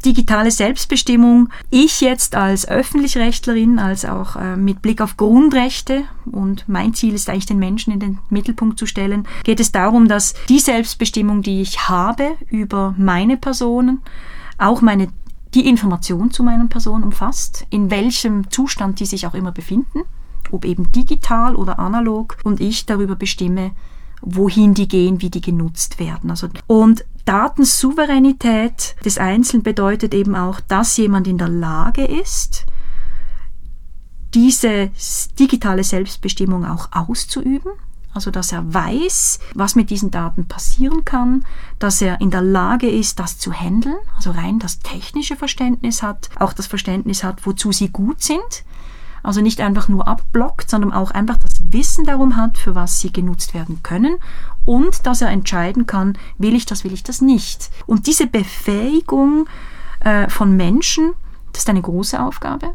Digitale 0.04 0.50
Selbstbestimmung. 0.50 1.48
Ich 1.70 2.00
jetzt 2.00 2.34
als 2.34 2.68
Öffentlichrechtlerin, 2.68 3.78
als 3.78 4.04
auch 4.04 4.36
äh, 4.36 4.56
mit 4.56 4.82
Blick 4.82 5.00
auf 5.00 5.16
Grundrechte 5.16 6.02
und 6.24 6.68
mein 6.68 6.94
Ziel 6.94 7.14
ist 7.14 7.28
eigentlich 7.28 7.46
den 7.46 7.58
Menschen 7.58 7.92
in 7.92 8.00
den 8.00 8.18
Mittelpunkt 8.30 8.78
zu 8.78 8.86
stellen, 8.86 9.26
geht 9.44 9.60
es 9.60 9.72
darum, 9.72 10.08
dass 10.08 10.34
die 10.48 10.58
Selbstbestimmung, 10.58 11.42
die 11.42 11.62
ich 11.62 11.88
habe 11.88 12.32
über 12.50 12.94
meine 12.98 13.36
Personen, 13.36 14.02
auch 14.58 14.80
meine 14.80 15.08
die 15.54 15.68
Information 15.68 16.32
zu 16.32 16.42
meinen 16.42 16.68
Personen 16.68 17.04
umfasst, 17.04 17.64
in 17.70 17.90
welchem 17.90 18.50
Zustand 18.50 18.98
die 18.98 19.06
sich 19.06 19.26
auch 19.26 19.34
immer 19.34 19.52
befinden 19.52 20.00
ob 20.52 20.64
eben 20.64 20.90
digital 20.92 21.56
oder 21.56 21.78
analog, 21.78 22.36
und 22.44 22.60
ich 22.60 22.86
darüber 22.86 23.16
bestimme, 23.16 23.72
wohin 24.20 24.74
die 24.74 24.88
gehen, 24.88 25.20
wie 25.20 25.30
die 25.30 25.40
genutzt 25.40 25.98
werden. 25.98 26.30
Also, 26.30 26.48
und 26.66 27.04
Datensouveränität 27.24 28.96
des 29.04 29.18
Einzelnen 29.18 29.62
bedeutet 29.62 30.14
eben 30.14 30.34
auch, 30.34 30.60
dass 30.60 30.96
jemand 30.96 31.26
in 31.26 31.38
der 31.38 31.48
Lage 31.48 32.04
ist, 32.04 32.66
diese 34.34 34.90
digitale 35.38 35.84
Selbstbestimmung 35.84 36.66
auch 36.66 36.88
auszuüben. 36.92 37.72
Also 38.12 38.30
dass 38.30 38.52
er 38.52 38.72
weiß, 38.72 39.40
was 39.54 39.74
mit 39.74 39.90
diesen 39.90 40.12
Daten 40.12 40.46
passieren 40.46 41.04
kann, 41.04 41.44
dass 41.80 42.00
er 42.00 42.20
in 42.20 42.30
der 42.30 42.42
Lage 42.42 42.88
ist, 42.88 43.18
das 43.18 43.38
zu 43.38 43.52
handeln, 43.52 43.96
also 44.14 44.30
rein 44.30 44.60
das 44.60 44.78
technische 44.78 45.34
Verständnis 45.34 46.00
hat, 46.00 46.30
auch 46.38 46.52
das 46.52 46.68
Verständnis 46.68 47.24
hat, 47.24 47.44
wozu 47.44 47.72
sie 47.72 47.88
gut 47.88 48.22
sind 48.22 48.64
also 49.24 49.40
nicht 49.40 49.60
einfach 49.60 49.88
nur 49.88 50.06
abblockt, 50.06 50.70
sondern 50.70 50.92
auch 50.92 51.10
einfach 51.10 51.38
das 51.38 51.72
Wissen 51.72 52.04
darum 52.04 52.36
hat, 52.36 52.58
für 52.58 52.74
was 52.74 53.00
sie 53.00 53.12
genutzt 53.12 53.54
werden 53.54 53.82
können 53.82 54.16
und 54.64 55.06
dass 55.06 55.22
er 55.22 55.30
entscheiden 55.30 55.86
kann, 55.86 56.16
will 56.38 56.54
ich 56.54 56.66
das, 56.66 56.84
will 56.84 56.92
ich 56.92 57.02
das 57.02 57.20
nicht. 57.20 57.70
Und 57.86 58.06
diese 58.06 58.26
Befähigung 58.26 59.46
äh, 60.00 60.28
von 60.28 60.56
Menschen, 60.56 61.14
das 61.52 61.62
ist 61.62 61.70
eine 61.70 61.82
große 61.82 62.22
Aufgabe. 62.22 62.74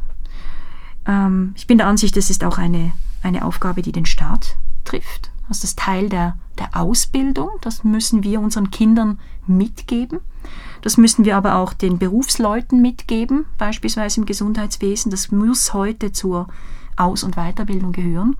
Ähm, 1.05 1.53
ich 1.55 1.67
bin 1.67 1.77
der 1.77 1.87
Ansicht, 1.87 2.17
das 2.17 2.31
ist 2.31 2.43
auch 2.43 2.57
eine, 2.57 2.93
eine 3.21 3.45
Aufgabe, 3.45 3.83
die 3.83 3.91
den 3.91 4.07
Staat 4.07 4.57
trifft. 4.85 5.29
Also 5.47 5.61
das 5.61 5.63
ist 5.65 5.79
Teil 5.79 6.09
der, 6.09 6.37
der 6.57 6.75
Ausbildung, 6.75 7.49
das 7.61 7.83
müssen 7.83 8.23
wir 8.23 8.41
unseren 8.41 8.71
Kindern 8.71 9.19
mitgeben. 9.45 10.19
Das 10.81 10.97
müssen 10.97 11.25
wir 11.25 11.35
aber 11.35 11.55
auch 11.55 11.73
den 11.73 11.97
Berufsleuten 11.97 12.81
mitgeben, 12.81 13.45
beispielsweise 13.57 14.21
im 14.21 14.25
Gesundheitswesen. 14.25 15.11
Das 15.11 15.31
muss 15.31 15.73
heute 15.73 16.11
zur 16.11 16.47
Aus- 16.95 17.23
und 17.23 17.35
Weiterbildung 17.35 17.91
gehören, 17.91 18.35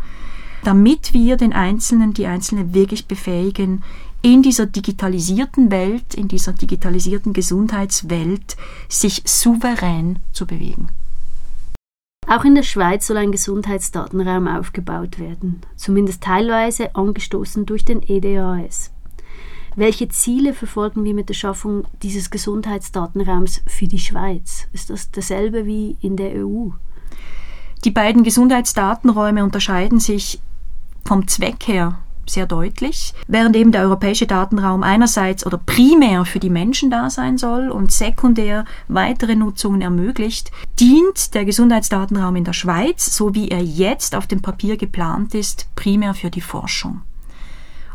damit 0.63 1.13
wir 1.13 1.37
den 1.37 1.53
Einzelnen, 1.53 2.13
die 2.13 2.27
Einzelne 2.27 2.73
wirklich 2.73 3.07
befähigen, 3.07 3.83
in 4.21 4.41
dieser 4.41 4.65
digitalisierten 4.65 5.71
Welt, 5.71 6.13
in 6.13 6.27
dieser 6.27 6.51
digitalisierten 6.51 7.31
Gesundheitswelt 7.31 8.57
sich 8.89 9.23
souverän 9.25 10.19
zu 10.33 10.45
bewegen. 10.45 10.89
Auch 12.27 12.43
in 12.43 12.53
der 12.53 12.63
Schweiz 12.63 13.07
soll 13.07 13.17
ein 13.17 13.31
Gesundheitsdatenraum 13.31 14.47
aufgebaut 14.47 15.17
werden, 15.19 15.61
zumindest 15.75 16.21
teilweise 16.21 16.95
angestoßen 16.95 17.65
durch 17.65 17.85
den 17.85 18.03
EDAS. 18.03 18.91
Welche 19.75 20.09
Ziele 20.09 20.53
verfolgen 20.53 21.03
wir 21.03 21.13
mit 21.13 21.29
der 21.29 21.35
Schaffung 21.35 21.85
dieses 22.01 22.29
Gesundheitsdatenraums 22.29 23.61
für 23.67 23.87
die 23.87 23.99
Schweiz? 23.99 24.67
Ist 24.73 24.89
das 24.89 25.11
dasselbe 25.11 25.65
wie 25.65 25.97
in 26.01 26.17
der 26.17 26.31
EU? 26.43 26.69
Die 27.85 27.91
beiden 27.91 28.23
Gesundheitsdatenräume 28.23 29.43
unterscheiden 29.43 29.99
sich 29.99 30.41
vom 31.05 31.27
Zweck 31.27 31.67
her 31.67 31.99
sehr 32.29 32.45
deutlich. 32.45 33.13
Während 33.27 33.55
eben 33.55 33.71
der 33.71 33.81
europäische 33.81 34.27
Datenraum 34.27 34.83
einerseits 34.83 35.45
oder 35.45 35.57
primär 35.57 36.25
für 36.25 36.39
die 36.39 36.49
Menschen 36.49 36.89
da 36.89 37.09
sein 37.09 37.37
soll 37.37 37.69
und 37.69 37.91
sekundär 37.91 38.65
weitere 38.87 39.35
Nutzungen 39.35 39.81
ermöglicht, 39.81 40.51
dient 40.79 41.33
der 41.33 41.45
Gesundheitsdatenraum 41.45 42.35
in 42.35 42.43
der 42.43 42.53
Schweiz, 42.53 43.15
so 43.15 43.33
wie 43.33 43.49
er 43.49 43.63
jetzt 43.63 44.15
auf 44.15 44.27
dem 44.27 44.41
Papier 44.41 44.77
geplant 44.77 45.33
ist, 45.33 45.67
primär 45.75 46.13
für 46.13 46.29
die 46.29 46.41
Forschung. 46.41 47.01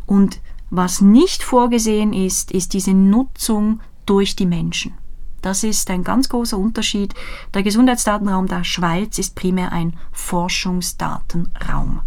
Und 0.07 0.41
was 0.77 1.01
nicht 1.01 1.43
vorgesehen 1.43 2.13
ist, 2.13 2.51
ist 2.51 2.73
diese 2.73 2.93
Nutzung 2.93 3.81
durch 4.07 4.37
die 4.37 4.47
Menschen. 4.47 4.95
Das 5.41 5.63
ist 5.63 5.91
ein 5.91 6.05
ganz 6.05 6.29
großer 6.29 6.57
Unterschied. 6.57 7.15
Der 7.53 7.63
Gesundheitsdatenraum 7.63 8.47
der 8.47 8.65
Schweiz 8.65 9.19
ist 9.19 9.35
primär 9.35 9.73
ein 9.73 9.95
Forschungsdatenraum. 10.11 12.01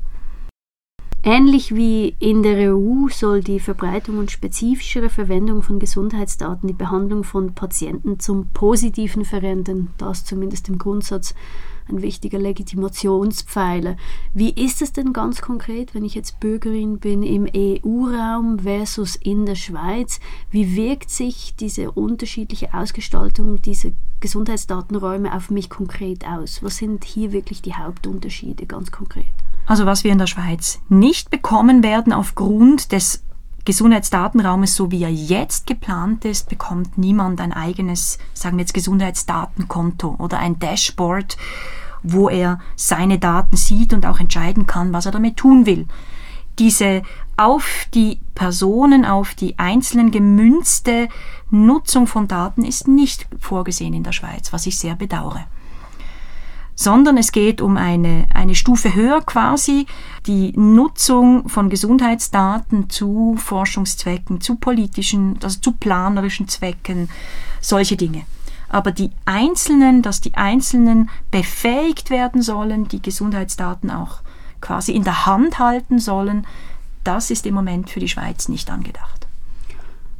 Ähnlich 1.24 1.76
wie 1.76 2.16
in 2.20 2.42
der 2.42 2.74
EU 2.74 3.10
soll 3.10 3.42
die 3.42 3.60
Verbreitung 3.60 4.18
und 4.18 4.32
spezifischere 4.32 5.10
Verwendung 5.10 5.62
von 5.62 5.78
Gesundheitsdaten 5.78 6.68
die 6.68 6.74
Behandlung 6.74 7.24
von 7.24 7.54
Patienten 7.54 8.20
zum 8.20 8.48
Positiven 8.54 9.26
verändern. 9.26 9.90
Das 9.98 10.26
zumindest 10.26 10.70
im 10.70 10.78
Grundsatz 10.78 11.36
ein 11.90 12.02
wichtiger 12.02 12.40
Legitimationspfeiler. 12.40 13.98
Wie 14.34 14.52
ist 14.52 14.82
es 14.82 14.94
denn 14.94 15.14
ganz 15.14 15.42
konkret, 15.42 15.94
wenn 15.94 16.06
ich 16.06 16.16
jetzt 16.16 16.40
Bürgerin 16.40 17.00
bin 17.00 17.24
im 17.24 17.48
EU-Raum 17.54 18.60
versus 18.60 19.16
in 19.16 19.46
der 19.46 19.56
Schweiz? 19.56 20.20
Wie 20.52 20.76
wirkt 20.76 21.10
sich 21.10 21.56
diese 21.56 21.92
unterschiedliche 21.92 22.74
Ausgestaltung 22.74 23.62
dieser 23.62 23.90
Gesundheitsdatenräume 24.20 25.36
auf 25.36 25.50
mich 25.50 25.70
konkret 25.70 26.26
aus? 26.26 26.64
Was 26.64 26.78
sind 26.78 27.04
hier 27.04 27.32
wirklich 27.32 27.62
die 27.62 27.74
Hauptunterschiede 27.74 28.66
ganz 28.66 28.92
konkret? 28.92 29.26
Also 29.66 29.86
was 29.86 30.04
wir 30.04 30.12
in 30.12 30.18
der 30.18 30.28
Schweiz 30.28 30.80
nicht 30.88 31.30
bekommen 31.30 31.84
werden 31.84 32.14
aufgrund 32.14 32.94
des 32.94 33.24
Gesundheitsdatenraumes, 33.68 34.76
so 34.76 34.92
wie 34.92 35.04
er 35.04 35.12
jetzt 35.12 35.68
geplant 35.68 36.24
ist, 36.24 36.48
bekommt 36.48 36.98
niemand 36.98 37.42
ein 37.42 37.52
eigenes, 37.52 38.18
sagen 38.34 38.56
wir 38.56 38.62
jetzt 38.62 38.74
Gesundheitsdatenkonto 38.74 40.16
oder 40.20 40.40
ein 40.40 40.58
Dashboard, 40.58 41.36
wo 42.02 42.30
er 42.30 42.60
seine 42.78 43.20
Daten 43.20 43.58
sieht 43.58 43.92
und 43.92 44.06
auch 44.06 44.22
entscheiden 44.22 44.68
kann, 44.68 44.94
was 44.94 45.06
er 45.06 45.12
damit 45.12 45.36
tun 45.36 45.66
will. 45.66 45.86
Diese 46.60 47.02
auf 47.36 47.88
die 47.94 48.22
Personen, 48.36 49.04
auf 49.04 49.34
die 49.34 49.60
Einzelnen 49.60 50.12
gemünzte 50.12 51.10
Nutzung 51.50 52.08
von 52.08 52.30
Daten 52.30 52.64
ist 52.64 52.88
nicht 52.88 53.28
vorgesehen 53.38 53.94
in 53.94 54.04
der 54.04 54.14
Schweiz, 54.14 54.54
was 54.54 54.66
ich 54.66 54.80
sehr 54.80 54.96
bedauere 54.96 55.46
sondern 56.78 57.18
es 57.18 57.32
geht 57.32 57.60
um 57.60 57.76
eine, 57.76 58.28
eine 58.34 58.54
Stufe 58.54 58.94
höher 58.94 59.22
quasi, 59.22 59.88
die 60.28 60.54
Nutzung 60.56 61.50
von 61.50 61.70
Gesundheitsdaten 61.70 62.90
zu 62.90 63.36
Forschungszwecken, 63.38 64.42
zu 64.42 64.56
politischen, 64.56 65.40
also 65.42 65.60
zu 65.60 65.72
planerischen 65.72 66.48
Zwecken, 66.48 67.10
solche 67.60 67.98
Dinge. 67.98 68.22
Aber 68.70 68.92
die 68.92 69.10
Einzelnen, 69.26 70.04
dass 70.04 70.22
die 70.22 70.36
Einzelnen 70.36 71.10
befähigt 71.32 72.12
werden 72.12 72.44
sollen, 72.44 72.88
die 72.88 73.02
Gesundheitsdaten 73.02 73.90
auch 73.90 74.20
quasi 74.62 74.92
in 74.92 75.04
der 75.04 75.26
Hand 75.26 75.58
halten 75.58 75.98
sollen, 75.98 76.46
das 77.04 77.32
ist 77.32 77.48
im 77.48 77.56
Moment 77.56 77.90
für 77.90 78.00
die 78.00 78.10
Schweiz 78.10 78.50
nicht 78.50 78.70
angedacht. 78.70 79.27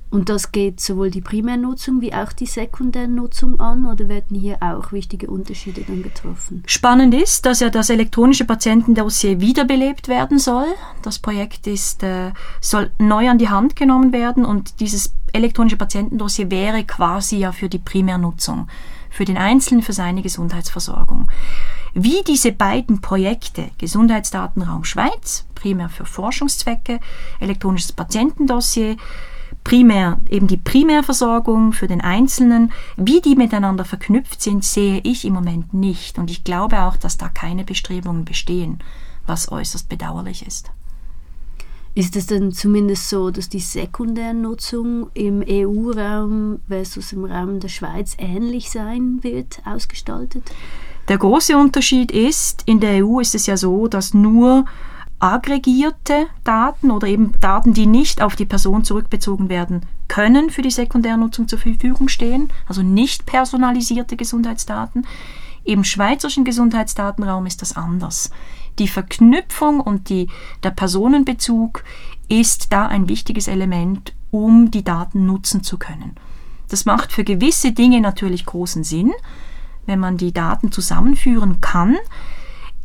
Und 0.10 0.30
das 0.30 0.54
geht 0.54 0.80
sowohl 0.80 1.12
die 1.12 1.22
Primärnutzung 1.22 2.00
wie 2.00 2.14
auch 2.14 2.32
die 2.32 2.46
Sekundärnutzung 2.46 3.60
an 3.60 3.86
oder 3.86 4.08
werden 4.08 4.40
hier 4.40 4.58
auch 4.62 4.94
wichtige 4.94 5.28
Unterschiede 5.28 5.82
dann 5.82 6.02
getroffen? 6.02 6.64
Spannend 6.66 7.14
ist, 7.14 7.46
dass 7.46 7.60
ja 7.60 7.70
das 7.70 7.90
elektronische 7.90 8.46
Patientendossier 8.46 9.42
wiederbelebt 9.42 10.08
werden 10.08 10.40
soll. 10.40 10.68
Das 11.02 11.20
Projekt 11.20 11.68
ist, 11.68 12.04
äh, 12.04 12.32
soll 12.62 12.92
neu 13.00 13.30
an 13.30 13.38
die 13.38 13.50
Hand 13.50 13.76
genommen 13.76 14.14
werden 14.14 14.46
und 14.46 14.80
dieses 14.80 15.14
elektronische 15.34 15.78
Patientendossier 15.78 16.50
wäre 16.50 16.86
quasi 16.86 17.38
ja 17.40 17.52
für 17.52 17.68
die 17.68 17.80
Primärnutzung, 17.80 18.68
für 19.10 19.26
den 19.26 19.38
Einzelnen, 19.38 19.84
für 19.84 19.94
seine 19.94 20.22
Gesundheitsversorgung. 20.22 21.30
Wie 21.94 22.24
diese 22.26 22.52
beiden 22.54 23.02
Projekte, 23.02 23.72
Gesundheitsdatenraum 23.78 24.84
Schweiz, 24.86 25.46
primär 25.56 25.90
für 25.90 26.06
Forschungszwecke, 26.06 27.00
elektronisches 27.40 27.92
Patientendossier, 27.92 28.96
primär 29.68 30.18
eben 30.30 30.48
die 30.48 30.56
Primärversorgung 30.56 31.74
für 31.74 31.88
den 31.88 32.00
Einzelnen, 32.00 32.72
wie 32.96 33.20
die 33.20 33.36
miteinander 33.36 33.84
verknüpft 33.84 34.42
sind, 34.42 34.64
sehe 34.64 35.02
ich 35.04 35.26
im 35.26 35.34
Moment 35.34 35.74
nicht. 35.74 36.18
Und 36.18 36.32
ich 36.32 36.46
glaube 36.46 36.84
auch, 36.84 36.96
dass 36.96 37.18
da 37.18 37.28
keine 37.28 37.66
Bestrebungen 37.66 38.24
bestehen, 38.24 38.80
was 39.26 39.52
äußerst 39.52 39.90
bedauerlich 39.90 40.48
ist. 40.48 40.72
Ist 41.96 42.16
es 42.16 42.28
denn 42.28 42.54
zumindest 42.54 43.10
so, 43.10 43.30
dass 43.30 43.50
die 43.50 43.60
Sekundärnutzung 43.60 45.10
im 45.14 45.44
EU-Raum 45.46 46.60
versus 46.70 47.12
im 47.12 47.26
Raum 47.26 47.60
der 47.60 47.68
Schweiz 47.68 48.16
ähnlich 48.20 48.70
sein 48.70 49.20
wird, 49.22 49.62
ausgestaltet? 49.66 50.44
Der 51.10 51.18
große 51.18 51.58
Unterschied 51.58 52.14
ist, 52.14 52.64
in 52.68 52.80
der 52.80 53.06
EU 53.06 53.20
ist 53.20 53.36
es 53.36 53.48
ja 53.48 53.58
so, 53.58 53.90
dass 53.90 54.14
nur 54.14 54.64
aggregierte 55.20 56.28
Daten 56.44 56.92
oder 56.92 57.08
eben 57.08 57.32
Daten, 57.40 57.74
die 57.74 57.88
nicht 57.88 58.22
auf 58.22 58.36
die 58.36 58.46
Person 58.46 58.84
zurückbezogen 58.84 59.50
werden 59.50 59.86
können, 60.08 60.50
für 60.50 60.62
die 60.62 60.72
Sekundärnutzung 60.72 61.48
zur 61.48 61.60
Verfügung 61.60 62.08
stehen, 62.08 62.50
also 62.68 62.84
nicht 62.84 63.26
personalisierte 63.26 64.16
Gesundheitsdaten. 64.16 65.06
Im 65.64 65.84
schweizerischen 65.84 66.46
Gesundheitsdatenraum 66.46 67.46
ist 67.46 67.62
das 67.62 67.76
anders. 67.76 68.30
Die 68.80 68.88
Verknüpfung 68.88 69.82
und 69.82 70.10
die, 70.10 70.30
der 70.64 70.72
Personenbezug 70.72 71.84
ist 72.30 72.72
da 72.72 72.88
ein 72.88 73.10
wichtiges 73.10 73.48
Element, 73.48 74.14
um 74.32 74.72
die 74.72 74.84
Daten 74.84 75.26
nutzen 75.26 75.64
zu 75.64 75.78
können. 75.78 76.16
Das 76.70 76.86
macht 76.86 77.12
für 77.12 77.24
gewisse 77.24 77.72
Dinge 77.72 78.02
natürlich 78.02 78.46
großen 78.46 78.84
Sinn, 78.84 79.14
wenn 79.86 80.00
man 80.00 80.18
die 80.18 80.34
Daten 80.34 80.72
zusammenführen 80.72 81.60
kann, 81.62 81.96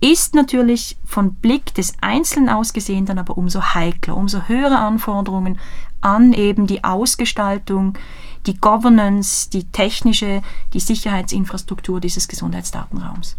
ist 0.02 0.34
natürlich 0.34 0.96
von 1.04 1.34
Blick 1.34 1.74
des 1.74 1.94
Einzelnen 2.00 2.48
aus 2.48 2.72
gesehen 2.72 3.06
dann 3.06 3.20
aber 3.20 3.38
umso 3.38 3.62
heikler, 3.62 4.16
umso 4.16 4.42
höhere 4.48 4.78
Anforderungen 4.78 5.60
an 6.00 6.32
eben 6.32 6.66
die 6.66 6.82
Ausgestaltung, 6.82 7.96
die 8.46 8.58
Governance, 8.58 9.48
die 9.48 9.62
technische, 9.64 10.42
die 10.72 10.80
Sicherheitsinfrastruktur 10.80 12.00
dieses 12.00 12.26
Gesundheitsdatenraums. 12.26 13.36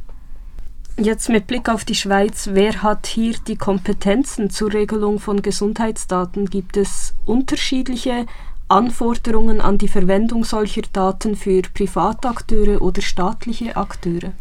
Jetzt 0.96 1.28
mit 1.28 1.48
Blick 1.48 1.68
auf 1.68 1.84
die 1.84 1.96
Schweiz, 1.96 2.50
wer 2.54 2.82
hat 2.82 3.08
hier 3.08 3.36
die 3.46 3.58
Kompetenzen 3.58 4.50
zur 4.50 4.72
Regelung 4.72 5.20
von 5.20 5.42
Gesundheitsdaten? 5.42 6.50
Gibt 6.50 6.78
es 6.78 7.14
unterschiedliche 7.26 8.26
Anforderungen 8.70 9.60
an 9.60 9.78
die 9.78 9.90
Verwendung 9.90 10.46
solcher 10.46 10.84
Daten 10.94 11.36
für 11.36 11.62
Privatakteure 11.64 12.82
oder 12.82 13.02
staatliche 13.02 13.76
Akteure? 13.76 14.32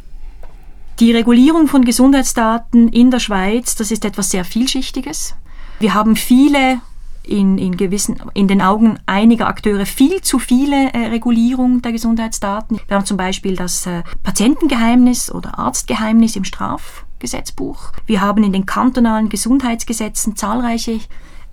Die 1.01 1.13
Regulierung 1.13 1.69
von 1.69 1.85
Gesundheitsdaten 1.85 2.89
in 2.89 3.11
der 3.11 3.19
Schweiz, 3.19 3.75
das 3.75 3.91
ist 3.91 4.05
etwas 4.05 4.31
sehr 4.31 4.45
Vielschichtiges. 4.45 5.35
Wir 5.81 5.95
haben 5.95 6.17
viele 6.17 6.81
in, 7.25 7.59
in, 7.59 7.77
gewissen, 7.77 8.21
in 8.35 8.49
den 8.49 8.61
Augen 8.61 8.99
einiger 9.07 9.47
Akteure 9.47 9.87
viel 9.87 10.21
zu 10.21 10.39
viele 10.39 10.93
äh, 10.93 11.07
Regulierung 11.07 11.83
der 11.83 11.93
Gesundheitsdaten. 11.93 12.81
Wir 12.87 12.97
haben 12.97 13.07
zum 13.07 13.17
Beispiel 13.17 13.57
das 13.57 13.87
äh, 13.87 14.03
Patientengeheimnis 14.23 15.31
oder 15.31 15.59
Arztgeheimnis 15.59 16.37
im 16.37 16.45
Strafgesetzbuch. 16.45 17.93
Wir 18.07 18.21
haben 18.21 18.43
in 18.45 18.53
den 18.53 18.67
kantonalen 18.67 19.29
Gesundheitsgesetzen 19.29 20.37
zahlreiche 20.37 21.01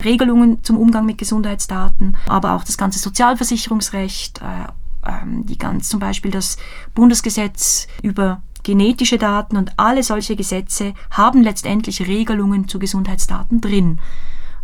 Regelungen 0.03 0.63
zum 0.63 0.77
Umgang 0.77 1.05
mit 1.05 1.17
Gesundheitsdaten, 1.17 2.17
aber 2.27 2.53
auch 2.53 2.63
das 2.63 2.77
ganze 2.77 2.99
Sozialversicherungsrecht, 2.99 4.41
äh, 4.41 5.09
ähm, 5.09 5.45
die 5.45 5.57
ganz 5.57 5.89
zum 5.89 5.99
Beispiel 5.99 6.31
das 6.31 6.57
Bundesgesetz 6.95 7.87
über 8.01 8.41
genetische 8.63 9.17
Daten 9.17 9.57
und 9.57 9.73
alle 9.77 10.03
solche 10.03 10.35
Gesetze 10.35 10.93
haben 11.11 11.43
letztendlich 11.43 12.07
Regelungen 12.07 12.67
zu 12.67 12.79
Gesundheitsdaten 12.79 13.61
drin. 13.61 13.99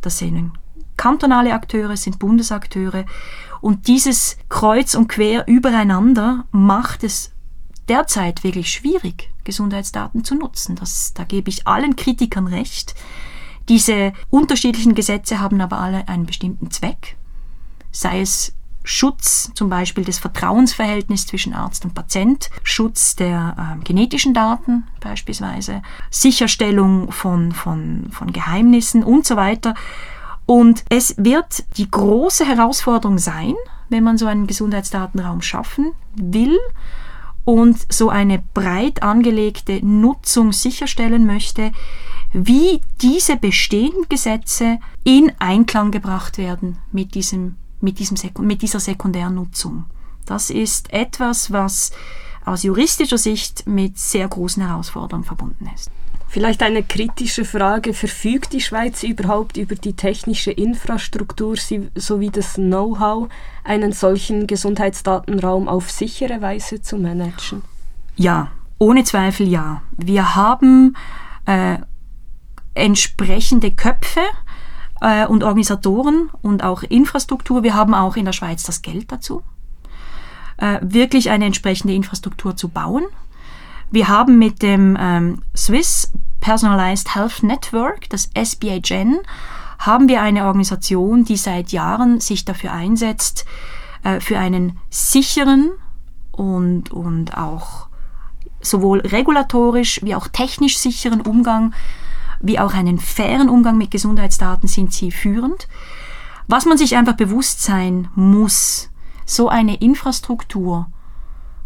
Das 0.02 0.18
sind 0.18 0.52
kantonale 0.98 1.54
Akteure, 1.54 1.98
sind 1.98 2.20
Bundesakteure. 2.20 3.06
Und 3.62 3.88
dieses 3.88 4.38
Kreuz 4.50 4.96
und 4.96 5.08
Quer 5.08 5.48
übereinander 5.48 6.46
macht 6.52 7.04
es 7.04 7.32
derzeit 7.88 8.44
wirklich 8.44 8.72
schwierig, 8.72 9.32
Gesundheitsdaten 9.44 10.24
zu 10.24 10.36
nutzen. 10.36 10.76
Das, 10.76 11.14
da 11.14 11.24
gebe 11.24 11.50
ich 11.50 11.68
allen 11.68 11.96
Kritikern 11.96 12.48
recht. 12.48 12.96
Diese 13.70 14.14
unterschiedlichen 14.30 14.96
Gesetze 14.96 15.40
haben 15.40 15.60
aber 15.62 15.80
alle 15.80 16.08
einen 16.08 16.26
bestimmten 16.26 16.72
Zweck. 16.72 17.18
Sei 17.92 18.22
es 18.22 18.54
Schutz 18.86 19.52
zum 19.56 19.68
Beispiel 19.68 20.06
des 20.06 20.20
Vertrauensverhältnisses 20.20 21.28
zwischen 21.28 21.54
Arzt 21.54 21.84
und 21.84 21.94
Patient, 21.94 22.50
Schutz 22.64 23.16
der 23.16 23.78
äh, 23.82 23.84
genetischen 23.84 24.34
Daten 24.34 24.86
beispielsweise, 25.02 25.82
Sicherstellung 26.12 27.12
von, 27.12 27.52
von, 27.52 28.08
von 28.12 28.32
Geheimnissen 28.32 29.04
und 29.04 29.26
so 29.26 29.36
weiter. 29.36 29.74
Und 30.46 30.86
es 30.90 31.16
wird 31.18 31.66
die 31.78 31.90
große 31.90 32.46
Herausforderung 32.46 33.18
sein, 33.18 33.56
wenn 33.90 34.04
man 34.04 34.18
so 34.18 34.28
einen 34.28 34.48
Gesundheitsdatenraum 34.48 35.42
schaffen 35.42 35.94
will 36.16 36.58
und 37.44 37.92
so 37.92 38.10
eine 38.10 38.44
breit 38.54 39.04
angelegte 39.04 39.86
Nutzung 39.86 40.52
sicherstellen 40.52 41.26
möchte, 41.26 41.72
wie 42.34 42.82
diese 43.02 43.38
bestehenden 43.38 44.10
Gesetze 44.10 44.80
in 45.04 45.32
Einklang 45.40 45.92
gebracht 45.92 46.38
werden 46.38 46.78
mit, 46.92 47.16
diesem, 47.16 47.56
mit, 47.82 48.00
diesem 48.00 48.18
mit 48.40 48.62
dieser 48.62 48.80
Sekundärnutzung. 48.80 49.86
Das 50.26 50.50
ist 50.50 50.92
etwas, 50.92 51.52
was 51.52 51.92
aus 52.46 52.64
juristischer 52.64 53.18
Sicht 53.18 53.68
mit 53.68 53.98
sehr 53.98 54.28
großen 54.28 54.66
Herausforderungen 54.66 55.26
verbunden 55.26 55.70
ist. 55.74 55.92
Vielleicht 56.28 56.64
eine 56.64 56.84
kritische 56.84 57.46
Frage. 57.46 57.94
Verfügt 57.94 58.54
die 58.54 58.60
Schweiz 58.60 59.04
überhaupt 59.04 59.58
über 59.58 59.76
die 59.76 59.94
technische 59.94 60.52
Infrastruktur 60.52 61.56
sowie 61.96 62.30
das 62.30 62.56
Know-how, 62.56 63.30
einen 63.64 63.94
solchen 63.94 64.46
Gesundheitsdatenraum 64.46 65.68
auf 65.70 65.90
sichere 65.90 66.42
Weise 66.42 66.82
zu 66.82 66.98
managen? 66.98 67.62
Ja, 68.18 68.52
ohne 68.80 69.04
Zweifel 69.04 69.48
ja. 69.48 69.82
Wir 69.96 70.36
haben 70.36 70.98
äh, 71.46 71.78
entsprechende 72.74 73.72
Köpfe 73.72 74.22
äh, 75.02 75.26
und 75.26 75.44
Organisatoren 75.44 76.30
und 76.42 76.64
auch 76.64 76.84
Infrastruktur. 76.84 77.64
Wir 77.64 77.74
haben 77.74 77.94
auch 77.94 78.16
in 78.16 78.26
der 78.26 78.34
Schweiz 78.34 78.64
das 78.64 78.82
Geld 78.82 79.12
dazu, 79.12 79.44
äh, 80.58 80.80
wirklich 80.82 81.30
eine 81.30 81.46
entsprechende 81.46 81.94
Infrastruktur 81.94 82.56
zu 82.56 82.70
bauen. 82.70 83.04
Wir 83.92 84.08
haben 84.08 84.38
mit 84.38 84.62
dem 84.62 84.98
ähm, 85.00 85.42
Swiss 85.56 86.12
Personalized 86.42 87.16
Health 87.16 87.44
Network, 87.44 88.10
das 88.10 88.30
SBHN, 88.36 89.18
haben 89.80 90.08
wir 90.08 90.22
eine 90.22 90.46
Organisation, 90.46 91.26
die 91.26 91.38
seit 91.38 91.72
Jahren 91.72 92.20
sich 92.20 92.46
dafür 92.46 92.72
einsetzt, 92.72 93.46
äh, 94.04 94.20
für 94.20 94.38
einen 94.38 94.80
sicheren 94.90 95.72
und, 96.32 96.92
und 96.92 97.38
auch 97.38 97.88
sowohl 98.62 99.00
regulatorisch 99.00 100.02
wie 100.04 100.16
auch 100.16 100.28
technisch 100.28 100.78
sicheren 100.78 101.22
Umgang, 101.22 101.74
wie 102.46 102.60
auch 102.60 102.74
einen 102.74 103.00
fairen 103.00 103.50
Umgang 103.50 103.78
mit 103.78 103.92
Gesundheitsdaten 103.92 104.68
sind 104.68 104.94
sie 104.94 105.12
führend. 105.12 105.68
Was 106.48 106.66
man 106.66 106.78
sich 106.78 106.96
einfach 106.96 107.16
bewusst 107.16 107.62
sein 107.62 108.10
muss, 108.16 108.90
so 109.26 109.50
eine 109.50 109.76
Infrastruktur 109.76 110.88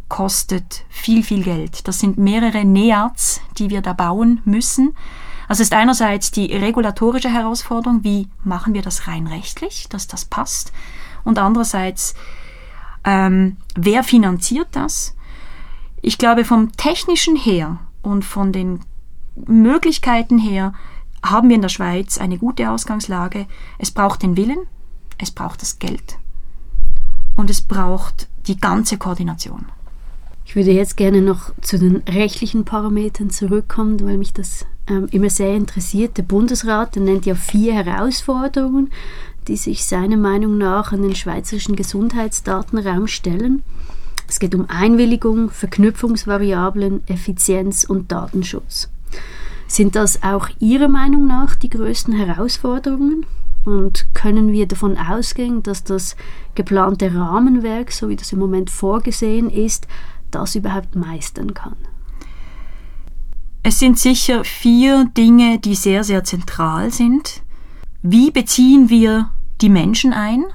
kostet 0.07 0.85
viel, 0.89 1.23
viel 1.23 1.43
Geld. 1.43 1.87
Das 1.87 1.99
sind 1.99 2.17
mehrere 2.17 2.65
NEATs, 2.65 3.41
die 3.57 3.69
wir 3.69 3.81
da 3.81 3.93
bauen 3.93 4.41
müssen. 4.45 4.95
Also 5.47 5.63
ist 5.63 5.73
einerseits 5.73 6.31
die 6.31 6.53
regulatorische 6.55 7.31
Herausforderung, 7.31 8.03
wie 8.03 8.27
machen 8.43 8.73
wir 8.73 8.81
das 8.81 9.07
rein 9.07 9.27
rechtlich, 9.27 9.87
dass 9.89 10.07
das 10.07 10.25
passt. 10.25 10.71
Und 11.23 11.39
andererseits, 11.39 12.15
ähm, 13.03 13.57
wer 13.75 14.03
finanziert 14.03 14.69
das? 14.71 15.15
Ich 16.01 16.17
glaube, 16.17 16.45
vom 16.45 16.71
technischen 16.73 17.35
her 17.35 17.79
und 18.01 18.23
von 18.23 18.53
den 18.53 18.79
Möglichkeiten 19.47 20.37
her 20.37 20.73
haben 21.23 21.49
wir 21.49 21.55
in 21.55 21.61
der 21.61 21.69
Schweiz 21.69 22.17
eine 22.17 22.37
gute 22.37 22.69
Ausgangslage. 22.69 23.45
Es 23.77 23.91
braucht 23.91 24.23
den 24.23 24.37
Willen, 24.37 24.59
es 25.17 25.31
braucht 25.31 25.61
das 25.61 25.79
Geld 25.79 26.17
und 27.35 27.49
es 27.49 27.61
braucht 27.61 28.27
die 28.47 28.59
ganze 28.59 28.97
Koordination. 28.97 29.65
Ich 30.45 30.55
würde 30.55 30.71
jetzt 30.71 30.97
gerne 30.97 31.21
noch 31.21 31.51
zu 31.61 31.77
den 31.77 31.97
rechtlichen 32.09 32.65
Parametern 32.65 33.29
zurückkommen, 33.29 33.99
weil 34.01 34.17
mich 34.17 34.33
das 34.33 34.65
ähm, 34.87 35.07
immer 35.11 35.29
sehr 35.29 35.55
interessiert. 35.55 36.17
Der 36.17 36.23
Bundesrat 36.23 36.95
der 36.95 37.03
nennt 37.03 37.27
ja 37.27 37.35
vier 37.35 37.73
Herausforderungen, 37.73 38.89
die 39.47 39.57
sich 39.57 39.85
seiner 39.85 40.17
Meinung 40.17 40.57
nach 40.57 40.91
an 40.91 41.03
den 41.03 41.15
schweizerischen 41.15 41.75
Gesundheitsdatenraum 41.75 43.07
stellen. 43.07 43.61
Es 44.27 44.39
geht 44.39 44.55
um 44.55 44.69
Einwilligung, 44.69 45.49
Verknüpfungsvariablen, 45.49 47.07
Effizienz 47.07 47.83
und 47.83 48.11
Datenschutz. 48.11 48.89
Sind 49.69 49.95
das 49.95 50.23
auch 50.23 50.49
Ihrer 50.59 50.87
Meinung 50.87 51.27
nach 51.27 51.55
die 51.55 51.69
größten 51.69 52.11
Herausforderungen? 52.15 53.27
Und 53.65 54.07
können 54.15 54.51
wir 54.51 54.67
davon 54.67 54.97
ausgehen, 54.97 55.61
dass 55.61 55.83
das 55.83 56.15
geplante 56.55 57.13
Rahmenwerk, 57.13 57.91
so 57.91 58.09
wie 58.09 58.15
das 58.15 58.33
im 58.33 58.39
Moment 58.39 58.71
vorgesehen 58.71 59.47
ist, 59.47 59.87
das 60.31 60.55
überhaupt 60.55 60.95
meistern 60.95 61.53
kann? 61.53 61.75
Es 63.61 63.77
sind 63.77 63.99
sicher 63.99 64.43
vier 64.43 65.05
Dinge, 65.15 65.59
die 65.59 65.75
sehr, 65.75 66.03
sehr 66.03 66.23
zentral 66.23 66.91
sind. 66.91 67.43
Wie 68.01 68.31
beziehen 68.31 68.89
wir 68.89 69.29
die 69.61 69.69
Menschen 69.69 70.13
ein? 70.13 70.45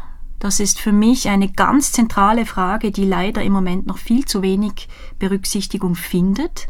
Das 0.41 0.59
ist 0.59 0.81
für 0.81 0.93
mich 0.93 1.29
eine 1.29 1.49
ganz 1.49 1.93
zentrale 1.93 2.47
Frage, 2.47 2.91
die 2.91 3.05
leider 3.05 3.43
im 3.43 3.53
Moment 3.53 3.87
noch 3.87 3.99
viel 3.99 4.25
zu 4.25 4.43
wenig 4.43 4.89
Berücksichtigung 5.21 5.95
findet. 5.95 6.67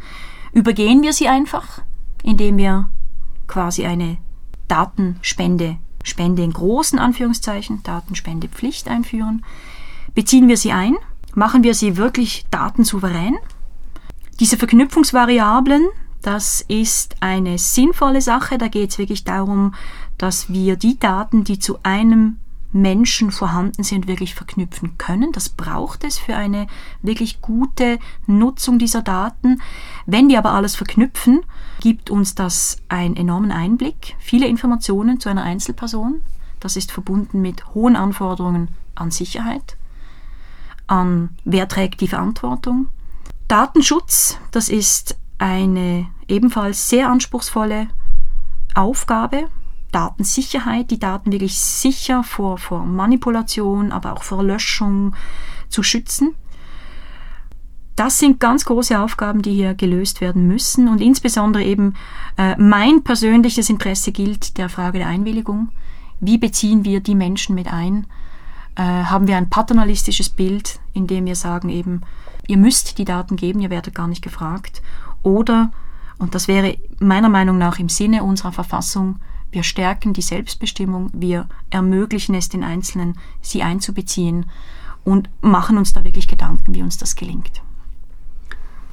Übergehen 0.52 1.02
wir 1.02 1.14
sie 1.14 1.28
einfach, 1.28 1.80
indem 2.24 2.56
wir 2.56 2.88
quasi 3.46 3.84
eine 3.84 4.16
Datenspende, 4.66 5.76
Spende 6.02 6.42
in 6.42 6.52
großen 6.52 6.98
Anführungszeichen, 6.98 7.82
Datenspendepflicht 7.82 8.88
einführen. 8.88 9.44
Beziehen 10.14 10.48
wir 10.48 10.56
sie 10.56 10.72
ein? 10.72 10.96
Machen 11.34 11.62
wir 11.62 11.74
sie 11.74 11.96
wirklich 11.96 12.46
datensouverän? 12.50 13.36
Diese 14.40 14.56
Verknüpfungsvariablen, 14.56 15.86
das 16.22 16.62
ist 16.62 17.16
eine 17.20 17.58
sinnvolle 17.58 18.20
Sache. 18.20 18.58
Da 18.58 18.68
geht 18.68 18.90
es 18.90 18.98
wirklich 18.98 19.24
darum, 19.24 19.74
dass 20.18 20.48
wir 20.48 20.76
die 20.76 20.98
Daten, 20.98 21.44
die 21.44 21.58
zu 21.58 21.78
einem 21.82 22.38
Menschen 22.74 23.30
vorhanden 23.30 23.84
sind, 23.84 24.08
wirklich 24.08 24.34
verknüpfen 24.34 24.98
können. 24.98 25.30
Das 25.30 25.48
braucht 25.48 26.02
es 26.02 26.18
für 26.18 26.36
eine 26.36 26.66
wirklich 27.02 27.40
gute 27.40 28.00
Nutzung 28.26 28.80
dieser 28.80 29.00
Daten. 29.00 29.62
Wenn 30.06 30.28
wir 30.28 30.38
aber 30.38 30.52
alles 30.52 30.74
verknüpfen, 30.74 31.42
gibt 31.80 32.10
uns 32.10 32.34
das 32.34 32.78
einen 32.88 33.16
enormen 33.16 33.52
Einblick, 33.52 34.16
viele 34.18 34.48
Informationen 34.48 35.20
zu 35.20 35.28
einer 35.28 35.44
Einzelperson. 35.44 36.20
Das 36.58 36.76
ist 36.76 36.90
verbunden 36.90 37.40
mit 37.40 37.74
hohen 37.74 37.94
Anforderungen 37.94 38.68
an 38.96 39.12
Sicherheit, 39.12 39.76
an 40.88 41.30
wer 41.44 41.68
trägt 41.68 42.00
die 42.00 42.08
Verantwortung. 42.08 42.88
Datenschutz, 43.46 44.38
das 44.50 44.68
ist 44.68 45.16
eine 45.38 46.08
ebenfalls 46.26 46.88
sehr 46.88 47.08
anspruchsvolle 47.08 47.88
Aufgabe, 48.74 49.48
Datensicherheit, 49.94 50.90
die 50.90 50.98
Daten 50.98 51.30
wirklich 51.30 51.58
sicher 51.58 52.24
vor, 52.24 52.58
vor 52.58 52.84
Manipulation, 52.84 53.92
aber 53.92 54.14
auch 54.14 54.24
vor 54.24 54.42
Löschung 54.42 55.14
zu 55.68 55.82
schützen. 55.82 56.34
Das 57.96 58.18
sind 58.18 58.40
ganz 58.40 58.64
große 58.64 58.98
Aufgaben, 58.98 59.42
die 59.42 59.54
hier 59.54 59.74
gelöst 59.74 60.20
werden 60.20 60.48
müssen 60.48 60.88
und 60.88 61.00
insbesondere 61.00 61.62
eben 61.62 61.94
äh, 62.36 62.56
mein 62.58 63.04
persönliches 63.04 63.70
Interesse 63.70 64.10
gilt 64.10 64.58
der 64.58 64.68
Frage 64.68 64.98
der 64.98 65.06
Einwilligung. 65.06 65.68
Wie 66.18 66.38
beziehen 66.38 66.84
wir 66.84 66.98
die 66.98 67.14
Menschen 67.14 67.54
mit 67.54 67.72
ein? 67.72 68.06
Äh, 68.74 68.82
haben 68.82 69.28
wir 69.28 69.36
ein 69.36 69.48
paternalistisches 69.48 70.28
Bild, 70.28 70.80
in 70.92 71.06
dem 71.06 71.26
wir 71.26 71.36
sagen 71.36 71.68
eben, 71.68 72.00
ihr 72.48 72.56
müsst 72.56 72.98
die 72.98 73.04
Daten 73.04 73.36
geben, 73.36 73.60
ihr 73.60 73.70
werdet 73.70 73.94
gar 73.94 74.08
nicht 74.08 74.22
gefragt. 74.22 74.82
Oder, 75.22 75.70
und 76.18 76.34
das 76.34 76.48
wäre 76.48 76.76
meiner 76.98 77.28
Meinung 77.28 77.58
nach 77.58 77.78
im 77.78 77.88
Sinne 77.88 78.24
unserer 78.24 78.50
Verfassung, 78.50 79.20
wir 79.54 79.62
stärken 79.62 80.12
die 80.12 80.22
Selbstbestimmung, 80.22 81.10
wir 81.12 81.48
ermöglichen 81.70 82.34
es 82.34 82.48
den 82.48 82.64
Einzelnen, 82.64 83.16
sie 83.40 83.62
einzubeziehen 83.62 84.46
und 85.04 85.30
machen 85.40 85.78
uns 85.78 85.92
da 85.92 86.02
wirklich 86.02 86.28
Gedanken, 86.28 86.74
wie 86.74 86.82
uns 86.82 86.98
das 86.98 87.14
gelingt. 87.14 87.62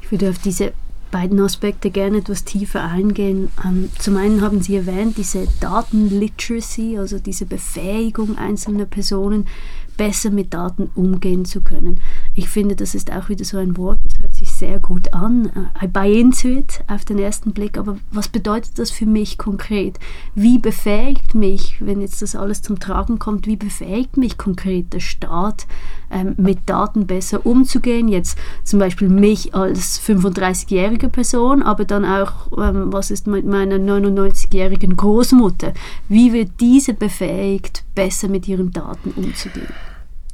Ich 0.01 0.11
würde 0.11 0.29
auf 0.29 0.37
diese 0.37 0.73
beiden 1.09 1.39
Aspekte 1.41 1.89
gerne 1.89 2.19
etwas 2.19 2.45
tiefer 2.45 2.83
eingehen. 2.83 3.49
Ähm, 3.65 3.89
zum 3.99 4.17
einen 4.17 4.41
haben 4.41 4.61
Sie 4.61 4.75
erwähnt, 4.75 5.17
diese 5.17 5.47
Datenliteracy, 5.59 6.97
also 6.97 7.19
diese 7.19 7.45
Befähigung 7.45 8.37
einzelner 8.37 8.85
Personen, 8.85 9.47
besser 9.97 10.31
mit 10.31 10.53
Daten 10.53 10.89
umgehen 10.95 11.45
zu 11.45 11.61
können. 11.61 11.99
Ich 12.33 12.49
finde, 12.49 12.75
das 12.75 12.95
ist 12.95 13.11
auch 13.11 13.29
wieder 13.29 13.45
so 13.45 13.57
ein 13.57 13.77
Wort, 13.77 13.99
das 14.03 14.19
hört 14.19 14.35
sich 14.35 14.51
sehr 14.51 14.79
gut 14.79 15.13
an. 15.13 15.51
I 15.81 15.87
buy 15.87 16.19
into 16.19 16.47
it 16.47 16.83
auf 16.87 17.05
den 17.05 17.19
ersten 17.19 17.51
Blick, 17.51 17.77
aber 17.77 17.97
was 18.11 18.27
bedeutet 18.27 18.79
das 18.79 18.91
für 18.91 19.05
mich 19.05 19.37
konkret? 19.37 19.99
Wie 20.35 20.59
befähigt 20.59 21.35
mich, 21.35 21.77
wenn 21.79 22.01
jetzt 22.01 22.21
das 22.21 22.35
alles 22.35 22.61
zum 22.61 22.79
Tragen 22.79 23.19
kommt, 23.19 23.47
wie 23.47 23.57
befähigt 23.57 24.17
mich 24.17 24.37
konkret 24.37 24.93
der 24.93 24.99
Staat, 24.99 25.67
ähm, 26.11 26.35
mit 26.37 26.59
Daten 26.67 27.07
besser 27.07 27.45
umzugehen? 27.45 28.07
Jetzt 28.07 28.37
zum 28.63 28.79
Beispiel 28.79 29.09
mich 29.09 29.55
als 29.55 30.01
35-jährige 30.01 31.09
Person, 31.09 31.63
aber 31.63 31.85
dann 31.85 32.05
auch, 32.05 32.51
ähm, 32.57 32.93
was 32.93 33.11
ist 33.11 33.27
mit 33.27 33.45
meiner 33.45 33.77
99-jährigen 33.77 34.97
Großmutter? 34.97 35.73
Wie 36.07 36.33
wird 36.33 36.51
diese 36.59 36.93
befähigt, 36.93 37.83
besser 37.95 38.27
mit 38.27 38.47
ihren 38.47 38.71
Daten 38.71 39.11
umzugehen? 39.15 39.73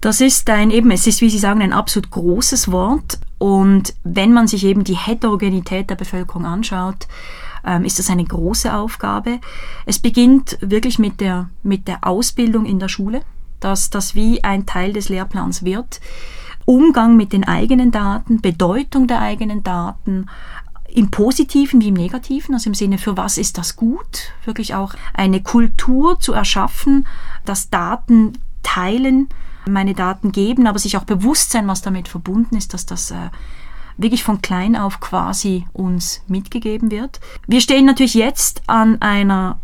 Das 0.01 0.21
ist 0.21 0.49
ein 0.49 0.69
eben, 0.69 0.91
es 0.91 1.07
ist, 1.07 1.21
wie 1.21 1.29
Sie 1.29 1.39
sagen, 1.39 1.61
ein 1.61 1.73
absolut 1.73 2.11
großes 2.11 2.71
Wort. 2.71 3.19
Und 3.39 3.93
wenn 4.03 4.31
man 4.31 4.47
sich 4.47 4.63
eben 4.63 4.83
die 4.83 4.97
Heterogenität 4.97 5.89
der 5.89 5.95
Bevölkerung 5.95 6.45
anschaut, 6.45 7.07
ähm, 7.65 7.83
ist 7.83 7.99
das 7.99 8.09
eine 8.09 8.23
große 8.23 8.73
Aufgabe. 8.73 9.39
Es 9.85 9.99
beginnt 9.99 10.57
wirklich 10.61 10.99
mit 10.99 11.19
der, 11.19 11.49
mit 11.63 11.87
der 11.87 12.07
Ausbildung 12.07 12.65
in 12.65 12.79
der 12.79 12.89
Schule, 12.89 13.21
dass 13.59 13.89
das 13.89 14.15
wie 14.15 14.43
ein 14.43 14.65
Teil 14.65 14.93
des 14.93 15.09
Lehrplans 15.09 15.63
wird. 15.63 15.99
Umgang 16.65 17.15
mit 17.15 17.31
den 17.33 17.45
eigenen 17.45 17.91
Daten, 17.91 18.41
Bedeutung 18.41 19.07
der 19.07 19.21
eigenen 19.21 19.63
Daten, 19.63 20.27
im 20.89 21.11
Positiven 21.11 21.81
wie 21.81 21.89
im 21.89 21.93
Negativen, 21.93 22.55
also 22.55 22.69
im 22.69 22.73
Sinne, 22.73 22.97
für 22.97 23.17
was 23.17 23.37
ist 23.37 23.57
das 23.57 23.75
gut? 23.75 24.31
Wirklich 24.45 24.73
auch 24.73 24.93
eine 25.13 25.41
Kultur 25.41 26.19
zu 26.19 26.33
erschaffen, 26.33 27.07
dass 27.45 27.69
Daten 27.69 28.33
teilen, 28.63 29.29
meine 29.67 29.93
Daten 29.93 30.31
geben, 30.31 30.65
aber 30.65 30.79
sich 30.79 30.97
auch 30.97 31.03
bewusst 31.03 31.51
sein, 31.51 31.67
was 31.67 31.81
damit 31.81 32.07
verbunden 32.07 32.55
ist, 32.55 32.73
dass 32.73 32.85
das 32.85 33.11
äh, 33.11 33.29
wirklich 33.97 34.23
von 34.23 34.41
klein 34.41 34.75
auf 34.75 34.99
quasi 34.99 35.67
uns 35.73 36.21
mitgegeben 36.27 36.89
wird. 36.91 37.19
Wir 37.47 37.61
stehen 37.61 37.85
natürlich 37.85 38.13
jetzt 38.13 38.61
an 38.67 39.01
einer 39.01 39.59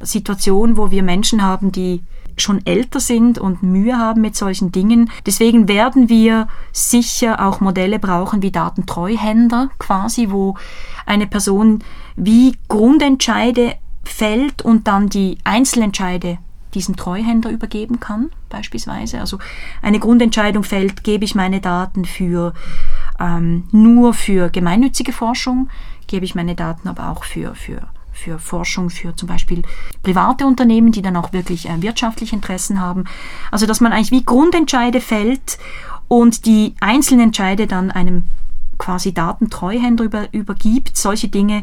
Situation, 0.00 0.76
wo 0.76 0.90
wir 0.90 1.02
Menschen 1.02 1.42
haben, 1.42 1.72
die 1.72 2.02
schon 2.36 2.64
älter 2.66 3.00
sind 3.00 3.38
und 3.38 3.62
Mühe 3.62 3.98
haben 3.98 4.20
mit 4.20 4.36
solchen 4.36 4.72
Dingen. 4.72 5.10
Deswegen 5.24 5.68
werden 5.68 6.08
wir 6.08 6.48
sicher 6.72 7.46
auch 7.46 7.60
Modelle 7.60 7.98
brauchen 7.98 8.42
wie 8.42 8.50
Datentreuhänder 8.50 9.70
quasi, 9.78 10.30
wo 10.30 10.56
eine 11.06 11.26
Person 11.26 11.82
wie 12.16 12.56
Grundentscheide 12.68 13.74
fällt 14.04 14.62
und 14.62 14.86
dann 14.86 15.08
die 15.08 15.38
Einzelentscheide 15.44 16.38
diesen 16.74 16.96
Treuhänder 16.96 17.50
übergeben 17.50 18.00
kann, 18.00 18.30
beispielsweise. 18.50 19.18
Also 19.18 19.38
eine 19.82 19.98
Grundentscheidung 19.98 20.62
fällt, 20.62 21.04
gebe 21.04 21.24
ich 21.24 21.34
meine 21.34 21.60
Daten 21.60 22.04
für 22.04 22.52
ähm, 23.18 23.64
nur 23.72 24.14
für 24.14 24.50
gemeinnützige 24.50 25.12
Forschung, 25.12 25.68
gebe 26.06 26.24
ich 26.24 26.34
meine 26.34 26.54
Daten 26.54 26.86
aber 26.86 27.10
auch 27.10 27.24
für, 27.24 27.54
für, 27.54 27.88
für 28.16 28.38
Forschung, 28.38 28.90
für 28.90 29.14
zum 29.14 29.28
Beispiel 29.28 29.62
private 30.02 30.46
Unternehmen, 30.46 30.92
die 30.92 31.02
dann 31.02 31.16
auch 31.16 31.32
wirklich 31.32 31.68
äh, 31.68 31.82
wirtschaftliche 31.82 32.34
Interessen 32.34 32.80
haben. 32.80 33.04
Also 33.50 33.66
dass 33.66 33.80
man 33.80 33.92
eigentlich 33.92 34.10
wie 34.10 34.24
Grundentscheide 34.24 35.00
fällt 35.00 35.58
und 36.08 36.46
die 36.46 36.74
einzelnen 36.80 37.26
Entscheide 37.28 37.66
dann 37.66 37.90
einem 37.90 38.24
quasi 38.78 39.12
Datentreuhänder 39.12 40.04
über, 40.04 40.32
übergibt. 40.32 40.96
Solche 40.96 41.28
Dinge 41.28 41.62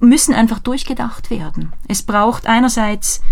müssen 0.00 0.34
einfach 0.34 0.58
durchgedacht 0.58 1.30
werden. 1.30 1.72
Es 1.88 2.02
braucht 2.02 2.46
einerseits 2.46 3.22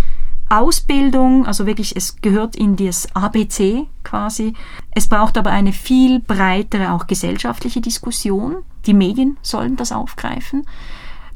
Ausbildung, 0.49 1.47
also 1.47 1.65
wirklich, 1.65 1.95
es 1.97 2.17
gehört 2.17 2.57
in 2.57 2.75
das 2.75 3.15
ABC 3.15 3.87
quasi. 4.03 4.55
Es 4.91 5.07
braucht 5.07 5.39
aber 5.39 5.51
eine 5.51 5.73
viel 5.73 6.19
breitere, 6.21 6.93
auch 6.93 7.07
gesellschaftliche 7.07 7.81
Diskussion. 7.81 8.57
Die 8.87 8.95
Medien 8.95 9.37
sollen 9.43 9.77
das 9.77 9.93
aufgreifen. 9.93 10.67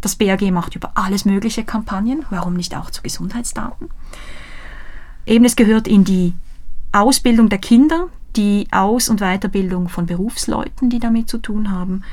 Das 0.04 0.16
BAG 0.16 0.42
macht 0.52 0.76
über 0.76 0.92
alles 0.96 1.24
mögliche 1.24 1.64
Kampagnen, 1.64 2.26
warum 2.28 2.52
nicht 2.52 2.76
auch 2.76 2.90
zu 2.90 3.00
Gesundheitsdaten. 3.00 3.88
Eben 5.24 5.46
es 5.46 5.56
gehört 5.56 5.88
in 5.88 6.04
die 6.04 6.34
Ausbildung 6.92 7.48
der 7.48 7.56
Kinder, 7.56 8.08
die 8.36 8.66
Aus- 8.70 9.08
und 9.08 9.20
Weiterbildung 9.20 9.88
von 9.88 10.04
Berufsleuten, 10.04 10.90
die 10.90 10.98
damit 10.98 11.30
zu 11.30 11.38
tun 11.38 11.70
haben. 11.70 12.04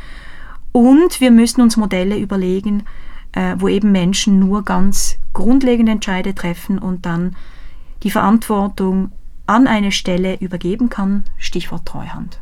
Und 0.71 1.19
wir 1.19 1.31
müssen 1.31 1.59
uns 1.59 1.75
Modelle 1.75 2.17
überlegen, 2.17 2.83
äh, 3.33 3.55
wo 3.57 3.67
eben 3.67 3.91
Menschen 3.91 4.39
nur 4.39 4.63
ganz 4.63 5.17
grundlegende 5.33 5.91
Entscheide 5.91 6.33
treffen 6.33 6.79
und 6.79 7.05
dann 7.05 7.35
die 8.03 8.11
Verantwortung 8.11 9.11
an 9.47 9.67
eine 9.67 9.91
Stelle 9.91 10.37
übergeben 10.39 10.87
kann, 10.87 11.25
Stichwort 11.37 11.85
Treuhand. 11.85 12.39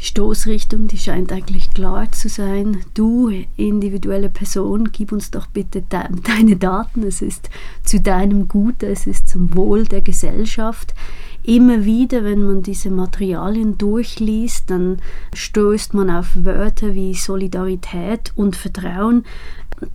Die 0.00 0.06
Stoßrichtung, 0.06 0.86
die 0.86 0.96
scheint 0.96 1.30
eigentlich 1.30 1.74
klar 1.74 2.10
zu 2.10 2.30
sein. 2.30 2.78
Du, 2.94 3.30
individuelle 3.56 4.30
Person, 4.30 4.90
gib 4.90 5.12
uns 5.12 5.30
doch 5.30 5.46
bitte 5.46 5.82
de 5.82 6.00
deine 6.24 6.56
Daten. 6.56 7.02
Es 7.02 7.20
ist 7.20 7.50
zu 7.84 8.00
deinem 8.00 8.48
Gute, 8.48 8.86
es 8.86 9.06
ist 9.06 9.28
zum 9.28 9.54
Wohl 9.54 9.84
der 9.84 10.00
Gesellschaft 10.00 10.94
immer 11.42 11.84
wieder, 11.84 12.22
wenn 12.24 12.42
man 12.42 12.62
diese 12.62 12.90
Materialien 12.90 13.78
durchliest, 13.78 14.70
dann 14.70 14.98
stößt 15.34 15.94
man 15.94 16.10
auf 16.10 16.28
Wörter 16.34 16.94
wie 16.94 17.14
Solidarität 17.14 18.32
und 18.36 18.56
Vertrauen, 18.56 19.24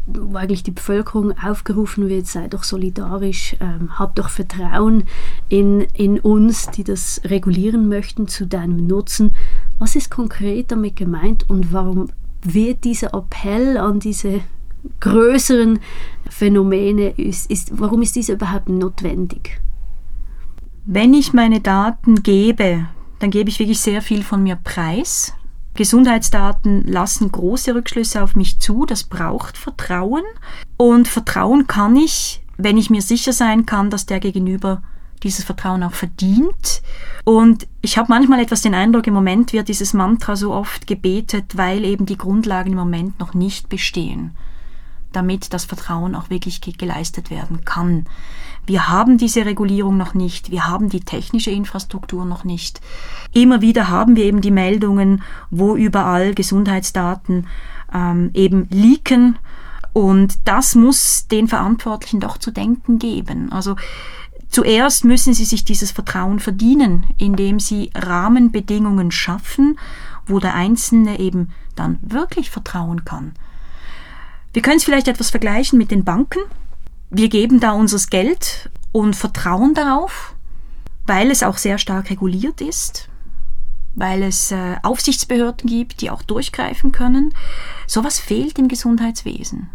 wo 0.07 0.35
eigentlich 0.35 0.63
die 0.63 0.71
Bevölkerung 0.71 1.37
aufgerufen 1.37 2.09
wird, 2.09 2.25
sei 2.25 2.47
doch 2.47 2.63
solidarisch, 2.63 3.55
ähm, 3.59 3.99
hab 3.99 4.15
doch 4.15 4.29
Vertrauen 4.29 5.03
in, 5.47 5.81
in 5.93 6.19
uns, 6.19 6.71
die 6.71 6.83
das 6.83 7.21
regulieren 7.25 7.87
möchten 7.87 8.27
zu 8.27 8.47
deinem 8.47 8.87
Nutzen. 8.87 9.35
Was 9.79 9.95
ist 9.95 10.09
konkret 10.09 10.71
damit 10.71 10.95
gemeint 10.95 11.49
und 11.49 11.73
warum 11.73 12.07
wird 12.41 12.83
dieser 12.83 13.13
Appell 13.13 13.77
an 13.77 13.99
diese 13.99 14.41
größeren 14.99 15.79
Phänomene, 16.29 17.09
ist, 17.09 17.49
ist, 17.49 17.71
warum 17.79 18.01
ist 18.01 18.15
dieser 18.15 18.33
überhaupt 18.33 18.69
notwendig? 18.69 19.59
Wenn 20.85 21.13
ich 21.13 21.33
meine 21.33 21.61
Daten 21.61 22.21
gebe, 22.21 22.85
dann 23.19 23.31
gebe 23.31 23.49
ich 23.49 23.59
wirklich 23.59 23.79
sehr 23.79 24.01
viel 24.01 24.23
von 24.23 24.43
mir 24.43 24.55
preis. 24.55 25.33
Gesundheitsdaten 25.73 26.83
lassen 26.85 27.31
große 27.31 27.75
Rückschlüsse 27.75 28.23
auf 28.23 28.35
mich 28.35 28.59
zu. 28.59 28.85
Das 28.85 29.03
braucht 29.03 29.57
Vertrauen. 29.57 30.23
Und 30.77 31.07
Vertrauen 31.07 31.67
kann 31.67 31.95
ich, 31.95 32.43
wenn 32.57 32.77
ich 32.77 32.89
mir 32.89 33.01
sicher 33.01 33.33
sein 33.33 33.65
kann, 33.65 33.89
dass 33.89 34.05
der 34.05 34.19
Gegenüber 34.19 34.83
dieses 35.25 35.43
Vertrauen 35.43 35.83
auch 35.83 35.93
verdient. 35.93 36.81
Und 37.25 37.67
ich 37.81 37.97
habe 37.97 38.07
manchmal 38.09 38.39
etwas 38.39 38.61
den 38.61 38.75
Eindruck, 38.75 39.07
im 39.07 39.13
Moment 39.13 39.51
wird 39.51 39.67
dieses 39.67 39.93
Mantra 39.93 40.35
so 40.35 40.53
oft 40.53 40.87
gebetet, 40.87 41.57
weil 41.57 41.83
eben 41.83 42.05
die 42.05 42.17
Grundlagen 42.17 42.71
im 42.71 42.77
Moment 42.77 43.19
noch 43.19 43.33
nicht 43.33 43.67
bestehen, 43.67 44.37
damit 45.11 45.51
das 45.51 45.65
Vertrauen 45.65 46.15
auch 46.15 46.29
wirklich 46.29 46.61
geleistet 46.61 47.31
werden 47.31 47.65
kann. 47.65 48.05
Wir 48.67 48.87
haben 48.87 49.17
diese 49.17 49.45
Regulierung 49.45 49.97
noch 49.97 50.13
nicht, 50.13 50.51
wir 50.51 50.67
haben 50.67 50.89
die 50.89 51.01
technische 51.01 51.51
Infrastruktur 51.51 52.25
noch 52.25 52.43
nicht. 52.43 52.79
Immer 53.33 53.61
wieder 53.61 53.89
haben 53.89 54.15
wir 54.15 54.25
eben 54.25 54.41
die 54.41 54.51
Meldungen, 54.51 55.23
wo 55.49 55.75
überall 55.75 56.33
Gesundheitsdaten 56.35 57.47
ähm, 57.93 58.29
eben 58.33 58.67
leaken. 58.69 59.37
Und 59.93 60.35
das 60.45 60.75
muss 60.75 61.27
den 61.27 61.47
Verantwortlichen 61.47 62.19
doch 62.19 62.37
zu 62.37 62.51
denken 62.51 62.99
geben. 62.99 63.51
Also 63.51 63.75
Zuerst 64.49 65.03
müssen 65.03 65.33
sie 65.33 65.45
sich 65.45 65.65
dieses 65.65 65.91
Vertrauen 65.91 66.39
verdienen, 66.39 67.05
indem 67.17 67.59
sie 67.59 67.91
Rahmenbedingungen 67.95 69.11
schaffen, 69.11 69.77
wo 70.27 70.39
der 70.39 70.55
Einzelne 70.55 71.19
eben 71.19 71.49
dann 71.75 71.99
wirklich 72.01 72.49
vertrauen 72.49 73.05
kann. 73.05 73.33
Wir 74.53 74.61
können 74.61 74.77
es 74.77 74.85
vielleicht 74.85 75.07
etwas 75.07 75.29
vergleichen 75.29 75.77
mit 75.77 75.91
den 75.91 76.03
Banken. 76.03 76.39
Wir 77.09 77.29
geben 77.29 77.59
da 77.59 77.73
unser 77.73 77.99
Geld 78.09 78.69
und 78.91 79.15
vertrauen 79.15 79.73
darauf, 79.73 80.35
weil 81.05 81.29
es 81.29 81.43
auch 81.43 81.57
sehr 81.57 81.77
stark 81.77 82.09
reguliert 82.09 82.61
ist, 82.61 83.09
weil 83.95 84.23
es 84.23 84.51
äh, 84.51 84.77
Aufsichtsbehörden 84.81 85.69
gibt, 85.69 86.01
die 86.01 86.09
auch 86.09 86.21
durchgreifen 86.21 86.91
können. 86.91 87.33
Sowas 87.87 88.19
fehlt 88.19 88.57
im 88.57 88.67
Gesundheitswesen 88.69 89.69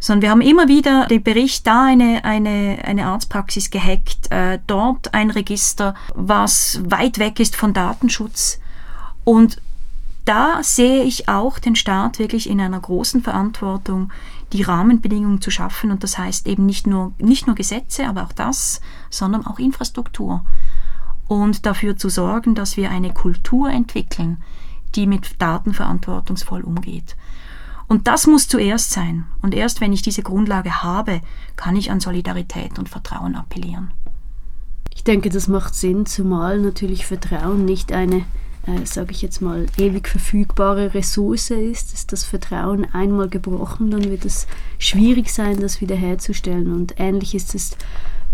sondern 0.00 0.22
wir 0.22 0.30
haben 0.30 0.40
immer 0.40 0.66
wieder 0.66 1.06
den 1.06 1.22
Bericht, 1.22 1.66
da 1.66 1.84
eine, 1.84 2.24
eine, 2.24 2.78
eine 2.84 3.06
Arztpraxis 3.06 3.70
gehackt, 3.70 4.32
äh, 4.32 4.58
dort 4.66 5.12
ein 5.14 5.30
Register, 5.30 5.94
was 6.14 6.80
weit 6.84 7.18
weg 7.18 7.38
ist 7.38 7.54
von 7.54 7.74
Datenschutz. 7.74 8.58
Und 9.24 9.60
da 10.24 10.62
sehe 10.62 11.02
ich 11.04 11.28
auch 11.28 11.58
den 11.58 11.76
Staat 11.76 12.18
wirklich 12.18 12.48
in 12.48 12.60
einer 12.60 12.80
großen 12.80 13.22
Verantwortung, 13.22 14.10
die 14.52 14.62
Rahmenbedingungen 14.62 15.40
zu 15.40 15.50
schaffen. 15.50 15.90
Und 15.90 16.02
das 16.02 16.18
heißt 16.18 16.46
eben 16.46 16.64
nicht 16.66 16.86
nur, 16.86 17.12
nicht 17.18 17.46
nur 17.46 17.54
Gesetze, 17.54 18.06
aber 18.08 18.24
auch 18.24 18.32
das, 18.32 18.80
sondern 19.10 19.46
auch 19.46 19.58
Infrastruktur. 19.58 20.44
Und 21.28 21.66
dafür 21.66 21.96
zu 21.96 22.08
sorgen, 22.08 22.54
dass 22.54 22.76
wir 22.76 22.90
eine 22.90 23.12
Kultur 23.12 23.70
entwickeln, 23.70 24.42
die 24.94 25.06
mit 25.06 25.40
Daten 25.40 25.74
verantwortungsvoll 25.74 26.62
umgeht. 26.62 27.16
Und 27.90 28.06
das 28.06 28.28
muss 28.28 28.46
zuerst 28.46 28.92
sein. 28.92 29.24
Und 29.42 29.52
erst 29.52 29.80
wenn 29.80 29.92
ich 29.92 30.00
diese 30.00 30.22
Grundlage 30.22 30.84
habe, 30.84 31.20
kann 31.56 31.74
ich 31.74 31.90
an 31.90 31.98
Solidarität 31.98 32.78
und 32.78 32.88
Vertrauen 32.88 33.34
appellieren. 33.34 33.90
Ich 34.94 35.02
denke, 35.02 35.28
das 35.28 35.48
macht 35.48 35.74
Sinn, 35.74 36.06
zumal 36.06 36.60
natürlich 36.60 37.04
Vertrauen 37.04 37.64
nicht 37.64 37.90
eine, 37.90 38.18
äh, 38.66 38.84
sage 38.84 39.10
ich 39.10 39.22
jetzt 39.22 39.42
mal, 39.42 39.66
ewig 39.76 40.06
verfügbare 40.06 40.94
Ressource 40.94 41.50
ist. 41.50 41.92
Ist 41.92 42.12
das 42.12 42.22
Vertrauen 42.22 42.86
einmal 42.94 43.28
gebrochen, 43.28 43.90
dann 43.90 44.08
wird 44.08 44.24
es 44.24 44.46
schwierig 44.78 45.32
sein, 45.32 45.58
das 45.58 45.80
wiederherzustellen. 45.80 46.72
Und 46.72 46.94
ähnlich 46.96 47.34
ist 47.34 47.56
es 47.56 47.76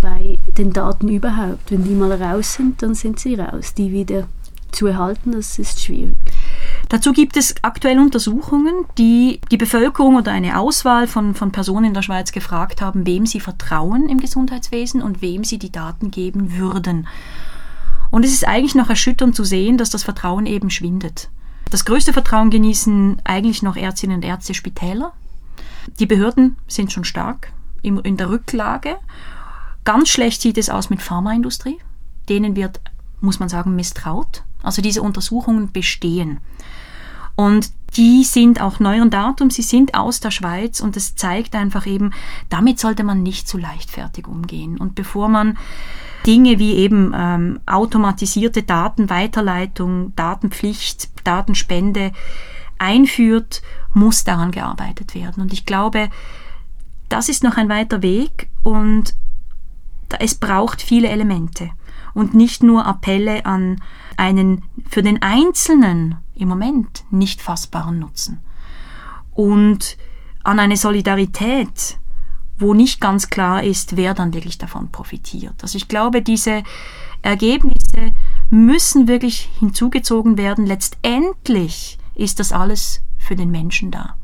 bei 0.02 0.38
den 0.58 0.74
Daten 0.74 1.08
überhaupt. 1.08 1.70
Wenn 1.70 1.82
die 1.82 1.94
mal 1.94 2.12
raus 2.12 2.52
sind, 2.52 2.82
dann 2.82 2.94
sind 2.94 3.18
sie 3.18 3.36
raus. 3.36 3.72
Die 3.72 3.90
wieder 3.90 4.28
zu 4.72 4.86
erhalten, 4.86 5.32
das 5.32 5.58
ist 5.58 5.80
schwierig. 5.80 6.16
Dazu 6.88 7.12
gibt 7.12 7.36
es 7.36 7.54
aktuell 7.62 7.98
Untersuchungen, 7.98 8.84
die 8.98 9.40
die 9.50 9.56
Bevölkerung 9.56 10.16
oder 10.16 10.32
eine 10.32 10.58
Auswahl 10.58 11.06
von, 11.06 11.34
von 11.34 11.52
Personen 11.52 11.86
in 11.86 11.94
der 11.94 12.02
Schweiz 12.02 12.32
gefragt 12.32 12.80
haben, 12.80 13.06
wem 13.06 13.26
sie 13.26 13.40
vertrauen 13.40 14.08
im 14.08 14.20
Gesundheitswesen 14.20 15.02
und 15.02 15.22
wem 15.22 15.44
sie 15.44 15.58
die 15.58 15.72
Daten 15.72 16.10
geben 16.10 16.56
würden. 16.56 17.08
Und 18.10 18.24
es 18.24 18.32
ist 18.32 18.46
eigentlich 18.46 18.74
noch 18.74 18.88
erschütternd 18.88 19.34
zu 19.34 19.44
sehen, 19.44 19.78
dass 19.78 19.90
das 19.90 20.04
Vertrauen 20.04 20.46
eben 20.46 20.70
schwindet. 20.70 21.28
Das 21.70 21.84
größte 21.84 22.12
Vertrauen 22.12 22.50
genießen 22.50 23.20
eigentlich 23.24 23.62
noch 23.62 23.76
Ärztinnen 23.76 24.16
und 24.16 24.24
Ärzte, 24.24 24.54
Spitäler. 24.54 25.12
Die 25.98 26.06
Behörden 26.06 26.56
sind 26.68 26.92
schon 26.92 27.04
stark 27.04 27.52
in 27.82 28.16
der 28.16 28.30
Rücklage. 28.30 28.96
Ganz 29.84 30.08
schlecht 30.08 30.42
sieht 30.42 30.58
es 30.58 30.70
aus 30.70 30.90
mit 30.90 31.02
Pharmaindustrie. 31.02 31.78
Denen 32.28 32.56
wird, 32.56 32.80
muss 33.20 33.38
man 33.38 33.48
sagen, 33.48 33.76
misstraut. 33.76 34.42
Also 34.66 34.82
diese 34.82 35.02
Untersuchungen 35.02 35.72
bestehen. 35.72 36.40
Und 37.36 37.70
die 37.96 38.24
sind 38.24 38.60
auch 38.60 38.80
neueren 38.80 39.10
Datum, 39.10 39.50
sie 39.50 39.62
sind 39.62 39.94
aus 39.94 40.20
der 40.20 40.30
Schweiz 40.30 40.80
und 40.80 40.96
es 40.96 41.16
zeigt 41.16 41.54
einfach 41.54 41.86
eben, 41.86 42.12
damit 42.48 42.78
sollte 42.78 43.04
man 43.04 43.22
nicht 43.22 43.48
zu 43.48 43.58
leichtfertig 43.58 44.26
umgehen. 44.26 44.76
Und 44.78 44.94
bevor 44.94 45.28
man 45.28 45.56
Dinge 46.26 46.58
wie 46.58 46.74
eben 46.74 47.12
ähm, 47.14 47.60
automatisierte 47.66 48.62
Datenweiterleitung, 48.62 50.14
Datenpflicht, 50.16 51.10
Datenspende 51.24 52.12
einführt, 52.78 53.62
muss 53.94 54.24
daran 54.24 54.50
gearbeitet 54.50 55.14
werden. 55.14 55.42
Und 55.42 55.52
ich 55.52 55.64
glaube, 55.64 56.10
das 57.08 57.28
ist 57.28 57.44
noch 57.44 57.56
ein 57.56 57.68
weiter 57.68 58.02
Weg 58.02 58.48
und 58.62 59.14
es 60.18 60.34
braucht 60.34 60.82
viele 60.82 61.08
Elemente 61.08 61.70
und 62.14 62.34
nicht 62.34 62.62
nur 62.62 62.86
Appelle 62.86 63.46
an 63.46 63.80
einen 64.16 64.62
für 64.88 65.02
den 65.02 65.22
Einzelnen 65.22 66.16
im 66.34 66.48
Moment 66.48 67.04
nicht 67.10 67.40
fassbaren 67.40 67.98
Nutzen. 67.98 68.40
Und 69.32 69.96
an 70.44 70.58
eine 70.58 70.76
Solidarität, 70.76 71.98
wo 72.58 72.72
nicht 72.72 73.00
ganz 73.00 73.28
klar 73.28 73.62
ist, 73.62 73.96
wer 73.96 74.14
dann 74.14 74.32
wirklich 74.32 74.58
davon 74.58 74.90
profitiert. 74.90 75.54
Also 75.62 75.76
ich 75.76 75.88
glaube, 75.88 76.22
diese 76.22 76.62
Ergebnisse 77.22 78.12
müssen 78.48 79.08
wirklich 79.08 79.50
hinzugezogen 79.58 80.38
werden. 80.38 80.64
Letztendlich 80.66 81.98
ist 82.14 82.40
das 82.40 82.52
alles 82.52 83.02
für 83.18 83.36
den 83.36 83.50
Menschen 83.50 83.90
da 83.90 84.16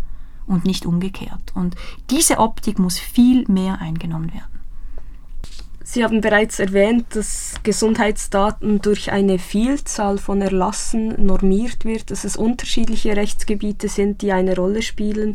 und 0.47 0.65
nicht 0.65 0.87
umgekehrt. 0.87 1.53
Und 1.55 1.75
diese 2.11 2.39
Optik 2.39 2.79
muss 2.79 2.99
viel 2.99 3.45
mehr 3.49 3.81
eingenommen 3.81 4.33
werden. 4.33 4.52
Sie 5.93 6.05
haben 6.05 6.23
bereits 6.23 6.59
erwähnt, 6.59 7.05
dass 7.11 7.57
Gesundheitsdaten 7.65 8.81
durch 8.81 9.13
eine 9.13 9.39
Vielzahl 9.39 10.17
von 10.17 10.41
Erlassen 10.41 11.23
normiert 11.23 11.85
wird, 11.85 12.11
dass 12.11 12.25
es 12.25 12.35
unterschiedliche 12.35 13.15
Rechtsgebiete 13.15 13.89
sind, 13.89 14.23
die 14.23 14.33
eine 14.33 14.57
Rolle 14.57 14.81
spielen. 14.81 15.35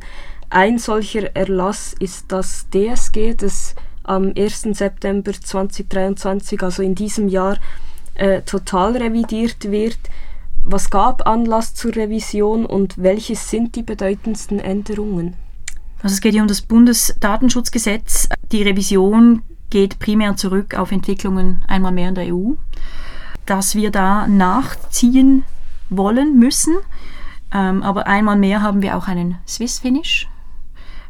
Ein 0.50 0.80
solcher 0.80 1.36
Erlass 1.36 1.94
ist 2.00 2.32
das 2.32 2.66
DSG, 2.74 3.36
das 3.36 3.76
am 4.02 4.34
1. 4.36 4.70
September 4.72 5.32
2023, 5.32 6.64
also 6.64 6.82
in 6.82 6.96
diesem 6.96 7.28
Jahr, 7.28 7.60
äh, 8.16 8.42
total 8.42 8.98
revidiert 8.98 9.70
wird. 9.70 10.00
Was 10.64 10.90
gab 10.90 11.28
Anlass 11.28 11.76
zur 11.76 11.96
Revision 11.96 12.66
und 12.66 12.96
welche 12.98 13.36
sind 13.36 13.76
die 13.76 13.84
bedeutendsten 13.84 14.60
Änderungen? 14.60 15.36
Also 16.02 16.16
es 16.16 16.22
geht 16.22 16.34
hier 16.34 16.42
um 16.42 16.48
das 16.48 16.64
Bundesdatenschutzgesetz. 16.64 18.28
Die 18.52 18.64
Revision 18.64 19.44
geht 19.70 20.00
primär 20.00 20.36
zurück 20.36 20.76
auf 20.76 20.92
Entwicklungen 20.92 21.64
einmal 21.68 21.92
mehr 21.92 22.10
in 22.10 22.16
der 22.16 22.34
EU, 22.34 22.54
dass 23.46 23.76
wir 23.76 23.92
da 23.92 24.28
nachziehen 24.28 25.44
wollen 25.90 26.38
müssen. 26.38 26.76
Ähm, 27.54 27.84
aber 27.84 28.08
einmal 28.08 28.36
mehr 28.36 28.62
haben 28.62 28.82
wir 28.82 28.98
auch 28.98 29.08
einen 29.08 29.38
Swiss-Finish. 29.48 30.28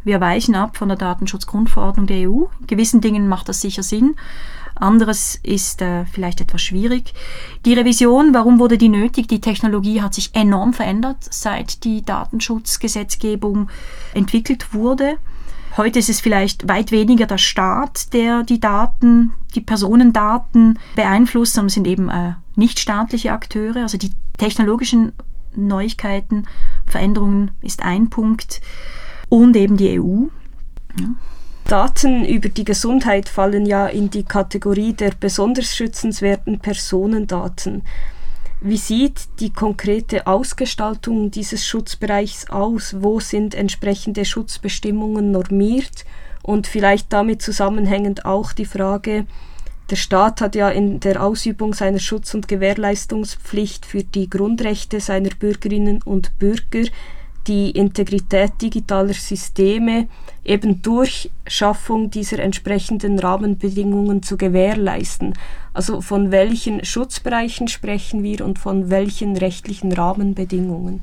Wir 0.04 0.22
weichen 0.22 0.56
ab 0.56 0.78
von 0.78 0.88
der 0.88 0.98
Datenschutzgrundverordnung 0.98 2.08
der 2.08 2.30
EU. 2.30 2.46
In 2.62 2.68
gewissen 2.68 3.02
Dingen 3.02 3.28
macht 3.28 3.50
das 3.50 3.62
sicher 3.62 3.84
Sinn. 3.84 4.16
Anderes 4.76 5.40
ist 5.44 5.82
äh, 5.82 6.06
vielleicht 6.06 6.40
etwas 6.40 6.62
schwierig. 6.62 7.14
Die 7.66 7.74
Revision, 7.74 8.34
warum 8.34 8.60
wurde 8.60 8.78
die 8.78 8.90
nötig? 8.90 9.28
Die 9.28 9.42
Technologie 9.42 10.02
hat 10.02 10.14
sich 10.14 10.34
enorm 10.34 10.74
verändert, 10.74 11.18
seit 11.22 11.84
die 11.84 12.04
Datenschutzgesetzgebung 12.06 13.70
entwickelt 14.14 14.74
wurde. 14.74 15.18
Heute 15.78 16.00
ist 16.00 16.10
es 16.10 16.22
vielleicht 16.22 16.68
weit 16.68 16.92
weniger 16.92 17.28
der 17.28 17.38
Staat, 17.38 18.12
der 18.14 18.42
die 18.42 18.60
Daten, 18.60 19.34
die 19.54 19.62
Personendaten 19.62 20.80
beeinflusst, 20.96 21.54
sondern 21.54 21.68
es 21.68 21.74
sind 21.76 21.86
eben 21.86 22.10
äh, 22.10 22.34
nichtstaatliche 22.56 23.32
Akteure. 23.32 23.84
Also 23.84 24.00
die 24.00 24.10
technologischen 24.40 25.14
Neuigkeiten, 25.56 26.48
Veränderungen 26.88 27.52
ist 27.62 27.84
ein 27.84 28.10
Punkt 28.10 28.62
und 29.30 29.56
eben 29.56 29.78
die 29.78 30.00
EU. 30.00 30.26
Ja. 31.00 31.10
Daten 31.66 32.26
über 32.26 32.50
die 32.50 32.66
Gesundheit 32.66 33.30
fallen 33.30 33.66
ja 33.66 33.88
in 33.88 34.10
die 34.10 34.24
Kategorie 34.24 34.94
der 34.94 35.12
besonders 35.20 35.76
schützenswerten 35.76 36.60
Personendaten. 36.60 37.84
Wie 38.60 38.78
sieht 38.78 39.28
die 39.40 39.54
konkrete 39.54 40.26
Ausgestaltung 40.26 41.30
dieses 41.30 41.66
Schutzbereichs 41.68 42.50
aus? 42.50 42.96
Wo 43.00 43.20
sind 43.20 43.54
entsprechende 43.54 44.26
Schutzbestimmungen 44.26 45.30
normiert? 45.32 46.06
Und 46.42 46.66
vielleicht 46.66 47.14
damit 47.14 47.42
zusammenhängend 47.42 48.26
auch 48.26 48.54
die 48.54 48.66
Frage, 48.66 49.28
der 49.92 49.96
Staat 49.96 50.42
hat 50.42 50.56
ja 50.56 50.70
in 50.70 51.00
der 51.00 51.24
Ausübung 51.24 51.74
seiner 51.74 52.00
Schutz- 52.00 52.34
und 52.34 52.48
Gewährleistungspflicht 52.48 53.86
für 53.86 54.04
die 54.04 54.30
Grundrechte 54.30 55.00
seiner 55.00 55.30
Bürgerinnen 55.30 56.02
und 56.02 56.38
Bürger 56.40 56.90
die 57.48 57.72
Integrität 57.72 58.54
digitaler 58.62 59.14
Systeme 59.14 60.08
eben 60.44 60.82
durch 60.82 61.32
Schaffung 61.48 62.10
dieser 62.10 62.40
entsprechenden 62.40 63.20
Rahmenbedingungen 63.20 64.24
zu 64.24 64.38
gewährleisten. 64.38 65.34
Also 65.74 66.02
von 66.02 66.32
welchen 66.32 66.84
Schutzbereichen 66.84 67.68
sprechen 67.68 68.24
wir 68.24 68.44
und 68.44 68.60
von 68.60 68.90
welchen 68.90 69.38
rechtlichen 69.38 69.92
Rahmenbedingungen? 69.92 71.02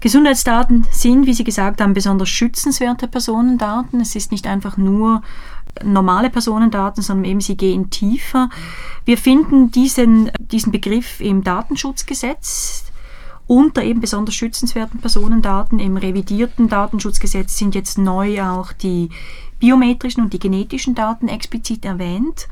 Gesundheitsdaten 0.00 0.86
sind, 0.90 1.26
wie 1.26 1.32
Sie 1.32 1.44
gesagt 1.44 1.80
haben, 1.80 1.94
besonders 1.94 2.28
schützenswerte 2.28 3.08
Personendaten. 3.08 4.00
Es 4.00 4.14
ist 4.14 4.30
nicht 4.30 4.46
einfach 4.46 4.76
nur 4.76 5.22
normale 5.82 6.30
Personendaten, 6.30 7.02
sondern 7.02 7.24
eben 7.24 7.40
sie 7.40 7.56
gehen 7.56 7.90
tiefer. 7.90 8.48
Wir 9.04 9.18
finden 9.18 9.70
diesen, 9.70 10.30
diesen 10.38 10.72
Begriff 10.72 11.20
im 11.20 11.42
Datenschutzgesetz. 11.42 12.85
Unter 13.46 13.84
eben 13.84 14.00
besonders 14.00 14.34
schützenswerten 14.34 15.00
Personendaten 15.00 15.78
im 15.78 15.96
revidierten 15.96 16.68
Datenschutzgesetz 16.68 17.56
sind 17.56 17.74
jetzt 17.76 17.96
neu 17.96 18.42
auch 18.42 18.72
die 18.72 19.10
biometrischen 19.60 20.22
und 20.22 20.32
die 20.32 20.40
genetischen 20.40 20.96
Daten 20.96 21.28
explizit 21.28 21.84
erwähnt. 21.84 22.48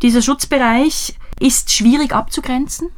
Dieser 0.00 0.22
Schutzbereich 0.22 1.18
ist 1.38 1.70
schwierig 1.70 2.14
abzugrenzen. 2.14 2.88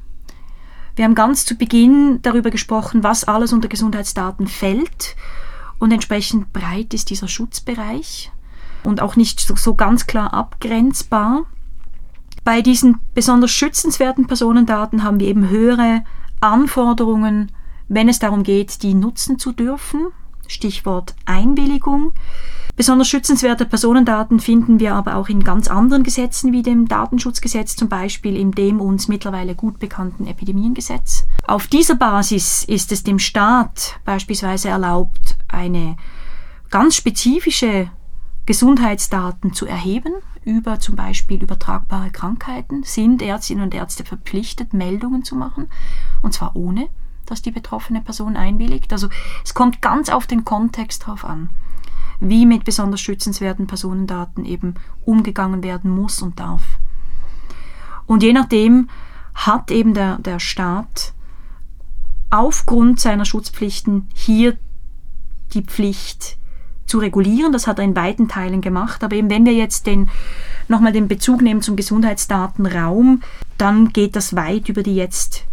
Wir 0.94 1.04
haben 1.04 1.14
ganz 1.14 1.44
zu 1.44 1.56
Beginn 1.56 2.20
darüber 2.22 2.50
gesprochen, 2.50 3.02
was 3.02 3.24
alles 3.24 3.52
unter 3.52 3.68
Gesundheitsdaten 3.68 4.46
fällt 4.46 5.16
und 5.78 5.92
entsprechend 5.92 6.52
breit 6.52 6.94
ist 6.94 7.10
dieser 7.10 7.26
Schutzbereich 7.26 8.30
und 8.84 9.00
auch 9.00 9.16
nicht 9.16 9.40
so, 9.40 9.56
so 9.56 9.74
ganz 9.74 10.06
klar 10.06 10.32
abgrenzbar. 10.34 11.46
Bei 12.44 12.62
diesen 12.62 12.98
besonders 13.14 13.50
schützenswerten 13.50 14.26
Personendaten 14.26 15.02
haben 15.02 15.20
wir 15.20 15.28
eben 15.28 15.48
höhere 15.48 16.04
Anforderungen, 16.40 17.52
wenn 17.88 18.08
es 18.08 18.18
darum 18.18 18.42
geht, 18.42 18.82
die 18.82 18.94
nutzen 18.94 19.38
zu 19.38 19.52
dürfen. 19.52 20.08
Stichwort 20.46 21.14
Einwilligung. 21.26 22.12
Besonders 22.76 23.08
schützenswerte 23.08 23.66
Personendaten 23.66 24.40
finden 24.40 24.80
wir 24.80 24.94
aber 24.94 25.16
auch 25.16 25.28
in 25.28 25.44
ganz 25.44 25.68
anderen 25.68 26.02
Gesetzen 26.02 26.52
wie 26.52 26.62
dem 26.62 26.88
Datenschutzgesetz, 26.88 27.76
zum 27.76 27.88
Beispiel 27.88 28.36
in 28.36 28.52
dem 28.52 28.80
uns 28.80 29.06
mittlerweile 29.06 29.54
gut 29.54 29.78
bekannten 29.78 30.26
Epidemiengesetz. 30.26 31.26
Auf 31.46 31.66
dieser 31.66 31.96
Basis 31.96 32.64
ist 32.64 32.90
es 32.90 33.02
dem 33.02 33.18
Staat 33.18 34.00
beispielsweise 34.04 34.70
erlaubt, 34.70 35.36
eine 35.48 35.96
ganz 36.70 36.96
spezifische 36.96 37.90
Gesundheitsdaten 38.50 39.52
zu 39.52 39.64
erheben 39.64 40.12
über 40.42 40.80
zum 40.80 40.96
Beispiel 40.96 41.40
übertragbare 41.40 42.10
Krankheiten, 42.10 42.82
sind 42.82 43.22
Ärztinnen 43.22 43.62
und 43.62 43.76
Ärzte 43.76 44.04
verpflichtet, 44.04 44.74
Meldungen 44.74 45.22
zu 45.22 45.36
machen, 45.36 45.68
und 46.20 46.34
zwar 46.34 46.56
ohne, 46.56 46.88
dass 47.26 47.42
die 47.42 47.52
betroffene 47.52 48.00
Person 48.00 48.36
einwilligt. 48.36 48.92
Also 48.92 49.08
es 49.44 49.54
kommt 49.54 49.80
ganz 49.80 50.08
auf 50.08 50.26
den 50.26 50.44
Kontext 50.44 51.06
drauf 51.06 51.24
an, 51.24 51.50
wie 52.18 52.44
mit 52.44 52.64
besonders 52.64 53.00
schützenswerten 53.00 53.68
Personendaten 53.68 54.44
eben 54.44 54.74
umgegangen 55.04 55.62
werden 55.62 55.88
muss 55.88 56.20
und 56.20 56.40
darf. 56.40 56.80
Und 58.06 58.24
je 58.24 58.32
nachdem 58.32 58.88
hat 59.32 59.70
eben 59.70 59.94
der, 59.94 60.18
der 60.18 60.40
Staat 60.40 61.12
aufgrund 62.30 62.98
seiner 62.98 63.26
Schutzpflichten 63.26 64.08
hier 64.12 64.56
die 65.52 65.62
Pflicht, 65.62 66.39
zu 66.90 66.98
regulieren. 66.98 67.52
Das 67.52 67.66
hat 67.66 67.78
er 67.78 67.84
in 67.84 67.94
beiden 67.94 68.28
Teilen 68.28 68.60
gemacht. 68.60 69.02
Aber 69.02 69.16
eben 69.16 69.30
wenn 69.30 69.46
wir 69.46 69.54
jetzt 69.54 69.86
den, 69.86 70.10
nochmal 70.68 70.92
den 70.92 71.08
Bezug 71.08 71.40
nehmen 71.40 71.62
zum 71.62 71.76
Gesundheitsdatenraum, 71.76 73.22
dann 73.56 73.92
geht 73.92 74.16
das 74.16 74.36
weit 74.36 74.68
über 74.68 74.82
die 74.82 74.96
jetzt 74.96 75.46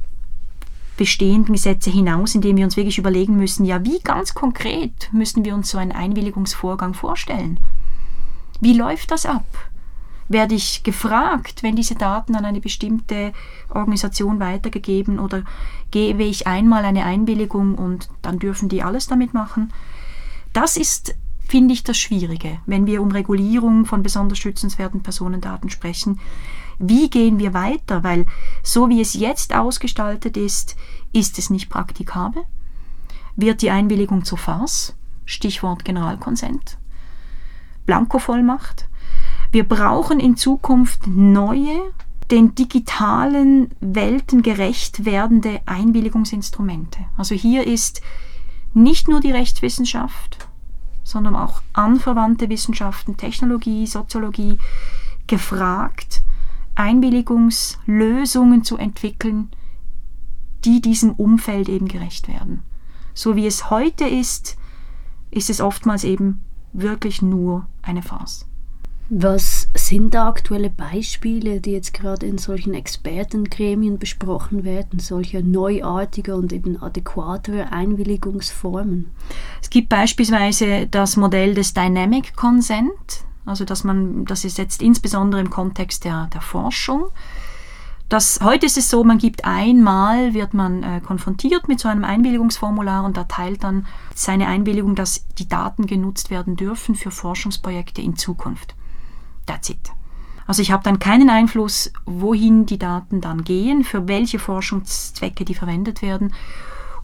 bestehenden 0.97 1.53
Gesetze 1.53 1.91
hinaus, 1.91 2.35
indem 2.35 2.57
wir 2.57 2.65
uns 2.65 2.75
wirklich 2.75 2.97
überlegen 2.97 3.38
müssen, 3.38 3.65
ja, 3.65 3.85
wie 3.85 3.99
ganz 3.99 4.33
konkret 4.33 5.09
müssen 5.13 5.45
wir 5.45 5.53
uns 5.53 5.69
so 5.69 5.77
einen 5.77 5.91
Einwilligungsvorgang 5.91 6.95
vorstellen? 6.95 7.59
Wie 8.59 8.73
läuft 8.73 9.11
das 9.11 9.27
ab? 9.27 9.45
Werde 10.27 10.55
ich 10.55 10.83
gefragt, 10.83 11.63
wenn 11.63 11.75
diese 11.75 11.95
Daten 11.95 12.35
an 12.35 12.43
eine 12.43 12.59
bestimmte 12.59 13.31
Organisation 13.69 14.39
weitergegeben 14.39 15.19
oder 15.19 15.43
gebe 15.91 16.23
ich 16.23 16.47
einmal 16.47 16.83
eine 16.83 17.05
Einwilligung 17.05 17.75
und 17.75 18.09
dann 18.23 18.39
dürfen 18.39 18.67
die 18.67 18.83
alles 18.83 19.07
damit 19.07 19.33
machen? 19.33 19.71
Das 20.51 20.75
ist 20.75 21.15
finde 21.49 21.73
ich 21.73 21.83
das 21.83 21.97
Schwierige, 21.97 22.59
wenn 22.65 22.85
wir 22.85 23.01
um 23.01 23.11
Regulierung 23.11 23.85
von 23.85 24.03
besonders 24.03 24.37
schützenswerten 24.37 25.01
Personendaten 25.01 25.69
sprechen. 25.69 26.19
Wie 26.79 27.09
gehen 27.09 27.39
wir 27.39 27.53
weiter? 27.53 28.03
Weil 28.03 28.25
so 28.63 28.89
wie 28.89 29.01
es 29.01 29.13
jetzt 29.13 29.55
ausgestaltet 29.55 30.37
ist, 30.37 30.75
ist 31.11 31.39
es 31.39 31.49
nicht 31.49 31.69
praktikabel. 31.69 32.43
Wird 33.35 33.61
die 33.61 33.71
Einwilligung 33.71 34.25
zur 34.25 34.37
Farce? 34.37 34.95
Stichwort 35.25 35.85
Generalkonsent. 35.85 36.77
Blankovollmacht. 37.85 38.87
Wir 39.51 39.67
brauchen 39.67 40.19
in 40.19 40.37
Zukunft 40.37 41.07
neue, 41.07 41.93
den 42.31 42.55
digitalen 42.55 43.69
Welten 43.79 44.41
gerecht 44.41 45.05
werdende 45.05 45.61
Einwilligungsinstrumente. 45.65 46.99
Also 47.15 47.35
hier 47.35 47.65
ist 47.65 48.01
nicht 48.73 49.07
nur 49.07 49.21
die 49.21 49.31
Rechtswissenschaft, 49.31 50.46
sondern 51.07 51.37
auch 51.37 51.61
anverwandte 51.71 52.49
Wissenschaften, 52.49 53.15
Technologie, 53.15 53.87
Soziologie 53.87 54.59
gefragt, 55.25 56.21
Einwilligungslösungen 56.75 58.65
zu 58.65 58.75
entwickeln, 58.75 59.49
die 60.65 60.81
diesem 60.81 61.13
Umfeld 61.13 61.69
eben 61.69 61.87
gerecht 61.87 62.27
werden. 62.27 62.61
So 63.13 63.37
wie 63.37 63.47
es 63.47 63.69
heute 63.69 64.05
ist, 64.05 64.57
ist 65.31 65.49
es 65.49 65.61
oftmals 65.61 66.03
eben 66.03 66.43
wirklich 66.73 67.21
nur 67.21 67.67
eine 67.81 68.01
Farce. 68.01 68.45
Was 69.09 69.69
sind 69.73 70.15
da 70.15 70.27
aktuelle 70.27 70.69
Beispiele, 70.69 71.61
die 71.61 71.71
jetzt 71.71 71.93
gerade 71.93 72.25
in 72.25 72.37
solchen 72.37 72.73
Expertengremien 72.73 73.99
besprochen 73.99 74.65
werden, 74.65 74.99
solcher 74.99 75.41
neuartiger 75.41 76.35
und 76.35 76.51
eben 76.51 76.81
adäquaterer 76.83 77.71
Einwilligungsformen? 77.71 79.09
Es 79.61 79.69
gibt 79.69 79.87
beispielsweise 79.87 80.87
das 80.87 81.15
Modell 81.15 81.53
des 81.53 81.73
Dynamic 81.73 82.35
Consent, 82.35 83.23
also 83.45 83.63
dass 83.63 83.85
man, 83.85 84.25
das 84.25 84.43
ist 84.43 84.57
jetzt 84.57 84.81
insbesondere 84.81 85.39
im 85.39 85.49
Kontext 85.49 86.03
der, 86.03 86.27
der 86.33 86.41
Forschung. 86.41 87.05
Das, 88.09 88.39
heute 88.41 88.65
ist 88.65 88.77
es 88.77 88.89
so, 88.89 89.05
man 89.05 89.19
gibt 89.19 89.45
einmal, 89.45 90.33
wird 90.33 90.53
man 90.53 90.83
äh, 90.83 90.99
konfrontiert 90.99 91.69
mit 91.69 91.79
so 91.79 91.87
einem 91.87 92.03
Einwilligungsformular 92.03 93.05
und 93.05 93.15
erteilt 93.15 93.63
dann 93.63 93.85
seine 94.13 94.47
Einwilligung, 94.47 94.95
dass 94.95 95.25
die 95.39 95.47
Daten 95.47 95.87
genutzt 95.87 96.29
werden 96.29 96.57
dürfen 96.57 96.95
für 96.95 97.11
Forschungsprojekte 97.11 98.01
in 98.01 98.17
Zukunft. 98.17 98.76
That's 99.47 99.69
it. 99.69 99.91
Also 100.45 100.61
ich 100.61 100.71
habe 100.71 100.83
dann 100.83 100.99
keinen 100.99 101.29
Einfluss, 101.29 101.91
wohin 102.05 102.65
die 102.65 102.79
Daten 102.79 103.19
dann 103.19 103.43
gehen, 103.43 103.83
für 103.83 104.07
welche 104.07 104.39
Forschungszwecke 104.39 105.43
die 105.43 105.55
verwendet 105.55 106.01
werden. 106.01 106.33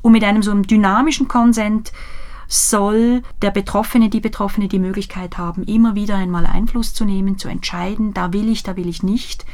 Und 0.02 0.14
mit 0.14 0.24
einem 0.24 0.44
so 0.44 0.52
einem 0.52 0.68
dynamischen 0.68 1.28
Konsent 1.28 1.92
soll 2.48 3.24
der 3.42 3.52
Betroffene, 3.52 4.10
die 4.10 4.20
Betroffene 4.20 4.68
die 4.68 4.80
Möglichkeit 4.80 5.38
haben, 5.38 5.64
immer 5.64 5.96
wieder 5.96 6.16
einmal 6.16 6.46
Einfluss 6.46 6.94
zu 6.94 7.04
nehmen, 7.04 7.38
zu 7.38 7.48
entscheiden, 7.48 8.14
da 8.14 8.32
will 8.32 8.50
ich, 8.50 8.64
da 8.64 8.76
will 8.76 8.88
ich 8.88 9.04
nicht. 9.04 9.46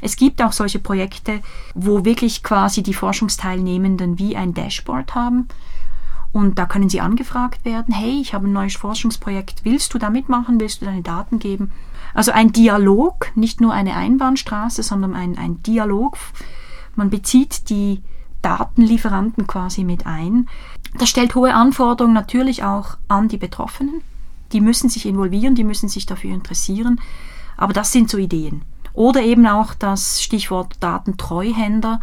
Es 0.00 0.16
gibt 0.16 0.42
auch 0.42 0.52
solche 0.52 0.78
Projekte, 0.78 1.40
wo 1.74 2.04
wirklich 2.04 2.42
quasi 2.42 2.82
die 2.82 2.94
Forschungsteilnehmenden 2.94 4.18
wie 4.18 4.36
ein 4.36 4.54
Dashboard 4.54 5.14
haben. 5.14 5.48
Und 6.32 6.58
da 6.58 6.66
können 6.66 6.88
sie 6.88 7.00
angefragt 7.00 7.64
werden, 7.64 7.94
hey, 7.94 8.20
ich 8.20 8.34
habe 8.34 8.46
ein 8.46 8.52
neues 8.52 8.76
Forschungsprojekt, 8.76 9.64
willst 9.64 9.94
du 9.94 9.98
da 9.98 10.10
mitmachen, 10.10 10.60
willst 10.60 10.82
du 10.82 10.84
deine 10.84 11.02
Daten 11.02 11.38
geben? 11.38 11.72
Also 12.14 12.32
ein 12.32 12.52
Dialog, 12.52 13.30
nicht 13.34 13.60
nur 13.60 13.72
eine 13.72 13.94
Einbahnstraße, 13.94 14.82
sondern 14.82 15.14
ein, 15.14 15.38
ein 15.38 15.62
Dialog. 15.62 16.16
Man 16.96 17.10
bezieht 17.10 17.70
die 17.70 18.02
Datenlieferanten 18.42 19.46
quasi 19.46 19.84
mit 19.84 20.06
ein. 20.06 20.48
Das 20.98 21.08
stellt 21.08 21.34
hohe 21.34 21.54
Anforderungen 21.54 22.14
natürlich 22.14 22.64
auch 22.64 22.96
an 23.08 23.28
die 23.28 23.36
Betroffenen. 23.36 24.02
Die 24.52 24.60
müssen 24.60 24.88
sich 24.88 25.06
involvieren, 25.06 25.54
die 25.54 25.64
müssen 25.64 25.88
sich 25.88 26.06
dafür 26.06 26.32
interessieren. 26.32 27.00
Aber 27.56 27.72
das 27.72 27.92
sind 27.92 28.10
so 28.10 28.18
Ideen. 28.18 28.62
Oder 28.94 29.22
eben 29.22 29.46
auch 29.46 29.74
das 29.74 30.22
Stichwort 30.22 30.76
Datentreuhänder, 30.80 32.00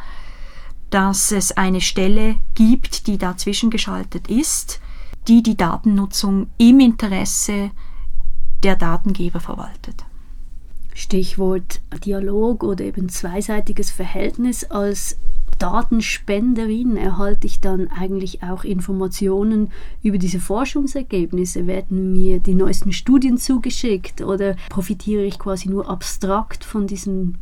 dass 0.90 1.32
es 1.32 1.52
eine 1.52 1.82
Stelle 1.82 2.36
gibt, 2.54 3.08
die 3.08 3.18
dazwischen 3.18 3.70
geschaltet 3.70 4.28
ist, 4.28 4.80
die 5.28 5.42
die 5.42 5.58
Datennutzung 5.58 6.48
im 6.58 6.80
Interesse 6.80 7.72
der 8.66 8.76
Datengeber 8.76 9.40
verwaltet. 9.40 10.06
Stichwort 10.96 11.82
Dialog 12.04 12.64
oder 12.64 12.84
eben 12.84 13.10
zweiseitiges 13.10 13.92
Verhältnis 13.92 14.64
als 14.64 15.18
Datenspenderin 15.60 16.98
erhalte 16.98 17.46
ich 17.46 17.62
dann 17.62 17.90
eigentlich 17.90 18.42
auch 18.42 18.64
Informationen 18.64 19.72
über 20.02 20.18
diese 20.18 20.40
Forschungsergebnisse? 20.40 21.68
Werden 21.68 22.12
mir 22.12 22.40
die 22.40 22.56
neuesten 22.56 22.92
Studien 22.92 23.38
zugeschickt 23.38 24.22
oder 24.22 24.56
profitiere 24.70 25.24
ich 25.24 25.38
quasi 25.38 25.70
nur 25.70 25.88
abstrakt 25.88 26.64
von 26.64 26.88
diesen 26.88 27.38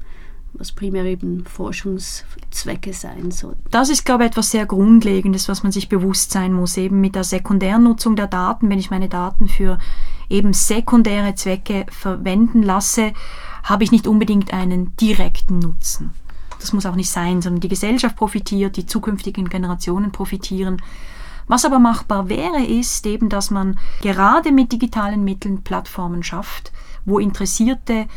was 0.56 0.72
primär 0.72 1.06
eben 1.06 1.46
Forschungszwecke 1.46 2.94
sein 2.94 3.32
soll. 3.32 3.56
Das 3.72 3.90
ist, 3.90 4.06
glaube 4.06 4.24
ich, 4.24 4.30
etwas 4.30 4.52
sehr 4.52 4.68
Grundlegendes, 4.68 5.50
was 5.50 5.64
man 5.64 5.72
sich 5.72 5.90
bewusst 5.90 6.32
sein 6.32 6.54
muss, 6.54 6.78
eben 6.78 7.02
mit 7.02 7.16
der 7.16 7.24
Sekundärnutzung 7.24 8.16
der 8.16 8.28
Daten, 8.28 8.70
wenn 8.70 8.78
ich 8.78 8.92
meine 8.92 9.10
Daten 9.10 9.48
für 9.48 9.80
eben 10.30 10.54
sekundäre 10.54 11.36
Zwecke 11.36 11.86
verwenden 11.90 12.64
lasse, 12.64 13.14
habe 13.64 13.84
ich 13.84 13.92
nicht 13.92 14.08
unbedingt 14.08 14.54
einen 14.54 14.96
direkten 14.98 15.60
Nutzen. 15.60 16.12
Das 16.60 16.74
muss 16.74 16.86
auch 16.86 16.96
nicht 16.96 17.10
sein, 17.10 17.42
sondern 17.42 17.62
die 17.62 17.68
Gesellschaft 17.68 18.16
profitiert, 18.16 18.78
die 18.78 18.86
zukünftigen 18.86 19.50
Generationen 19.50 20.12
profitieren. 20.12 20.82
Was 21.48 21.66
aber 21.66 21.80
machbar 21.80 22.30
wäre, 22.30 22.64
ist 22.64 23.06
eben, 23.06 23.28
dass 23.30 23.52
man 23.52 23.78
gerade 24.02 24.52
mit 24.52 24.72
digitalen 24.72 25.24
Mitteln 25.24 25.64
Plattformen 25.64 26.24
schafft, 26.24 26.72
wo 27.06 27.20
interessierte 27.20 28.08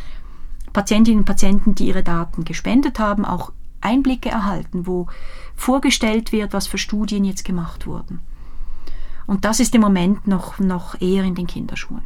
Patientinnen 0.73 1.21
und 1.21 1.25
Patienten, 1.25 1.75
die 1.75 1.89
ihre 1.89 2.03
Daten 2.03 2.45
gespendet 2.45 2.99
haben, 2.99 3.25
auch 3.25 3.53
Einblicke 3.81 4.29
erhalten, 4.29 4.87
wo 4.87 5.07
vorgestellt 5.57 6.33
wird, 6.33 6.53
was 6.53 6.67
für 6.67 6.79
Studien 6.79 7.25
jetzt 7.25 7.45
gemacht 7.45 7.87
wurden. 7.87 8.21
Und 9.27 9.45
das 9.45 9.61
ist 9.61 9.75
im 9.75 9.81
Moment 9.81 10.27
noch, 10.27 10.59
noch 10.59 11.01
eher 11.01 11.25
in 11.25 11.35
den 11.35 11.47
Kinderschuhen. 11.47 12.03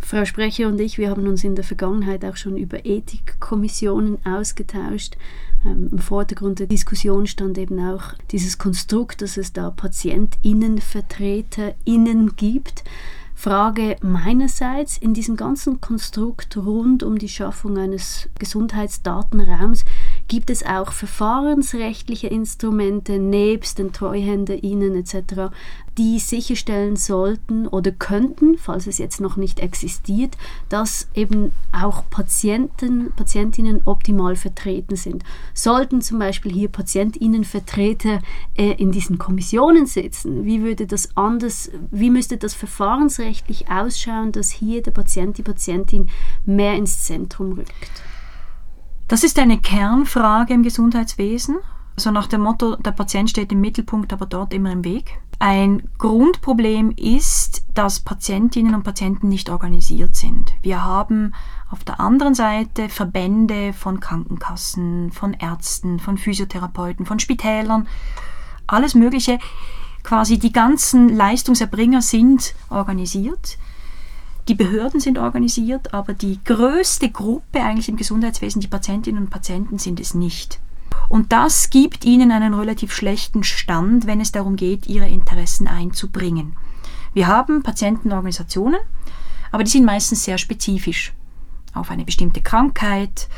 Frau 0.00 0.24
Sprecher 0.24 0.68
und 0.68 0.80
ich, 0.80 0.96
wir 0.96 1.10
haben 1.10 1.26
uns 1.26 1.44
in 1.44 1.54
der 1.54 1.64
Vergangenheit 1.64 2.24
auch 2.24 2.36
schon 2.36 2.56
über 2.56 2.86
Ethikkommissionen 2.86 4.24
ausgetauscht. 4.24 5.18
Ähm, 5.64 5.88
Im 5.90 5.98
Vordergrund 5.98 6.60
der 6.60 6.66
Diskussion 6.66 7.26
stand 7.26 7.58
eben 7.58 7.78
auch 7.80 8.14
dieses 8.30 8.56
Konstrukt, 8.58 9.20
dass 9.22 9.36
es 9.36 9.52
da 9.52 9.70
PatientInnenvertreterInnen 9.70 12.36
gibt. 12.36 12.84
Frage 13.34 13.96
meinerseits 14.02 14.98
in 14.98 15.14
diesem 15.14 15.36
ganzen 15.36 15.80
Konstrukt 15.80 16.56
rund 16.56 17.02
um 17.02 17.18
die 17.18 17.28
Schaffung 17.28 17.76
eines 17.76 18.28
Gesundheitsdatenraums 18.38 19.84
gibt 20.32 20.48
es 20.48 20.64
auch 20.64 20.92
verfahrensrechtliche 20.92 22.26
Instrumente 22.26 23.18
nebst 23.18 23.76
den 23.76 23.92
TreuhänderInnen 23.92 24.94
etc., 24.94 25.52
die 25.98 26.18
sicherstellen 26.20 26.96
sollten 26.96 27.68
oder 27.68 27.90
könnten, 27.90 28.56
falls 28.56 28.86
es 28.86 28.96
jetzt 28.96 29.20
noch 29.20 29.36
nicht 29.36 29.60
existiert, 29.60 30.38
dass 30.70 31.08
eben 31.14 31.52
auch 31.70 32.08
Patienten, 32.08 33.12
Patientinnen 33.14 33.82
optimal 33.84 34.34
vertreten 34.34 34.96
sind. 34.96 35.22
Sollten 35.52 36.00
zum 36.00 36.18
Beispiel 36.18 36.50
hier 36.50 36.70
Patientinnenvertreter 36.70 38.20
äh, 38.54 38.70
in 38.78 38.90
diesen 38.90 39.18
Kommissionen 39.18 39.84
sitzen, 39.84 40.46
wie 40.46 40.62
würde 40.62 40.86
das 40.86 41.14
anders, 41.14 41.70
wie 41.90 42.08
müsste 42.08 42.38
das 42.38 42.54
verfahrensrechtlich 42.54 43.70
ausschauen, 43.70 44.32
dass 44.32 44.50
hier 44.50 44.80
der 44.80 44.92
Patient, 44.92 45.36
die 45.36 45.42
Patientin 45.42 46.08
mehr 46.46 46.72
ins 46.72 47.04
Zentrum 47.04 47.52
rückt? 47.52 48.02
Das 49.12 49.24
ist 49.24 49.38
eine 49.38 49.58
Kernfrage 49.58 50.54
im 50.54 50.62
Gesundheitswesen. 50.62 51.58
So 51.96 52.10
nach 52.10 52.28
dem 52.28 52.40
Motto, 52.40 52.76
der 52.76 52.92
Patient 52.92 53.28
steht 53.28 53.52
im 53.52 53.60
Mittelpunkt, 53.60 54.10
aber 54.14 54.24
dort 54.24 54.54
immer 54.54 54.72
im 54.72 54.86
Weg. 54.86 55.20
Ein 55.38 55.82
Grundproblem 55.98 56.92
ist, 56.92 57.62
dass 57.74 58.00
Patientinnen 58.00 58.74
und 58.74 58.84
Patienten 58.84 59.28
nicht 59.28 59.50
organisiert 59.50 60.16
sind. 60.16 60.54
Wir 60.62 60.82
haben 60.82 61.34
auf 61.70 61.84
der 61.84 62.00
anderen 62.00 62.34
Seite 62.34 62.88
Verbände 62.88 63.74
von 63.74 64.00
Krankenkassen, 64.00 65.12
von 65.12 65.34
Ärzten, 65.34 65.98
von 65.98 66.16
Physiotherapeuten, 66.16 67.04
von 67.04 67.18
Spitälern, 67.18 67.88
alles 68.66 68.94
Mögliche. 68.94 69.38
Quasi 70.04 70.38
die 70.38 70.54
ganzen 70.54 71.10
Leistungserbringer 71.10 72.00
sind 72.00 72.54
organisiert. 72.70 73.58
Die 74.48 74.54
Behörden 74.54 74.98
sind 74.98 75.18
organisiert, 75.18 75.94
aber 75.94 76.14
die 76.14 76.40
größte 76.44 77.10
Gruppe 77.10 77.62
eigentlich 77.62 77.88
im 77.88 77.96
Gesundheitswesen, 77.96 78.60
die 78.60 78.68
Patientinnen 78.68 79.24
und 79.24 79.30
Patienten, 79.30 79.78
sind 79.78 80.00
es 80.00 80.14
nicht. 80.14 80.58
Und 81.08 81.32
das 81.32 81.70
gibt 81.70 82.04
ihnen 82.04 82.32
einen 82.32 82.54
relativ 82.54 82.92
schlechten 82.92 83.44
Stand, 83.44 84.06
wenn 84.06 84.20
es 84.20 84.32
darum 84.32 84.56
geht, 84.56 84.86
ihre 84.86 85.08
Interessen 85.08 85.68
einzubringen. 85.68 86.56
Wir 87.14 87.28
haben 87.28 87.62
Patientenorganisationen, 87.62 88.80
aber 89.52 89.64
die 89.64 89.70
sind 89.70 89.84
meistens 89.84 90.24
sehr 90.24 90.38
spezifisch 90.38 91.12
auf 91.74 91.90
eine 91.90 92.04
bestimmte 92.04 92.40
Krankheit 92.40 93.28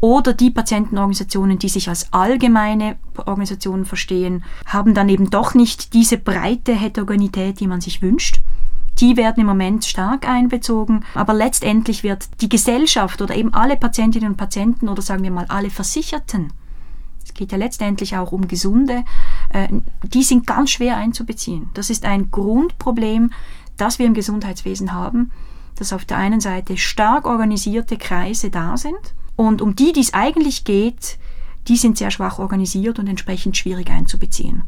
oder 0.00 0.32
die 0.32 0.50
Patientenorganisationen, 0.50 1.58
die 1.58 1.68
sich 1.68 1.88
als 1.88 2.12
allgemeine 2.12 2.96
Organisationen 3.16 3.84
verstehen, 3.84 4.44
haben 4.66 4.94
dann 4.94 5.08
eben 5.08 5.30
doch 5.30 5.54
nicht 5.54 5.94
diese 5.94 6.18
breite 6.18 6.74
Heterogenität, 6.74 7.60
die 7.60 7.66
man 7.66 7.80
sich 7.80 8.02
wünscht. 8.02 8.40
Die 9.02 9.18
werden 9.18 9.40
im 9.40 9.46
Moment 9.46 9.84
stark 9.84 10.26
einbezogen, 10.26 11.04
aber 11.14 11.34
letztendlich 11.34 12.02
wird 12.02 12.28
die 12.40 12.48
Gesellschaft 12.48 13.20
oder 13.20 13.36
eben 13.36 13.52
alle 13.52 13.76
Patientinnen 13.76 14.30
und 14.30 14.36
Patienten 14.36 14.88
oder 14.88 15.02
sagen 15.02 15.22
wir 15.22 15.30
mal 15.30 15.46
alle 15.48 15.68
Versicherten 15.68 16.52
es 17.32 17.34
geht 17.34 17.52
ja 17.52 17.58
letztendlich 17.58 18.16
auch 18.16 18.32
um 18.32 18.48
Gesunde, 18.48 19.04
äh, 19.50 19.68
die 20.04 20.22
sind 20.22 20.46
ganz 20.46 20.70
schwer 20.70 20.96
einzubeziehen. 20.96 21.70
Das 21.74 21.88
ist 21.88 22.04
ein 22.04 22.30
Grundproblem, 22.30 23.30
das 23.76 23.98
wir 23.98 24.06
im 24.06 24.14
Gesundheitswesen 24.14 24.92
haben, 24.92 25.30
dass 25.76 25.92
auf 25.92 26.04
der 26.04 26.18
einen 26.18 26.40
Seite 26.40 26.76
stark 26.76 27.26
organisierte 27.26 27.96
Kreise 27.96 28.50
da 28.50 28.76
sind 28.76 29.14
und 29.36 29.62
um 29.62 29.74
die, 29.74 29.92
die 29.92 30.00
es 30.00 30.14
eigentlich 30.14 30.64
geht, 30.64 31.18
die 31.68 31.76
sind 31.76 31.96
sehr 31.96 32.10
schwach 32.10 32.38
organisiert 32.38 32.98
und 32.98 33.06
entsprechend 33.06 33.56
schwierig 33.56 33.90
einzubeziehen. 33.90 34.64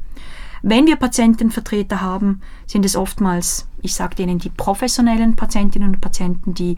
Wenn 0.66 0.86
wir 0.86 0.96
Patientenvertreter 0.96 2.00
haben, 2.00 2.40
sind 2.66 2.86
es 2.86 2.96
oftmals, 2.96 3.68
ich 3.82 3.94
sage 3.94 4.14
denen, 4.14 4.38
die 4.38 4.48
professionellen 4.48 5.36
Patientinnen 5.36 5.90
und 5.90 6.00
Patienten, 6.00 6.54
die 6.54 6.76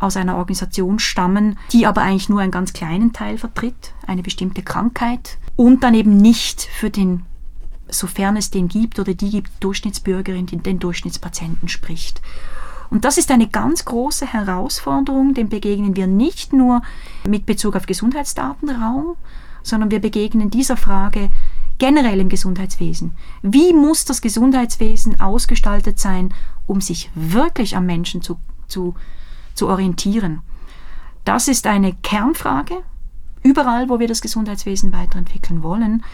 aus 0.00 0.16
einer 0.16 0.34
Organisation 0.38 0.98
stammen, 0.98 1.56
die 1.70 1.86
aber 1.86 2.02
eigentlich 2.02 2.28
nur 2.28 2.40
einen 2.40 2.50
ganz 2.50 2.72
kleinen 2.72 3.12
Teil 3.12 3.38
vertritt, 3.38 3.94
eine 4.08 4.24
bestimmte 4.24 4.62
Krankheit 4.62 5.38
und 5.54 5.84
dann 5.84 5.94
eben 5.94 6.16
nicht 6.16 6.62
für 6.62 6.90
den, 6.90 7.22
sofern 7.88 8.36
es 8.36 8.50
den 8.50 8.66
gibt 8.66 8.98
oder 8.98 9.14
die 9.14 9.30
gibt, 9.30 9.50
Durchschnittsbürgerin, 9.60 10.46
die 10.46 10.56
den 10.56 10.80
Durchschnittspatienten 10.80 11.68
spricht. 11.68 12.20
Und 12.90 13.04
das 13.04 13.18
ist 13.18 13.30
eine 13.30 13.46
ganz 13.46 13.84
große 13.84 14.26
Herausforderung, 14.26 15.32
dem 15.34 15.48
begegnen 15.48 15.94
wir 15.94 16.08
nicht 16.08 16.52
nur 16.52 16.82
mit 17.24 17.46
Bezug 17.46 17.76
auf 17.76 17.86
Gesundheitsdatenraum, 17.86 19.14
sondern 19.62 19.92
wir 19.92 20.00
begegnen 20.00 20.50
dieser 20.50 20.76
Frage 20.76 21.30
generell 21.82 22.20
im 22.20 22.28
Gesundheitswesen. 22.28 23.12
Wie 23.42 23.72
muss 23.72 24.04
das 24.04 24.22
Gesundheitswesen 24.22 25.20
ausgestaltet 25.20 25.98
sein, 25.98 26.32
um 26.68 26.80
sich 26.80 27.10
wirklich 27.14 27.76
am 27.76 27.86
Menschen 27.86 28.22
zu, 28.22 28.38
zu 28.68 28.94
zu 29.54 29.68
orientieren. 29.68 30.42
Das 31.24 31.48
ist 31.48 31.66
eine 31.66 31.94
Kernfrage, 31.94 32.82
überall, 33.42 33.88
wo 33.88 33.98
wir 33.98 34.08
das 34.08 34.20
Gesundheitswesen 34.20 34.92
weiterentwickeln 34.92 35.62
wollen. 35.62 36.04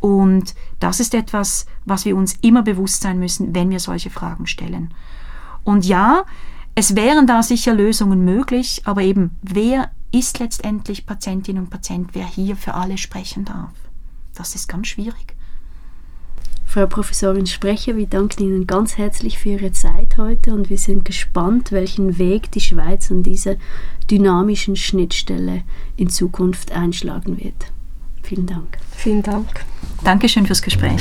Und 0.00 0.54
das 0.80 1.00
ist 1.00 1.14
etwas, 1.14 1.66
was 1.84 2.04
wir 2.04 2.16
uns 2.16 2.34
immer 2.42 2.62
bewusst 2.62 3.02
sein 3.02 3.18
müssen, 3.18 3.54
wenn 3.54 3.70
wir 3.70 3.80
solche 3.80 4.10
Fragen 4.10 4.46
stellen. 4.46 4.92
Und 5.62 5.86
ja, 5.86 6.24
es 6.74 6.94
wären 6.94 7.26
da 7.26 7.42
sicher 7.42 7.72
Lösungen 7.72 8.24
möglich, 8.24 8.82
aber 8.84 9.02
eben, 9.02 9.38
wer 9.40 9.90
ist 10.10 10.40
letztendlich 10.40 11.06
Patientin 11.06 11.58
und 11.58 11.70
Patient, 11.70 12.10
wer 12.12 12.26
hier 12.26 12.56
für 12.56 12.74
alle 12.74 12.98
sprechen 12.98 13.44
darf? 13.44 13.72
Das 14.34 14.54
ist 14.54 14.68
ganz 14.68 14.88
schwierig. 14.88 15.34
Frau 16.66 16.86
Professorin 16.86 17.46
Sprecher, 17.46 17.96
wir 17.96 18.06
danken 18.06 18.42
Ihnen 18.42 18.66
ganz 18.66 18.98
herzlich 18.98 19.38
für 19.38 19.50
Ihre 19.50 19.70
Zeit 19.70 20.18
heute 20.18 20.52
und 20.52 20.70
wir 20.70 20.78
sind 20.78 21.04
gespannt, 21.04 21.70
welchen 21.70 22.18
Weg 22.18 22.50
die 22.50 22.60
Schweiz 22.60 23.12
an 23.12 23.22
dieser 23.22 23.54
dynamischen 24.10 24.74
Schnittstelle 24.74 25.62
in 25.96 26.08
Zukunft 26.08 26.72
einschlagen 26.72 27.38
wird. 27.38 27.70
Vielen 28.24 28.46
Dank. 28.46 28.78
Vielen 28.90 29.22
Dank. 29.22 29.64
Dankeschön 30.02 30.46
fürs 30.46 30.62
Gespräch. 30.62 31.00